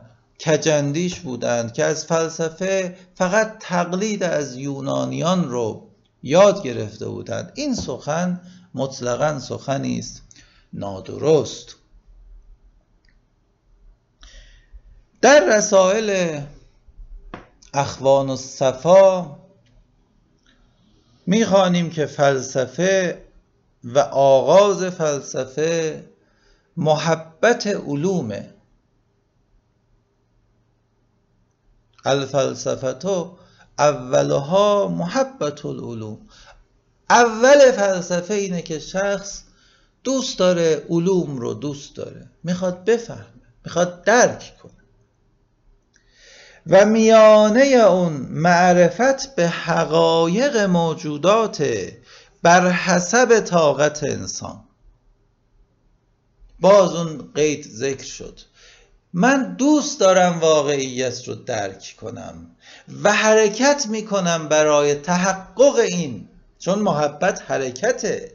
کجندیش 0.45 1.19
بودند 1.19 1.73
که 1.73 1.83
از 1.83 2.05
فلسفه 2.05 2.97
فقط 3.15 3.57
تقلید 3.59 4.23
از 4.23 4.55
یونانیان 4.55 5.49
رو 5.49 5.87
یاد 6.23 6.63
گرفته 6.63 7.07
بودند. 7.07 7.51
این 7.55 7.75
سخن 7.75 8.41
مطلقا 8.73 9.39
سخنی 9.39 9.99
است. 9.99 10.21
نادرست. 10.73 11.75
در 15.21 15.57
رسائل 15.57 16.39
اخوان 17.73 18.29
و 18.29 18.35
صفا 18.35 19.40
می‌خوانیم 21.31 21.89
که 21.89 22.05
فلسفه 22.05 23.25
و 23.83 23.99
آغاز 23.99 24.83
فلسفه 24.83 26.03
محبت 26.77 27.67
علومه. 27.67 28.53
الفلسفه 32.05 33.31
اولها 33.79 34.87
محبت 34.87 35.65
العلوم. 35.65 36.29
اول 37.09 37.71
فلسفه 37.71 38.33
اینه 38.33 38.61
که 38.61 38.79
شخص 38.79 39.43
دوست 40.03 40.39
داره 40.39 40.85
علوم 40.89 41.37
رو 41.37 41.53
دوست 41.53 41.95
داره. 41.95 42.29
می‌خواد 42.43 42.85
بفهمه 42.85 43.25
می‌خواد 43.65 44.03
درک 44.03 44.57
کنه. 44.63 44.80
و 46.67 46.85
میانه 46.85 47.65
اون 47.65 48.13
معرفت 48.29 49.35
به 49.35 49.47
حقایق 49.47 50.57
موجودات 50.57 51.67
بر 52.43 52.69
حسب 52.69 53.39
طاقت 53.39 54.03
انسان. 54.03 54.63
باز 56.59 56.95
اون 56.95 57.31
قید 57.35 57.67
ذکر 57.71 58.03
شد. 58.05 58.39
من 59.13 59.55
دوست 59.55 59.99
دارم 59.99 60.39
واقعیت 60.39 61.27
رو 61.27 61.35
درک 61.35 61.95
کنم 62.01 62.55
و 63.03 63.13
حرکت 63.13 63.85
می‌کنم 63.89 64.47
برای 64.47 64.95
تحقق 64.95 65.75
این 65.75 66.27
چون 66.59 66.79
محبت 66.79 67.43
حرکته. 67.47 68.31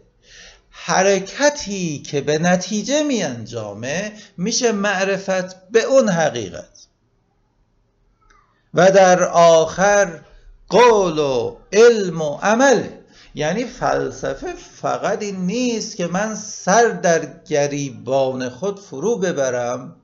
حرکتی 0.70 1.98
که 1.98 2.20
به 2.20 2.38
نتیجه 2.38 3.02
می 3.02 3.22
انجامه 3.22 4.12
میشه 4.36 4.72
معرفت 4.72 5.70
به 5.70 5.82
اون 5.82 6.08
حقیقت. 6.08 6.75
و 8.76 8.90
در 8.90 9.22
آخر 9.28 10.20
قول 10.68 11.18
و 11.18 11.56
علم 11.72 12.22
و 12.22 12.38
عمل. 12.42 12.82
یعنی 13.34 13.64
فلسفه 13.64 14.54
فقط 14.80 15.22
این 15.22 15.36
نیست 15.36 15.96
که 15.96 16.06
من 16.06 16.34
سر 16.34 16.88
در 16.88 17.40
گریبان 17.48 18.48
خود 18.48 18.80
فرو 18.80 19.18
ببرم 19.18 19.96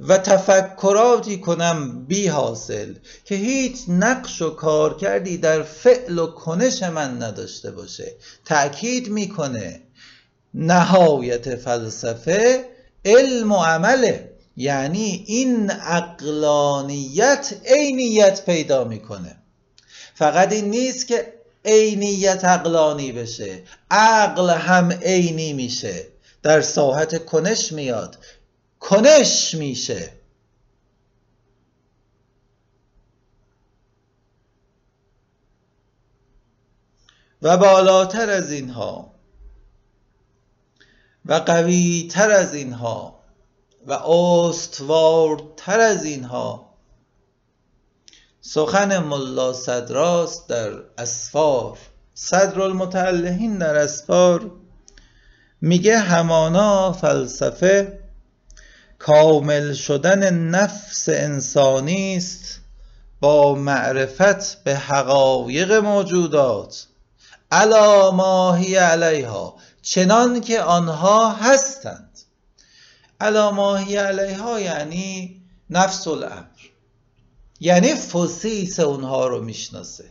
و 0.00 0.18
تفکراتی 0.18 1.40
کنم 1.40 2.04
بی 2.04 2.28
حاصل 2.28 2.94
که 3.24 3.34
هیچ 3.34 3.78
نقش 3.88 4.42
و 4.42 4.50
کار 4.50 4.96
کردی 4.96 5.38
در 5.38 5.62
فعل 5.62 6.18
و 6.18 6.26
کنش 6.26 6.82
من 6.82 7.22
نداشته 7.22 7.70
باشه. 7.70 8.12
تأکید 8.44 9.08
می‌کنه 9.08 9.82
نهایت 10.54 11.56
فلسفه 11.56 12.64
علم 13.04 13.52
و 13.52 13.56
عمله. 13.56 14.29
یعنی 14.56 15.24
این 15.26 15.70
اقلانیت 15.70 17.54
عینیت 17.66 18.44
پیدا 18.44 18.84
می‌کنه. 18.84 19.36
فقط 20.14 20.52
این 20.52 20.70
نیست 20.70 21.06
که 21.06 21.34
عینیت 21.64 22.44
اقلانی 22.44 23.12
بشه. 23.12 23.62
عقل 23.90 24.50
هم 24.50 24.92
عینی 24.92 25.52
میشه. 25.52 26.06
در 26.42 26.60
ساحت 26.60 27.24
کنش 27.24 27.72
میاد. 27.72 28.18
کنش 28.80 29.54
میشه. 29.54 30.12
و 37.42 37.56
بالاتر 37.56 38.30
از 38.30 38.52
اینها 38.52 39.14
و 41.26 41.34
قویتر 41.34 42.30
از 42.30 42.54
اینها 42.54 43.19
و 43.86 43.92
استوارتر 43.92 45.80
از 45.80 46.04
اینها. 46.04 46.70
سخن 48.40 48.98
ملا 48.98 49.52
صدراست 49.52 50.48
در 50.48 50.72
اسفار. 50.98 51.78
صدر 52.14 52.60
المتعلهین 52.60 53.58
در 53.58 53.76
اسفار. 53.76 54.50
میگه 55.60 55.98
همانا 55.98 56.92
فلسفه 56.92 58.00
کامل 58.98 59.72
شدن 59.72 60.34
نفس 60.34 61.08
انسانی 61.08 62.16
است 62.16 62.60
با 63.20 63.54
معرفت 63.54 64.64
به 64.64 64.76
حقایق 64.76 65.72
موجودات. 65.72 66.86
علا 67.52 68.10
ماهی 68.10 68.76
علیها. 68.76 69.56
چنان 69.82 70.40
که 70.40 70.60
آنها 70.60 71.32
هستند. 71.32 72.09
علاماهی 73.20 73.96
علیها 73.96 74.60
یعنی 74.60 75.40
نفس 75.70 76.08
الامر 76.08 76.44
یعنی 77.60 77.94
فسیس 77.94 78.80
اونها 78.80 79.26
رو 79.26 79.44
می‌شناسه. 79.44 80.04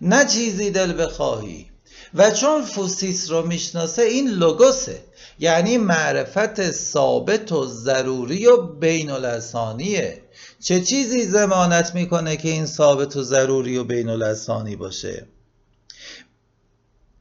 نه 0.00 0.24
چیزی 0.24 0.70
دل 0.70 1.04
بخواهی. 1.04 1.66
و 2.14 2.30
چون 2.30 2.62
فوسیس 2.62 3.30
رو 3.30 3.46
می‌شناسه 3.46 4.02
این 4.02 4.28
لوگوسه. 4.28 5.04
یعنی 5.38 5.76
معرفت 5.78 6.70
ثابت 6.70 7.52
و 7.52 7.66
ضروری 7.66 8.46
و 8.46 8.56
بین 8.56 9.10
الاسانیه. 9.10 10.22
چه 10.60 10.80
چیزی 10.80 11.24
زمانت 11.24 11.94
می‌کنه 11.94 12.36
که 12.36 12.48
این 12.48 12.66
ثابت 12.66 13.16
و 13.16 13.22
ضروری 13.22 13.78
و 13.78 13.84
بین 13.84 14.08
الاسانی 14.08 14.76
باشه؟ 14.76 15.26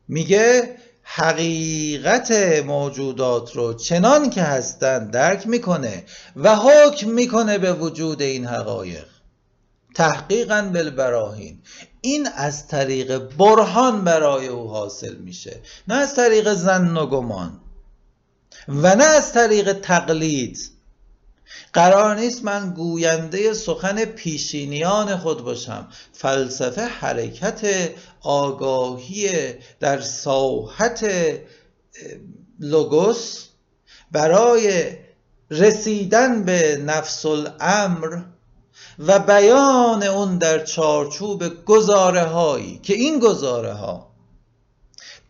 میگه 0.08 0.78
حقیقت 1.04 2.32
موجودات 2.66 3.56
رو 3.56 3.74
چنان 3.74 4.30
که 4.30 4.42
هستن 4.42 5.10
درک 5.10 5.48
می‌کنه 5.48 6.04
و 6.36 6.56
حکم 6.56 7.10
می‌کنه 7.10 7.58
به 7.58 7.74
وجود 7.74 8.22
این 8.22 8.46
حقایق. 8.46 9.06
تحقیقا 9.96 10.70
بالبراهین. 10.74 11.60
این 12.02 12.28
از 12.36 12.68
طریق 12.68 13.18
برهان 13.18 14.04
برای 14.04 14.48
او 14.48 14.70
حاصل 14.70 15.16
میشه. 15.16 15.62
نه 15.88 15.96
از 15.96 16.16
طریق 16.16 16.54
زن 16.54 16.98
و 16.98 17.08
گمان. 17.08 17.60
و 18.68 18.96
نه 18.96 19.04
از 19.04 19.34
طریق 19.34 19.74
تقلید. 19.74 20.71
قرار 21.74 22.16
نیست 22.16 22.44
من 22.44 22.74
گوینده 22.74 23.54
سخن 23.54 24.06
پیشینیان 24.06 25.18
خود 25.18 25.44
باشم. 25.44 25.88
فلسفه 26.14 26.82
حرکت 26.82 27.90
آگاهی 28.22 29.30
در 29.80 30.02
ساحت 30.02 31.06
لوگوس 32.60 33.46
برای 34.12 34.98
رسیدن 35.52 36.44
به 36.44 36.82
نفس 36.86 37.26
الامر 37.26 38.22
و 39.00 39.20
بیان 39.20 40.04
اون 40.04 40.38
در 40.38 40.66
چارچوب 40.66 41.66
گزاره 41.66 42.24
هایی 42.24 42.80
که 42.84 42.94
این 42.94 43.20
گزاره 43.20 43.74
ها 43.74 44.12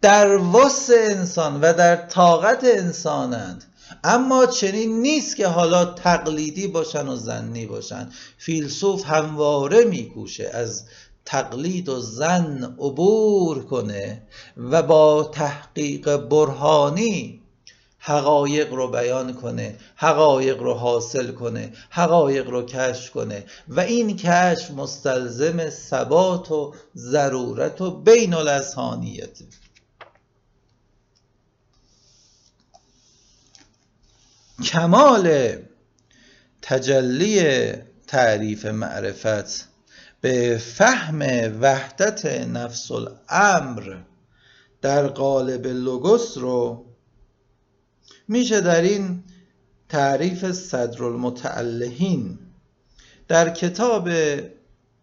در 0.02 0.38
وس 0.38 0.90
انسان 0.94 1.62
و 1.62 1.74
در 1.74 1.96
طاقت 1.96 2.64
انسانند 2.64 3.64
اما 4.04 4.46
چنین 4.46 5.02
نیست 5.02 5.36
که 5.36 5.48
حالا 5.48 5.86
تقلیدی 5.86 6.68
باشن 6.68 7.08
و 7.08 7.16
زنی 7.16 7.66
باشن. 7.66 8.10
فیلسوف 8.38 9.06
همواره 9.06 9.84
میکوشه 9.84 10.50
از 10.54 10.84
تقلید 11.26 11.90
و 11.90 12.00
زن 12.00 12.76
عبور 12.80 13.66
کنه 13.66 14.22
و 14.58 14.84
با 14.84 15.24
تحقیق 15.24 16.18
برهانی 16.18 17.42
حقایق 18.00 18.74
رو 18.74 18.88
بیان 18.88 19.34
کنه 19.34 19.76
حقایق 19.96 20.62
رو 20.62 20.74
حاصل 20.74 21.32
کنه 21.32 21.74
حقایق 21.90 22.50
رو 22.50 22.66
کشف 22.66 23.12
کنه. 23.12 23.46
و 23.68 23.80
این 23.80 24.18
کشف 24.18 24.72
مستلزم 24.72 25.70
ثبات 25.70 26.52
و 26.52 26.74
ضرورت 26.96 27.82
و 27.82 27.92
بین 27.92 28.34
کمال 34.62 35.56
تجلی 36.62 37.74
تعریف 38.08 38.66
معرفت 38.66 39.68
به 40.22 40.58
فهم 40.58 41.20
وحدت 41.62 42.26
نفس 42.26 42.92
الامر 42.92 43.98
در 44.82 45.08
قالب 45.08 45.68
لوگوس 45.68 46.38
رو 46.38 46.86
میشه 48.28 48.62
در 48.62 48.82
این 48.82 49.24
تعریف 49.90 50.52
صدر 50.52 51.04
المتعلهین 51.04 52.40
در 53.28 53.50
کتاب 53.50 54.10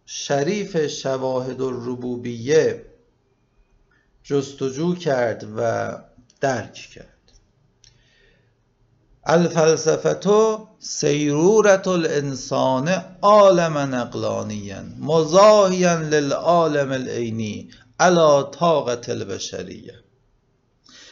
شریف 0.06 0.86
شواهد 0.86 1.60
الربوبیه 1.60 2.84
جستجو 4.22 4.94
کرد 4.94 5.46
و 5.56 5.92
درک 6.40 6.74
کرد. 6.74 7.17
الفلسفه 9.28 10.58
سیرورت 10.78 11.88
الانسان 11.88 12.88
عالما 13.22 13.84
نقلانیا 13.84 14.82
مزاحیا 14.98 15.96
للعالم 15.96 16.92
العینی 16.92 17.68
علا 18.00 18.42
طاقت 18.42 19.08
البشریه. 19.08 19.94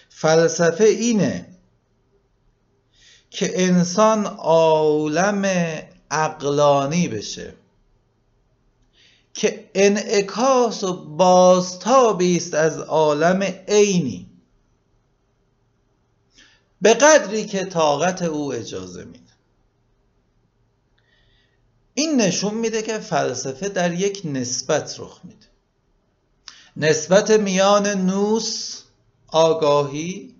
فلسفه 0.08 0.84
اینه 0.84 1.46
که 3.30 3.64
انسان 3.64 4.26
عالم 4.26 5.44
عقلانی 6.10 7.08
بشه 7.08 7.54
که 9.34 9.70
انعکاس 9.74 10.84
و 10.84 11.16
بازتابی 11.16 12.36
است 12.36 12.54
از 12.54 12.78
عالم 12.78 13.42
عینی. 13.68 14.25
به 16.86 16.94
قدری 16.94 17.46
که 17.46 17.64
طاقت 17.64 18.22
او 18.22 18.52
اجازه 18.54 19.04
میده. 19.04 19.32
این 21.94 22.20
نشون 22.20 22.54
میده 22.54 22.82
که 22.82 22.98
فلسفه 22.98 23.68
در 23.68 23.92
یک 23.92 24.22
نسبت 24.24 24.96
رخ 24.98 25.20
میده. 25.24 25.46
نسبت 26.76 27.30
میان 27.30 27.86
نوس 27.86 28.82
آگاهی 29.28 30.34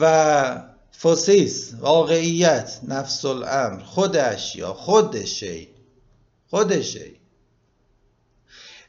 و 0.00 0.62
فوسیس 0.92 1.74
واقعیت 1.80 2.80
نفس 2.88 3.24
الامر 3.24 3.82
خود 3.82 4.16
اشیا 4.16 4.74
خود 4.74 5.24
شی 5.24 5.68
خود 6.50 6.80
شی. 6.80 7.20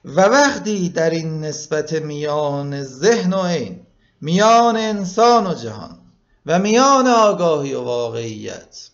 و 0.05 0.21
وقتی 0.21 0.89
در 0.89 1.09
این 1.09 1.41
نسبت 1.41 1.93
میان 1.93 2.83
ذهن 2.83 3.33
و 3.33 3.43
عین 3.43 3.85
میان 4.21 4.77
انسان 4.77 5.47
و 5.47 5.53
جهان 5.53 6.00
و 6.45 6.59
میان 6.59 7.07
آگاهی 7.07 7.73
و 7.73 7.81
واقعیت. 7.81 8.89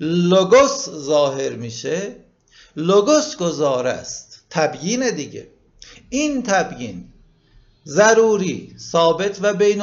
لوگوس 0.00 0.88
ظاهر 0.88 1.52
میشه. 1.52 2.16
لوگوس 2.76 3.36
گذاره 3.36 3.90
است. 3.90 4.42
تبیین 4.50 5.10
دیگه. 5.10 5.48
این 6.10 6.42
تبیین 6.42 7.12
ضروری 7.86 8.74
ثابت 8.78 9.38
و 9.42 9.54
بین 9.54 9.82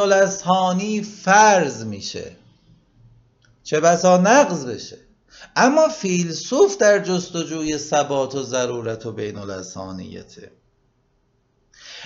فرض 1.02 1.84
میشه. 1.84 2.36
چه 3.64 3.80
بسا 3.80 4.18
نقض 4.18 4.66
بشه. 4.66 4.98
اما 5.56 5.88
فیلسوف 5.88 6.78
در 6.78 7.00
جستجوی 7.00 7.78
ثبات 7.78 8.36
و 8.36 8.44
ضرورت 8.44 9.06
و 9.06 9.12
بین 9.12 9.38
الاسهانیته 9.38 10.52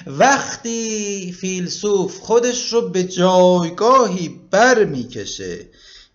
وقتی 0.08 1.32
فیلسوف 1.32 2.18
خودش 2.18 2.74
رو 2.74 2.90
به 2.90 3.04
جایگاهی 3.04 4.42
بر 4.52 4.84
می‌کشه 4.84 5.66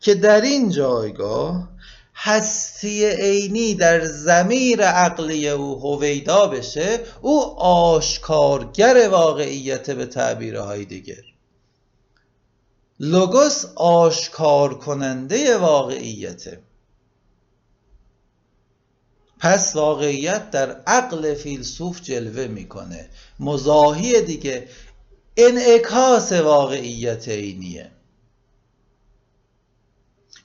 که 0.01 0.15
در 0.15 0.40
این 0.40 0.70
جایگاه 0.70 1.69
هستی 2.15 3.05
عینی 3.05 3.74
در 3.74 4.05
زمیر 4.05 4.82
عقلی 4.82 5.48
او 5.48 5.81
هویدا 5.81 6.47
بشه 6.47 7.01
او 7.23 7.61
آشکارگر 7.61 9.09
واقعیت 9.09 9.90
به 9.90 10.06
تعبیرهای 10.06 10.85
دیگر 10.85 11.23
لوگوس 13.01 13.65
آشکار 13.77 14.78
کننده 14.78 15.59
واقعیته. 15.59 16.61
پس 19.39 19.77
واقعیت 19.77 20.51
در 20.51 20.70
عقل 20.86 21.35
فیلسوف 21.35 22.01
جلوه 22.01 22.47
می‌کنه. 22.47 23.09
مزاحی 23.40 24.23
دیگه 24.23 24.69
انعکاس 25.36 26.32
واقعیت 26.32 27.28
عینیه. 27.28 27.90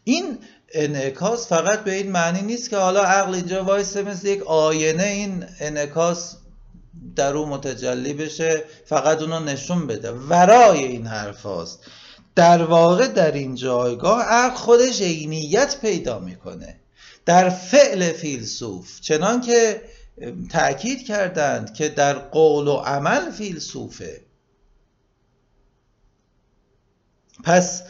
این 0.03 0.37
انعکاس 0.73 1.47
فقط 1.47 1.83
به 1.83 1.91
این 1.91 2.11
معنی 2.11 2.41
نیست 2.41 2.69
که 2.69 2.77
حالا 2.77 3.03
عقل 3.03 3.33
اینجا 3.33 3.63
وایسته 3.63 4.03
مثل 4.03 4.27
یک 4.27 4.43
آینه 4.43 5.03
این 5.03 5.45
انعکاس 5.59 6.35
در 7.15 7.33
او 7.37 7.45
متجلی 7.45 8.13
بشه 8.13 8.63
فقط 8.85 9.21
اونو 9.21 9.39
نشون 9.39 9.87
بده. 9.87 10.11
ورای 10.11 10.83
این 10.83 11.07
حرف 11.07 11.41
هاست. 11.41 11.79
در 12.35 12.63
واقع 12.63 13.07
در 13.07 13.31
این 13.31 13.55
جایگاه 13.55 14.21
عقل 14.21 14.55
خودش 14.55 15.01
عینیت 15.01 15.77
پیدا 15.81 16.19
می‌کنه. 16.19 16.79
در 17.29 17.49
فعل 17.49 18.11
فیلسوف 18.11 19.01
چنان 19.01 19.41
که 19.41 19.81
تأکید 20.51 21.05
کردند 21.05 21.73
که 21.73 21.89
در 21.89 22.13
قول 22.13 22.67
و 22.67 22.73
عمل 22.73 23.31
فیلسوفه. 23.31 24.21
پس 27.43 27.81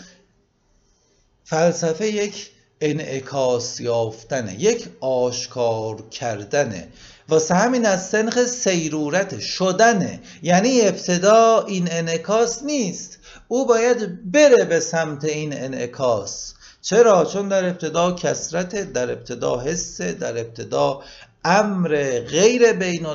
فلسفه 1.44 2.08
یک 2.08 2.52
انعکاس 2.82 3.80
یافتنه 3.80 4.62
یک 4.62 4.88
آشکار 5.00 6.10
کردنه. 6.10 6.88
واسه 7.30 7.56
همین 7.56 7.86
از 7.86 8.10
سنخ 8.10 8.46
سیرورت 8.46 9.40
شدنه. 9.40 10.20
یعنی 10.42 10.82
ابتدا 10.82 11.66
این 11.68 11.88
انعکاس 11.92 12.64
نیست. 12.64 13.18
او 13.48 13.66
باید 13.66 14.32
بره 14.32 14.66
به 14.66 14.80
سمت 14.80 15.24
این 15.26 15.54
انعکاس. 15.54 16.54
چرا؟ 16.90 17.26
چون 17.26 17.48
در 17.48 17.66
ابتدا 17.66 18.12
کسرت 18.12 18.94
در 18.94 19.12
ابتدا 19.12 19.60
حسه 19.60 20.12
در 20.12 20.38
ابتدا 20.38 21.02
امر 21.46 22.20
غیر 22.20 22.74
بین 22.74 23.06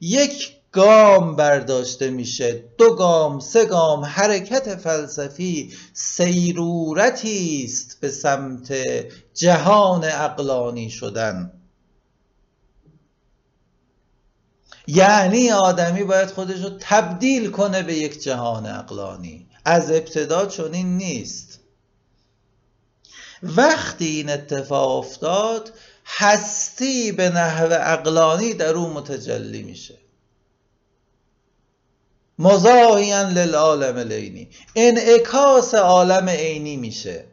یک 0.00 0.56
گام 0.72 1.36
برداشته 1.36 2.10
میشه. 2.10 2.64
دو 2.78 2.94
گام 2.94 3.40
سه 3.40 3.64
گام 3.64 4.04
حرکت 4.04 4.76
فلسفی 4.76 5.72
سیرورتی 5.92 7.62
است 7.64 7.98
به 8.00 8.10
سمت 8.10 8.74
جهان 9.34 10.04
اقلانی 10.04 10.90
شدن. 10.90 11.52
یعنی 14.86 15.50
آدمی 15.50 16.04
باید 16.04 16.30
خودش 16.30 16.62
رو 16.62 16.70
تبدیل 16.80 17.50
کنه 17.50 17.82
به 17.82 17.94
یک 17.94 18.22
جهان 18.22 18.66
اقلانی 18.66 19.46
از 19.64 19.90
ابتدا 19.90 20.46
چنین 20.46 20.96
نیست. 20.96 21.65
وقتی 23.56 24.06
این 24.06 24.30
اتفاق 24.30 24.90
افتاد 24.98 25.72
هستی 26.06 27.12
به 27.12 27.28
نحو 27.28 27.68
اقلانی 27.72 28.54
در 28.54 28.74
او 28.74 28.88
متجلی 28.88 29.62
میشه. 29.62 29.98
مزاحیاً 32.38 33.22
للعالم 33.22 33.98
لینی 33.98 34.48
انعکاس 34.76 35.74
عالم 35.74 36.28
عینی 36.28 36.76
میشه. 36.76 37.24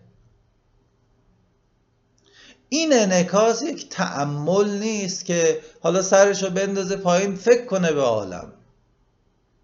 این 2.70 2.94
انعکاس 2.94 3.62
یک 3.62 3.90
تعمل 3.90 4.70
نیست 4.70 5.26
که 5.26 5.62
حالا 5.82 6.02
سرشو 6.02 6.50
بندازه 6.50 6.96
پایین 6.96 7.36
فکر 7.36 7.66
کنه 7.66 7.92
به 7.92 8.02
عالم. 8.02 8.54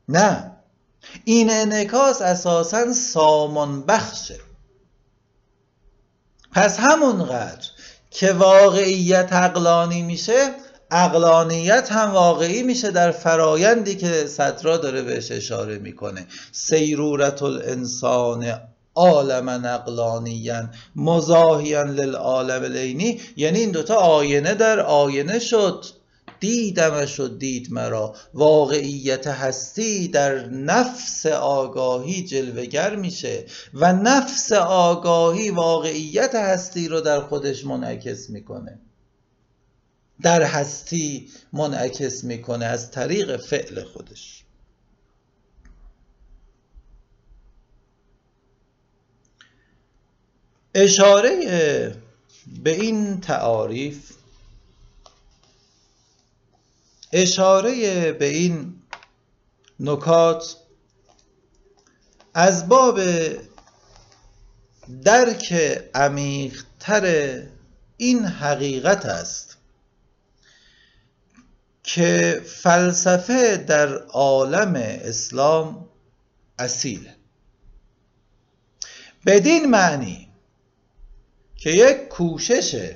نه. 0.10 0.52
این 1.24 1.50
انعکاس 1.52 2.22
اساسا 2.22 2.94
سامان 2.94 3.82
بخشه 3.82 4.40
پس 6.52 6.80
همونقدر 6.80 7.68
که 8.12 8.34
واقعیت 8.34 9.34
عقلانی 9.34 10.02
میشه 10.02 10.52
اقلانیت 10.92 11.92
هم 11.92 12.12
واقعی 12.12 12.64
میشه 12.64 12.92
در 12.92 13.12
فرایندی 13.12 13.96
که 13.96 14.28
صدرا 14.28 14.78
داره 14.78 15.02
بهش 15.02 15.32
اشاره 15.32 15.78
می‌کنه. 15.78 16.28
سیرورت 16.52 17.44
الانسان 17.44 18.60
عالما 18.96 19.52
اقلانیا 19.52 20.70
مزاحیا 20.96 21.84
للعالم 21.84 22.64
لینی 22.64 23.22
یعنی 23.38 23.60
این 23.60 23.72
دوتا 23.72 23.96
آینه 23.96 24.54
در 24.54 24.80
آینه 24.80 25.40
شد. 25.40 25.86
دیدمش 26.40 27.20
و 27.20 27.28
دید 27.28 27.72
مرا. 27.72 28.16
واقعیت 28.34 29.28
هستی 29.28 30.08
در 30.08 30.46
نفس 30.46 31.26
آگاهی 31.26 32.24
جلوگر 32.24 32.96
میشه 32.96 33.46
و 33.74 33.94
نفس 33.94 34.52
آگاهی 34.52 35.50
واقعیت 35.50 36.36
هستی 36.36 36.88
رو 36.88 37.02
در 37.02 37.22
خودش 37.22 37.66
منعکس 37.66 38.30
می‌کنه. 38.30 38.80
در 40.22 40.44
هستی 40.44 41.30
منعکس 41.54 42.24
می‌کنه 42.24 42.66
از 42.66 42.92
طریق 42.92 43.38
فعل 43.38 43.84
خودش. 43.84 44.44
اشاره 50.76 51.96
به 52.64 52.72
این 52.72 53.22
تعاریف 53.22 54.19
اشاره 57.12 58.12
به 58.12 58.26
این 58.26 58.82
نکات 59.80 60.58
از 62.34 62.70
باب 62.70 63.00
درک 65.04 65.54
عمیقتر 65.96 67.44
این 67.98 68.26
حقیقت 68.26 69.06
است 69.06 69.58
که 71.84 72.42
فلسفه 72.46 73.58
در 73.58 73.98
عالم 73.98 74.76
اسلام 74.76 75.90
اصیل. 76.60 77.10
بدین 79.26 79.66
معنی 79.66 80.30
که 81.56 81.70
یک 81.70 82.08
کوشش 82.08 82.92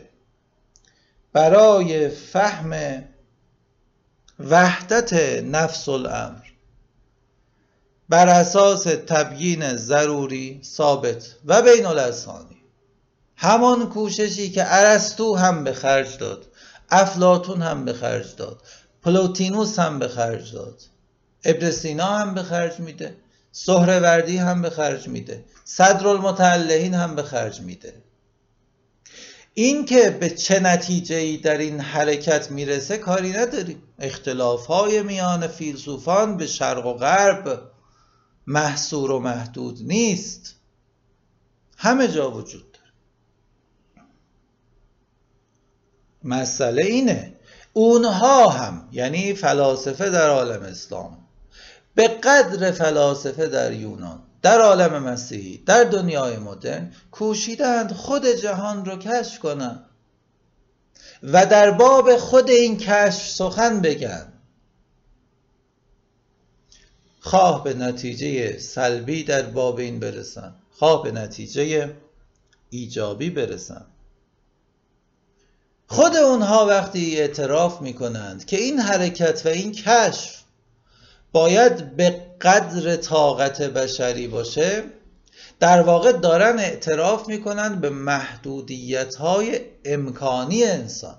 برای 1.34 2.10
فهم 2.10 3.03
وحدت 4.39 5.14
نفس 5.43 5.89
الامر. 5.89 6.41
بر 8.10 8.30
اساس 8.30 8.84
تبیین 8.84 9.76
ضروری 9.76 10.61
ثابت 10.64 11.35
و 11.45 11.61
بین 11.61 11.85
الاسانی. 11.85 12.64
همان 13.35 13.89
کوششی 13.89 14.51
که 14.51 14.64
ارسطو 14.68 15.35
هم 15.35 15.64
به 15.64 15.73
خرج 15.73 16.18
داد 16.18 16.45
افلاتون 16.89 17.61
هم 17.61 17.85
به 17.85 17.93
خرج 17.93 18.35
داد 18.35 18.61
پلوتینوس 19.03 19.80
هم 19.80 19.99
به 19.99 20.07
خرج 20.07 20.53
داد 20.53 20.81
ابن 21.43 21.72
سینا 21.72 22.18
هم 22.18 22.34
به 22.34 22.43
خرج 22.43 22.80
میده 22.80 23.18
سهروردی 23.51 24.38
هم 24.38 24.61
به 24.61 24.69
خرج 24.69 25.07
میده 25.07 25.45
صدر 25.65 26.07
المتعلهین 26.07 26.93
هم 26.93 27.15
به 27.15 27.23
خرج 27.23 27.61
میده. 27.61 28.02
این 29.53 29.85
که 29.85 30.09
به 30.09 30.30
چه 30.30 30.59
نتیجه 30.59 31.15
ای 31.15 31.38
در 31.38 31.57
این 31.57 31.80
حرکت 31.80 32.51
می‌رسه 32.51 32.97
کاری 32.97 33.31
نداریم. 33.31 33.84
اختلاف 33.99 34.65
های 34.65 35.01
میان 35.01 35.47
فیلسوفان 35.47 36.38
به 36.38 36.47
شرق 36.47 36.85
و 36.85 36.93
غرب 36.93 37.71
محصور 38.47 39.11
و 39.11 39.19
محدود 39.19 39.80
نیست. 39.81 40.55
همه 41.77 42.07
جا 42.07 42.31
وجود 42.31 42.71
داره. 42.71 42.91
مسئله 46.23 46.85
اینه. 46.85 47.39
اونها 47.73 48.49
هم 48.49 48.89
یعنی 48.91 49.34
فلاسفه 49.34 50.09
در 50.09 50.30
عالم 50.30 50.61
اسلام 50.61 51.17
به 51.95 52.07
قدر 52.07 52.71
فلاسفه 52.71 53.47
در 53.47 53.73
یونان 53.73 54.23
در 54.44 54.61
عالم 54.61 55.03
مسیحی 55.03 55.57
در 55.57 55.84
دنیای 55.84 56.38
مدرن 56.38 56.94
کوشیدند 57.11 57.91
خود 57.91 58.26
جهان 58.26 58.86
رو 58.86 58.98
کشف 58.98 59.40
کنند 59.40 59.86
و 61.24 61.45
در 61.45 61.72
باب 61.72 62.18
خود 62.18 62.49
این 62.49 62.78
کشف 62.78 63.30
سخن 63.30 63.82
بگن. 63.82 64.34
خواه 67.20 67.64
به 67.64 67.74
نتیجه 67.74 68.57
سلبی 68.57 69.24
در 69.24 69.41
باب 69.41 69.78
این 69.78 69.99
برسن. 69.99 70.56
خواه 70.72 71.03
به 71.03 71.11
نتیجه 71.11 71.94
ایجابی 72.70 73.30
برسن. 73.30 73.86
خود 75.88 76.15
اونها 76.15 76.65
وقتی 76.65 77.20
اعتراف 77.20 77.82
می‌کنند 77.82 78.45
که 78.45 78.57
این 78.57 78.80
حرکت 78.80 79.41
و 79.45 79.49
این 79.49 79.72
کشف 79.72 80.44
باید 81.32 81.95
به 81.95 82.32
قدر 82.44 82.95
طاقت 82.95 83.61
بشری 83.61 84.28
باشه 84.28 84.84
در 85.60 85.82
واقع 85.82 86.11
دارن 86.11 86.60
اعتراف 86.60 87.28
می‌کنن 87.28 87.82
به 87.82 87.90
محدودیت 87.90 89.15
های 89.15 89.60
امکانی 89.86 90.64
انسان 90.64 91.18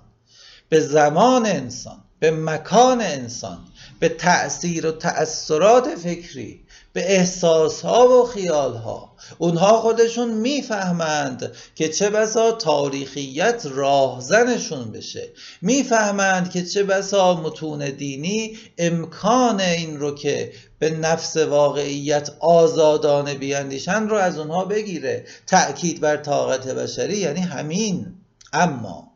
به 0.69 0.79
زمان 0.79 1.45
انسان 1.45 2.01
به 2.19 2.31
مکان 2.31 3.01
انسان 3.01 3.57
به 3.99 4.09
تأثیر 4.09 4.87
و 4.87 4.91
تأثیرات 4.91 5.95
فکری. 5.95 6.64
به 6.95 7.15
احساس 7.15 7.81
ها 7.81 8.07
و 8.07 8.25
خیال 8.25 8.75
ها 8.75 9.15
اونها 9.37 9.81
خودشون 9.81 10.31
می‌فهمند 10.31 11.51
که 11.75 11.89
چه 11.89 12.09
بسا 12.09 12.51
تاریخیت 12.51 13.65
راهزنشون 13.65 14.91
بشه. 14.91 15.29
می‌فهمند 15.61 16.51
که 16.51 16.65
چه 16.65 16.83
بسا 16.83 17.41
متون 17.41 17.89
دینی 17.89 18.57
امکان 18.77 19.61
این 19.61 19.99
رو 19.99 20.15
که 20.15 20.51
به 20.79 20.89
نفس 20.89 21.37
واقعیت 21.37 22.29
آزادانه 22.39 23.33
بیاندیشن 23.33 24.07
رو 24.09 24.15
از 24.15 24.39
اونها 24.39 24.65
بگیره. 24.65 25.25
تأکید 25.47 26.01
بر 26.01 26.17
طاقت 26.17 26.67
بشری 26.67 27.17
یعنی 27.17 27.39
همین. 27.39 28.15
اما 28.53 29.14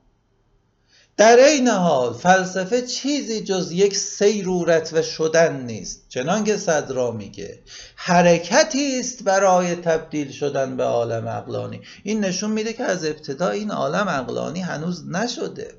در 1.20 1.38
این 1.38 1.68
حال 1.68 2.14
فلسفه 2.14 2.82
چیزی 2.82 3.42
جز 3.44 3.72
یک 3.72 3.98
سیرورت 3.98 4.94
و 4.94 5.02
شدن 5.02 5.62
نیست. 5.62 6.06
چنان 6.10 6.44
که 6.44 6.58
صدرا 6.58 7.12
میگه 7.12 7.60
حرکتی 7.96 9.00
است 9.00 9.24
برای 9.24 9.76
تبدیل 9.76 10.32
شدن 10.32 10.78
به 10.78 10.84
عالم 10.84 11.28
اقلانی 11.28 11.82
این 12.04 12.20
نشون 12.20 12.52
میده 12.52 12.74
که 12.74 12.84
از 12.84 13.06
ابتدا 13.06 13.50
این 13.50 13.72
عالم 13.72 14.08
اقلانی 14.08 14.62
هنوز 14.62 15.10
نشده 15.10 15.74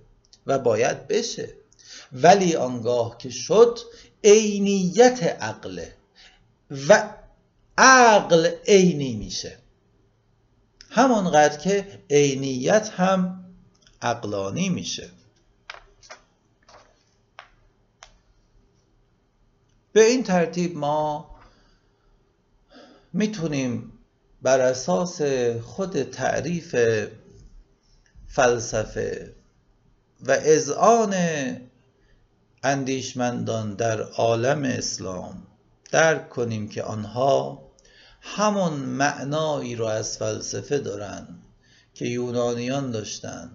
و 0.47 0.59
باید 0.59 1.09
بشه. 1.09 1.49
ولی 2.13 2.57
آنگاه 2.57 3.19
که 3.19 3.31
شد 3.31 3.79
عینیت 4.25 5.23
عقله 5.23 5.95
و 6.89 7.15
عقل 7.79 8.51
عینی 8.67 9.17
میشه. 9.17 9.59
همانقدر 10.91 11.59
که 11.59 11.87
عینیت 12.11 12.89
هم 12.89 13.45
عقلانی 14.03 14.69
میشه. 14.69 15.11
به 19.93 20.05
این 20.05 20.23
ترتیب 20.23 20.77
ما 20.77 21.31
می‌تونیم 23.13 23.93
بر 24.43 24.61
اساس 24.61 25.23
خود 25.63 26.03
تعریف 26.03 26.77
فلسفه 28.27 29.35
و 30.21 30.31
اذعان 30.31 31.15
اندیشمندان 32.63 33.75
در 33.75 34.03
عالم 34.03 34.65
اسلام 34.65 35.47
درک 35.93 36.29
کنیم 36.29 36.69
که 36.69 36.83
آنها 36.83 37.63
همون 38.21 38.73
معنایی 38.73 39.77
رو 39.77 39.85
از 39.85 40.19
فلسفه 40.19 40.79
دارن 40.79 41.29
که 41.95 42.05
یونانیان 42.05 42.91
داشتن 42.91 43.51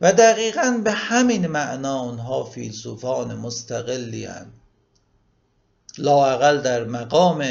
و 0.00 0.12
دقیقا 0.12 0.80
به 0.84 0.92
همین 0.92 1.46
معنا 1.46 1.98
آنها 1.98 2.44
فیلسوفان 2.44 3.34
مستقلی 3.34 4.24
هن. 4.24 4.52
لاقل 5.98 6.60
در 6.60 6.84
مقام 6.84 7.44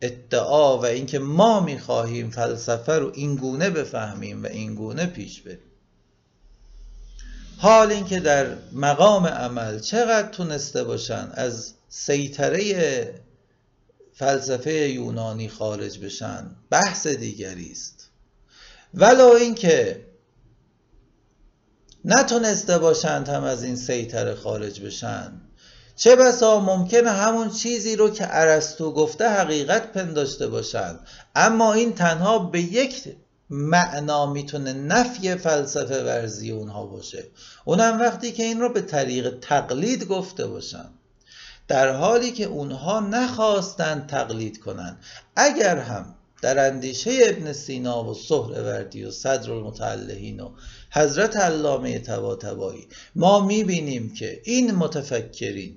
ادعا 0.00 0.78
و 0.78 0.86
اینکه 0.86 1.18
ما 1.18 1.60
می‌خواهیم 1.60 2.30
فلسفه 2.30 2.92
رو 2.92 3.12
اینگونه 3.14 3.70
بفهمیم 3.70 4.42
و 4.42 4.46
اینگونه 4.46 5.06
پیش 5.06 5.42
بریم. 5.42 5.58
حال 7.58 7.92
اینکه 7.92 8.20
در 8.20 8.56
مقام 8.72 9.26
عمل 9.26 9.78
چقدر 9.78 10.28
تونسته 10.28 10.84
باشن 10.84 11.30
از 11.34 11.74
سیطره 11.88 13.14
فلسفه 14.14 14.72
یونانی 14.72 15.48
خارج 15.48 15.98
بشن 15.98 16.50
بحث 16.70 17.06
دیگری 17.06 17.70
است. 17.72 18.10
ولو 18.94 19.26
اینکه 19.26 20.06
نتونسته 22.04 22.78
باشند 22.78 23.28
هم 23.28 23.44
از 23.44 23.62
این 23.62 23.76
سیطره 23.76 24.34
خارج 24.34 24.80
بشن 24.80 25.40
چه 26.00 26.16
بسا 26.16 26.60
ممکنه 26.60 27.10
همون 27.10 27.50
چیزی 27.50 27.96
رو 27.96 28.10
که 28.10 28.26
ارسطو 28.30 28.92
گفته 28.92 29.28
حقیقت 29.28 29.92
پنداشته 29.92 30.48
باشند. 30.48 31.00
اما 31.34 31.72
این 31.72 31.92
تنها 31.94 32.38
به 32.38 32.60
یک 32.60 33.04
معنا 33.50 34.32
می‌تونه 34.32 34.72
نفی 34.72 35.34
فلسفه 35.34 36.04
ورزی 36.04 36.50
اونها 36.50 36.86
باشه. 36.86 37.24
اونم 37.64 37.98
وقتی 38.00 38.32
که 38.32 38.42
این 38.42 38.60
رو 38.60 38.72
به 38.72 38.80
طریق 38.80 39.38
تقلید 39.40 40.04
گفته 40.04 40.46
باشن 40.46 40.90
در 41.68 41.92
حالی 41.92 42.30
که 42.30 42.44
اونها 42.44 43.00
نخواستند 43.00 44.06
تقلید 44.06 44.60
کنند. 44.60 44.98
اگر 45.36 45.78
هم 45.78 46.14
در 46.42 46.66
اندیشه 46.66 47.10
ابن 47.22 47.52
سینا 47.52 48.04
و 48.04 48.16
وردی 48.50 49.04
و 49.04 49.10
صدر 49.10 49.52
المتعلهین 49.52 50.40
و 50.40 50.50
حضرت 50.90 51.36
علامه 51.36 51.98
طباطبایی 51.98 52.88
ما 53.14 53.46
می‌بینیم 53.46 54.14
که 54.14 54.40
این 54.44 54.74
متفکرین 54.74 55.76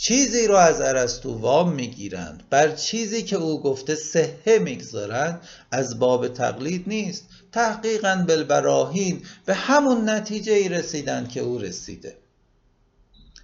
چیزی 0.00 0.46
رو 0.46 0.54
از 0.54 0.80
ارسطو 0.80 1.38
وام 1.38 1.72
می‌گیرند. 1.72 2.42
بر 2.50 2.72
چیزی 2.72 3.22
که 3.22 3.36
او 3.36 3.62
گفته 3.62 3.94
صحه 3.94 4.58
می‌گذارند 4.58 5.40
از 5.70 5.98
باب 5.98 6.28
تقلید 6.28 6.84
نیست. 6.86 7.24
تحقیقا 7.52 8.24
بالبراهین 8.28 9.22
به 9.46 9.54
همون 9.54 10.08
نتیجه 10.08 10.52
ای 10.52 10.68
رسیدند 10.68 11.28
که 11.28 11.40
او 11.40 11.58
رسیده. 11.58 12.16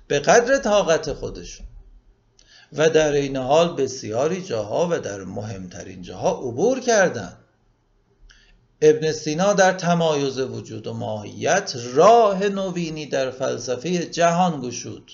به 0.07 0.21
قدر 0.21 0.59
طاقت 0.59 1.13
خودشون. 1.13 1.67
و 2.73 2.91
در 2.91 3.13
این 3.13 3.37
حال 3.37 3.77
بسیاری 3.77 4.43
جاها 4.43 4.89
و 4.91 4.99
در 4.99 5.25
مهمترین 5.25 6.03
جاها 6.03 6.31
عبور 6.31 6.81
کردند. 6.81 7.37
ابن 8.83 9.13
سینا 9.13 9.53
در 9.53 9.73
تمایز 9.73 10.39
وجود 10.39 10.87
و 10.87 10.93
ماهیت 10.93 11.77
راه 11.93 12.49
نوینی 12.49 13.07
در 13.07 13.31
فلسفه 13.31 14.07
جهان 14.07 14.61
گشود. 14.61 15.11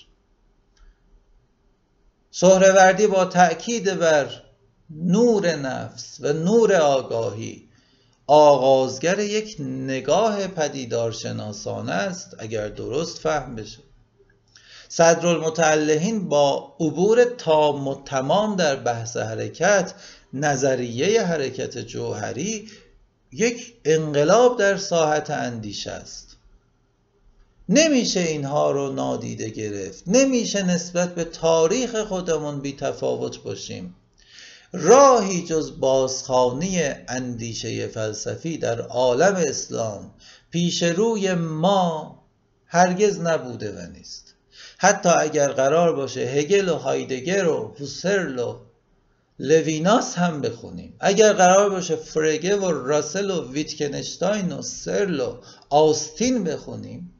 سهروردی 2.31 3.07
با 3.07 3.25
تأکید 3.25 3.99
بر 3.99 4.29
نور 4.89 5.55
نفس 5.55 6.17
و 6.19 6.33
نور 6.33 6.75
آگاهی 6.75 7.67
آغازگر 8.27 9.19
یک 9.19 9.55
نگاه 9.59 10.47
پدیدارشناسانه 10.47 11.91
است 11.91 12.35
اگر 12.39 12.67
درست 12.67 13.17
فهم 13.17 13.55
بشه. 13.55 13.79
صدر 14.89 15.27
المتعلهین 15.27 16.29
با 16.29 16.75
عبور 16.79 17.23
تام 17.23 17.87
و 17.87 18.03
تمام 18.03 18.55
در 18.55 18.75
بحث 18.75 19.17
حرکت 19.17 19.93
نظریه 20.33 21.23
حرکت 21.23 21.77
جوهری 21.77 22.69
یک 23.31 23.73
انقلاب 23.85 24.59
در 24.59 24.77
ساحت 24.77 25.29
اندیشه 25.29 25.91
است. 25.91 26.30
نمیشه 27.73 28.19
اینها 28.19 28.71
رو 28.71 28.91
نادیده 28.91 29.49
گرفت. 29.49 30.03
نمیشه 30.07 30.63
نسبت 30.63 31.15
به 31.15 31.23
تاریخ 31.23 31.95
خودمون 31.95 32.59
بی 32.59 32.75
تفاوت 32.75 33.43
باشیم. 33.43 33.95
راهی 34.73 35.43
جز 35.43 35.79
بازخانی 35.79 36.81
اندیشه 37.07 37.87
فلسفی 37.87 38.57
در 38.57 38.81
عالم 38.81 39.35
اسلام 39.35 40.13
پیش 40.51 40.83
روی 40.83 41.33
ما 41.33 42.19
هرگز 42.65 43.19
نبوده 43.19 43.71
و 43.71 43.91
نیست. 43.91 44.35
حتی 44.77 45.09
اگر 45.09 45.51
قرار 45.51 45.95
باشه 45.95 46.21
هگل 46.21 46.69
و 46.69 46.75
هایدگر 46.75 47.47
و 47.47 47.75
هوسرل 47.79 48.39
و 48.39 48.59
لویناس 49.39 50.15
هم 50.17 50.41
بخونیم. 50.41 50.95
اگر 50.99 51.33
قرار 51.33 51.69
باشه 51.69 51.95
فرگه 51.95 52.55
و 52.55 52.71
راسل 52.71 53.31
و 53.31 53.51
ویتکنشتاین 53.51 54.51
و 54.51 54.61
سرل 54.61 55.19
و 55.19 55.37
آستین 55.69 56.43
بخونیم 56.43 57.13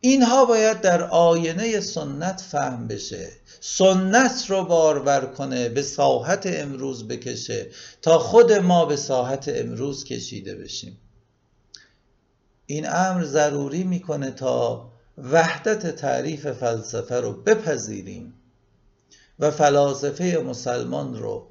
اینها 0.00 0.44
باید 0.44 0.80
در 0.80 1.02
آینه 1.02 1.80
سنت 1.80 2.40
فهم 2.40 2.88
بشه. 2.88 3.28
سنت 3.60 4.44
رو 4.48 4.64
بارور 4.64 5.26
کنه 5.26 5.68
به 5.68 5.82
ساحت 5.82 6.42
امروز 6.46 7.08
بکشه 7.08 7.66
تا 8.02 8.18
خود 8.18 8.52
ما 8.52 8.84
به 8.84 8.96
ساحت 8.96 9.48
امروز 9.48 10.04
کشیده 10.04 10.54
بشیم. 10.54 10.98
این 12.66 12.88
امر 12.88 13.24
ضروری 13.24 13.84
می‌کنه 13.84 14.30
تا 14.30 14.90
وحدت 15.18 15.96
تعریف 15.96 16.46
فلسفه 16.46 17.20
رو 17.20 17.32
بپذیریم 17.32 18.34
و 19.38 19.50
فلاسفه 19.50 20.42
مسلمان 20.46 21.18
رو 21.18 21.48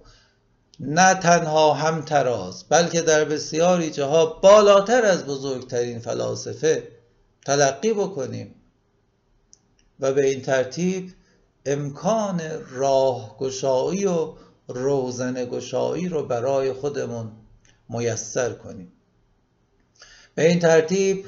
نه 0.79 1.13
تنها 1.13 1.73
همتراز 1.73 2.63
بلکه 2.69 3.01
در 3.01 3.25
بسیاری 3.25 3.91
جاها 3.91 4.25
بالاتر 4.25 5.05
از 5.05 5.25
بزرگترین 5.25 5.99
فلاسفه 5.99 6.96
تلقی 7.47 7.93
بکنیم. 7.93 8.55
و 9.99 10.13
به 10.13 10.29
این 10.29 10.41
ترتیب 10.41 11.13
امکان 11.65 12.41
راهگشایی 12.69 14.05
و 14.05 14.33
روزنگشایی 14.67 16.09
رو 16.09 16.25
برای 16.25 16.73
خودمون 16.73 17.31
میسر 17.89 18.53
کنیم. 18.53 18.91
به 20.35 20.49
این 20.49 20.59
ترتیب 20.59 21.25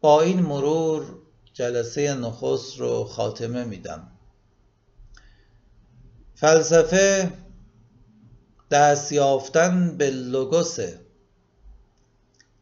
با 0.00 0.20
این 0.20 0.40
مرور 0.40 1.04
جلسه 1.52 2.14
نخست 2.14 2.78
رو 2.78 3.04
خاتمه 3.04 3.64
میدم. 3.64 4.10
فلسفه 6.34 7.32
دست 8.70 9.12
یافتن 9.12 9.96
به 9.96 10.10
لوگوسه. 10.10 11.07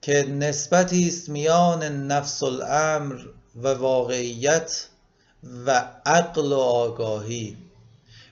که 0.06 0.22
نسبتی 0.22 1.08
است 1.08 1.28
میان 1.28 1.82
نفس 1.82 2.42
الامر 2.42 3.18
و 3.56 3.68
واقعیت 3.68 4.86
و 5.66 5.88
عقل 6.06 6.52
و 6.52 6.58
آگاهی. 6.58 7.56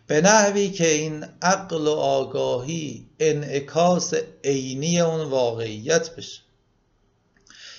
به 0.07 0.21
نحوی 0.21 0.71
که 0.71 0.89
این 0.89 1.27
عقل 1.43 1.87
و 1.87 1.91
آگاهی 1.91 3.07
انعکاس 3.21 4.15
عینی 4.45 5.01
اون 5.01 5.25
واقعیت 5.29 6.17
بشه. 6.17 6.41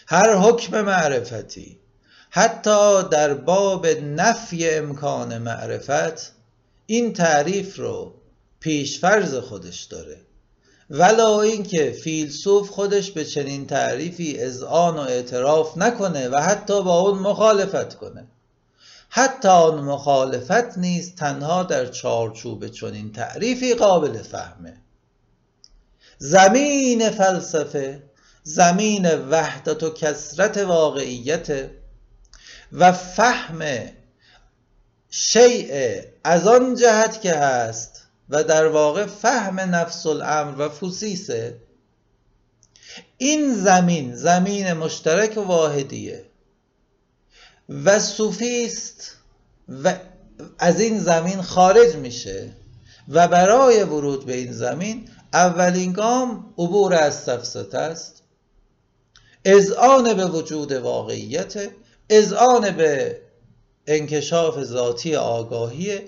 هر 0.07 0.35
حکم 0.35 0.81
معرفتی 0.81 1.79
حتی 2.29 3.03
در 3.11 3.33
باب 3.33 3.87
نفی 3.87 4.69
امکان 4.69 5.37
معرفت 5.37 6.33
این 6.85 7.13
تعریف 7.13 7.79
رو 7.79 8.13
پیشفرز 8.59 9.35
خودش 9.35 9.83
داره. 9.83 10.21
ولا 10.89 11.41
اینکه 11.41 11.91
فیلسوف 11.91 12.69
خودش 12.69 13.11
به 13.11 13.25
چنین 13.25 13.67
تعریفی 13.67 14.39
اذعان 14.39 14.95
و 14.95 14.99
اعتراف 14.99 15.77
نکنه 15.77 16.29
و 16.29 16.37
حتی 16.37 16.83
با 16.83 16.99
اون 16.99 17.19
مخالفت 17.19 17.95
کنه. 17.95 18.27
حتی 19.09 19.47
آن 19.47 19.83
مخالفت 19.83 20.77
نیست 20.77 21.15
تنها 21.15 21.63
در 21.63 21.85
چارچوب 21.85 22.67
چنین 22.67 23.11
تعریفی 23.11 23.73
قابل 23.73 24.21
فهمه. 24.21 24.77
زمین 26.17 27.09
فلسفه 27.09 28.03
زمین 28.43 29.15
وحدت 29.15 29.83
و 29.83 29.89
کسرت 29.89 30.57
واقعیت 30.57 31.69
و 32.71 32.91
فهم 32.91 33.89
شیء 35.09 36.01
از 36.23 36.47
آن 36.47 36.75
جهت 36.75 37.21
که 37.21 37.33
هست 37.33 38.04
و 38.29 38.43
در 38.43 38.67
واقع 38.67 39.05
فهم 39.05 39.59
نفس 39.59 40.05
الامر 40.05 40.61
و 40.61 40.69
فوسیسه 40.69 41.57
این 43.17 43.53
زمین 43.53 44.15
زمین 44.15 44.73
مشترک 44.73 45.37
واحدیه. 45.37 46.25
و 47.69 47.99
صوفیست 47.99 49.15
و 49.83 49.95
از 50.59 50.79
این 50.79 50.99
زمین 50.99 51.41
خارج 51.41 51.95
میشه. 51.95 52.51
و 53.09 53.27
برای 53.27 53.83
ورود 53.83 54.25
به 54.25 54.35
این 54.35 54.51
زمین 54.51 55.09
اولین 55.33 55.93
گام 55.93 56.53
عبور 56.57 56.93
از 56.93 57.23
سفسطه 57.23 57.77
است 57.77 58.23
اذعان 59.45 60.13
به 60.13 60.25
وجود 60.25 60.71
واقعیت 60.71 61.69
اذعان 62.09 62.71
به 62.71 63.21
انکشاف 63.87 64.63
ذاتی 64.63 65.15
آگاهی. 65.15 66.01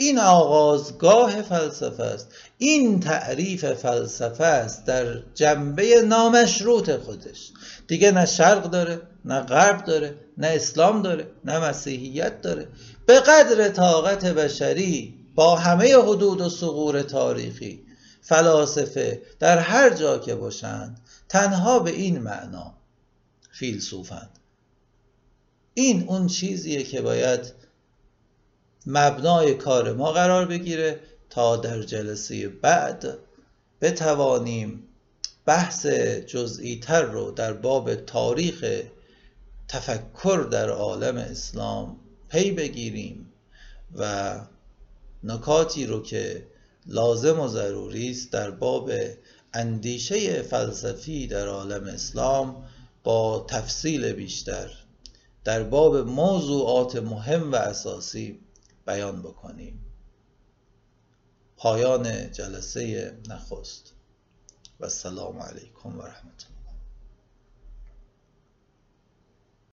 این 0.00 0.18
آغازگاه 0.18 1.42
فلسفه 1.42 2.02
است. 2.02 2.28
این 2.58 3.00
تعریف 3.00 3.64
فلسفه 3.64 4.44
است 4.44 4.84
در 4.84 5.22
جنبه 5.34 6.02
نامشروط 6.02 6.90
خودش. 6.90 7.50
دیگه 7.86 8.10
نه 8.10 8.26
شرق 8.26 8.70
داره 8.70 9.02
نه 9.24 9.40
غرب 9.40 9.84
داره 9.84 10.14
نه 10.38 10.46
اسلام 10.46 11.02
داره 11.02 11.26
نه 11.44 11.58
مسیحیت 11.58 12.42
داره. 12.42 12.68
به 13.06 13.20
قدر 13.20 13.68
طاقت 13.68 14.24
بشری 14.24 15.14
با 15.34 15.56
همه 15.56 15.96
حدود 15.96 16.40
و 16.40 16.48
سغور 16.48 17.02
تاریخی 17.02 17.82
فلاسفه 18.22 19.22
در 19.38 19.58
هر 19.58 19.90
جا 19.90 20.18
که 20.18 20.34
باشند 20.34 21.00
تنها 21.28 21.78
به 21.78 21.90
این 21.90 22.18
معنا 22.18 22.74
فیلسوفند. 23.52 24.38
این 25.74 26.04
اون 26.08 26.26
چیزیه 26.26 26.82
که 26.82 27.02
باید 27.02 27.59
مبنای 28.86 29.54
کار 29.54 29.92
ما 29.92 30.12
قرار 30.12 30.46
بگیره 30.46 31.00
تا 31.30 31.56
در 31.56 31.82
جلسه 31.82 32.48
بعد 32.48 33.18
بتوانیم 33.80 34.82
بحث 35.46 35.86
جزئی 36.26 36.80
تر 36.80 37.02
رو 37.02 37.30
در 37.30 37.52
باب 37.52 37.94
تاریخ 37.94 38.82
تفکر 39.68 40.48
در 40.50 40.70
عالم 40.70 41.16
اسلام 41.16 41.96
پی 42.28 42.50
بگیریم 42.50 43.32
و 43.96 44.40
نکاتی 45.24 45.86
رو 45.86 46.02
که 46.02 46.46
لازم 46.86 47.40
و 47.40 47.48
ضروری 47.48 48.10
است 48.10 48.32
در 48.32 48.50
باب 48.50 48.90
اندیشه 49.54 50.42
فلسفی 50.42 51.26
در 51.26 51.46
عالم 51.46 51.84
اسلام 51.84 52.64
با 53.04 53.46
تفصیل 53.48 54.12
بیشتر 54.12 54.70
در 55.44 55.62
باب 55.62 55.96
موضوعات 55.96 56.96
مهم 56.96 57.52
و 57.52 57.56
اساسی 57.56 58.38
بیان 58.90 59.22
بکنیم. 59.22 59.84
پایان 61.56 62.32
جلسه 62.32 63.18
نخست. 63.28 63.92
و 64.80 64.84
السلام 64.84 65.38
علیکم 65.38 65.98
و 65.98 66.02
رحمت 66.02 66.49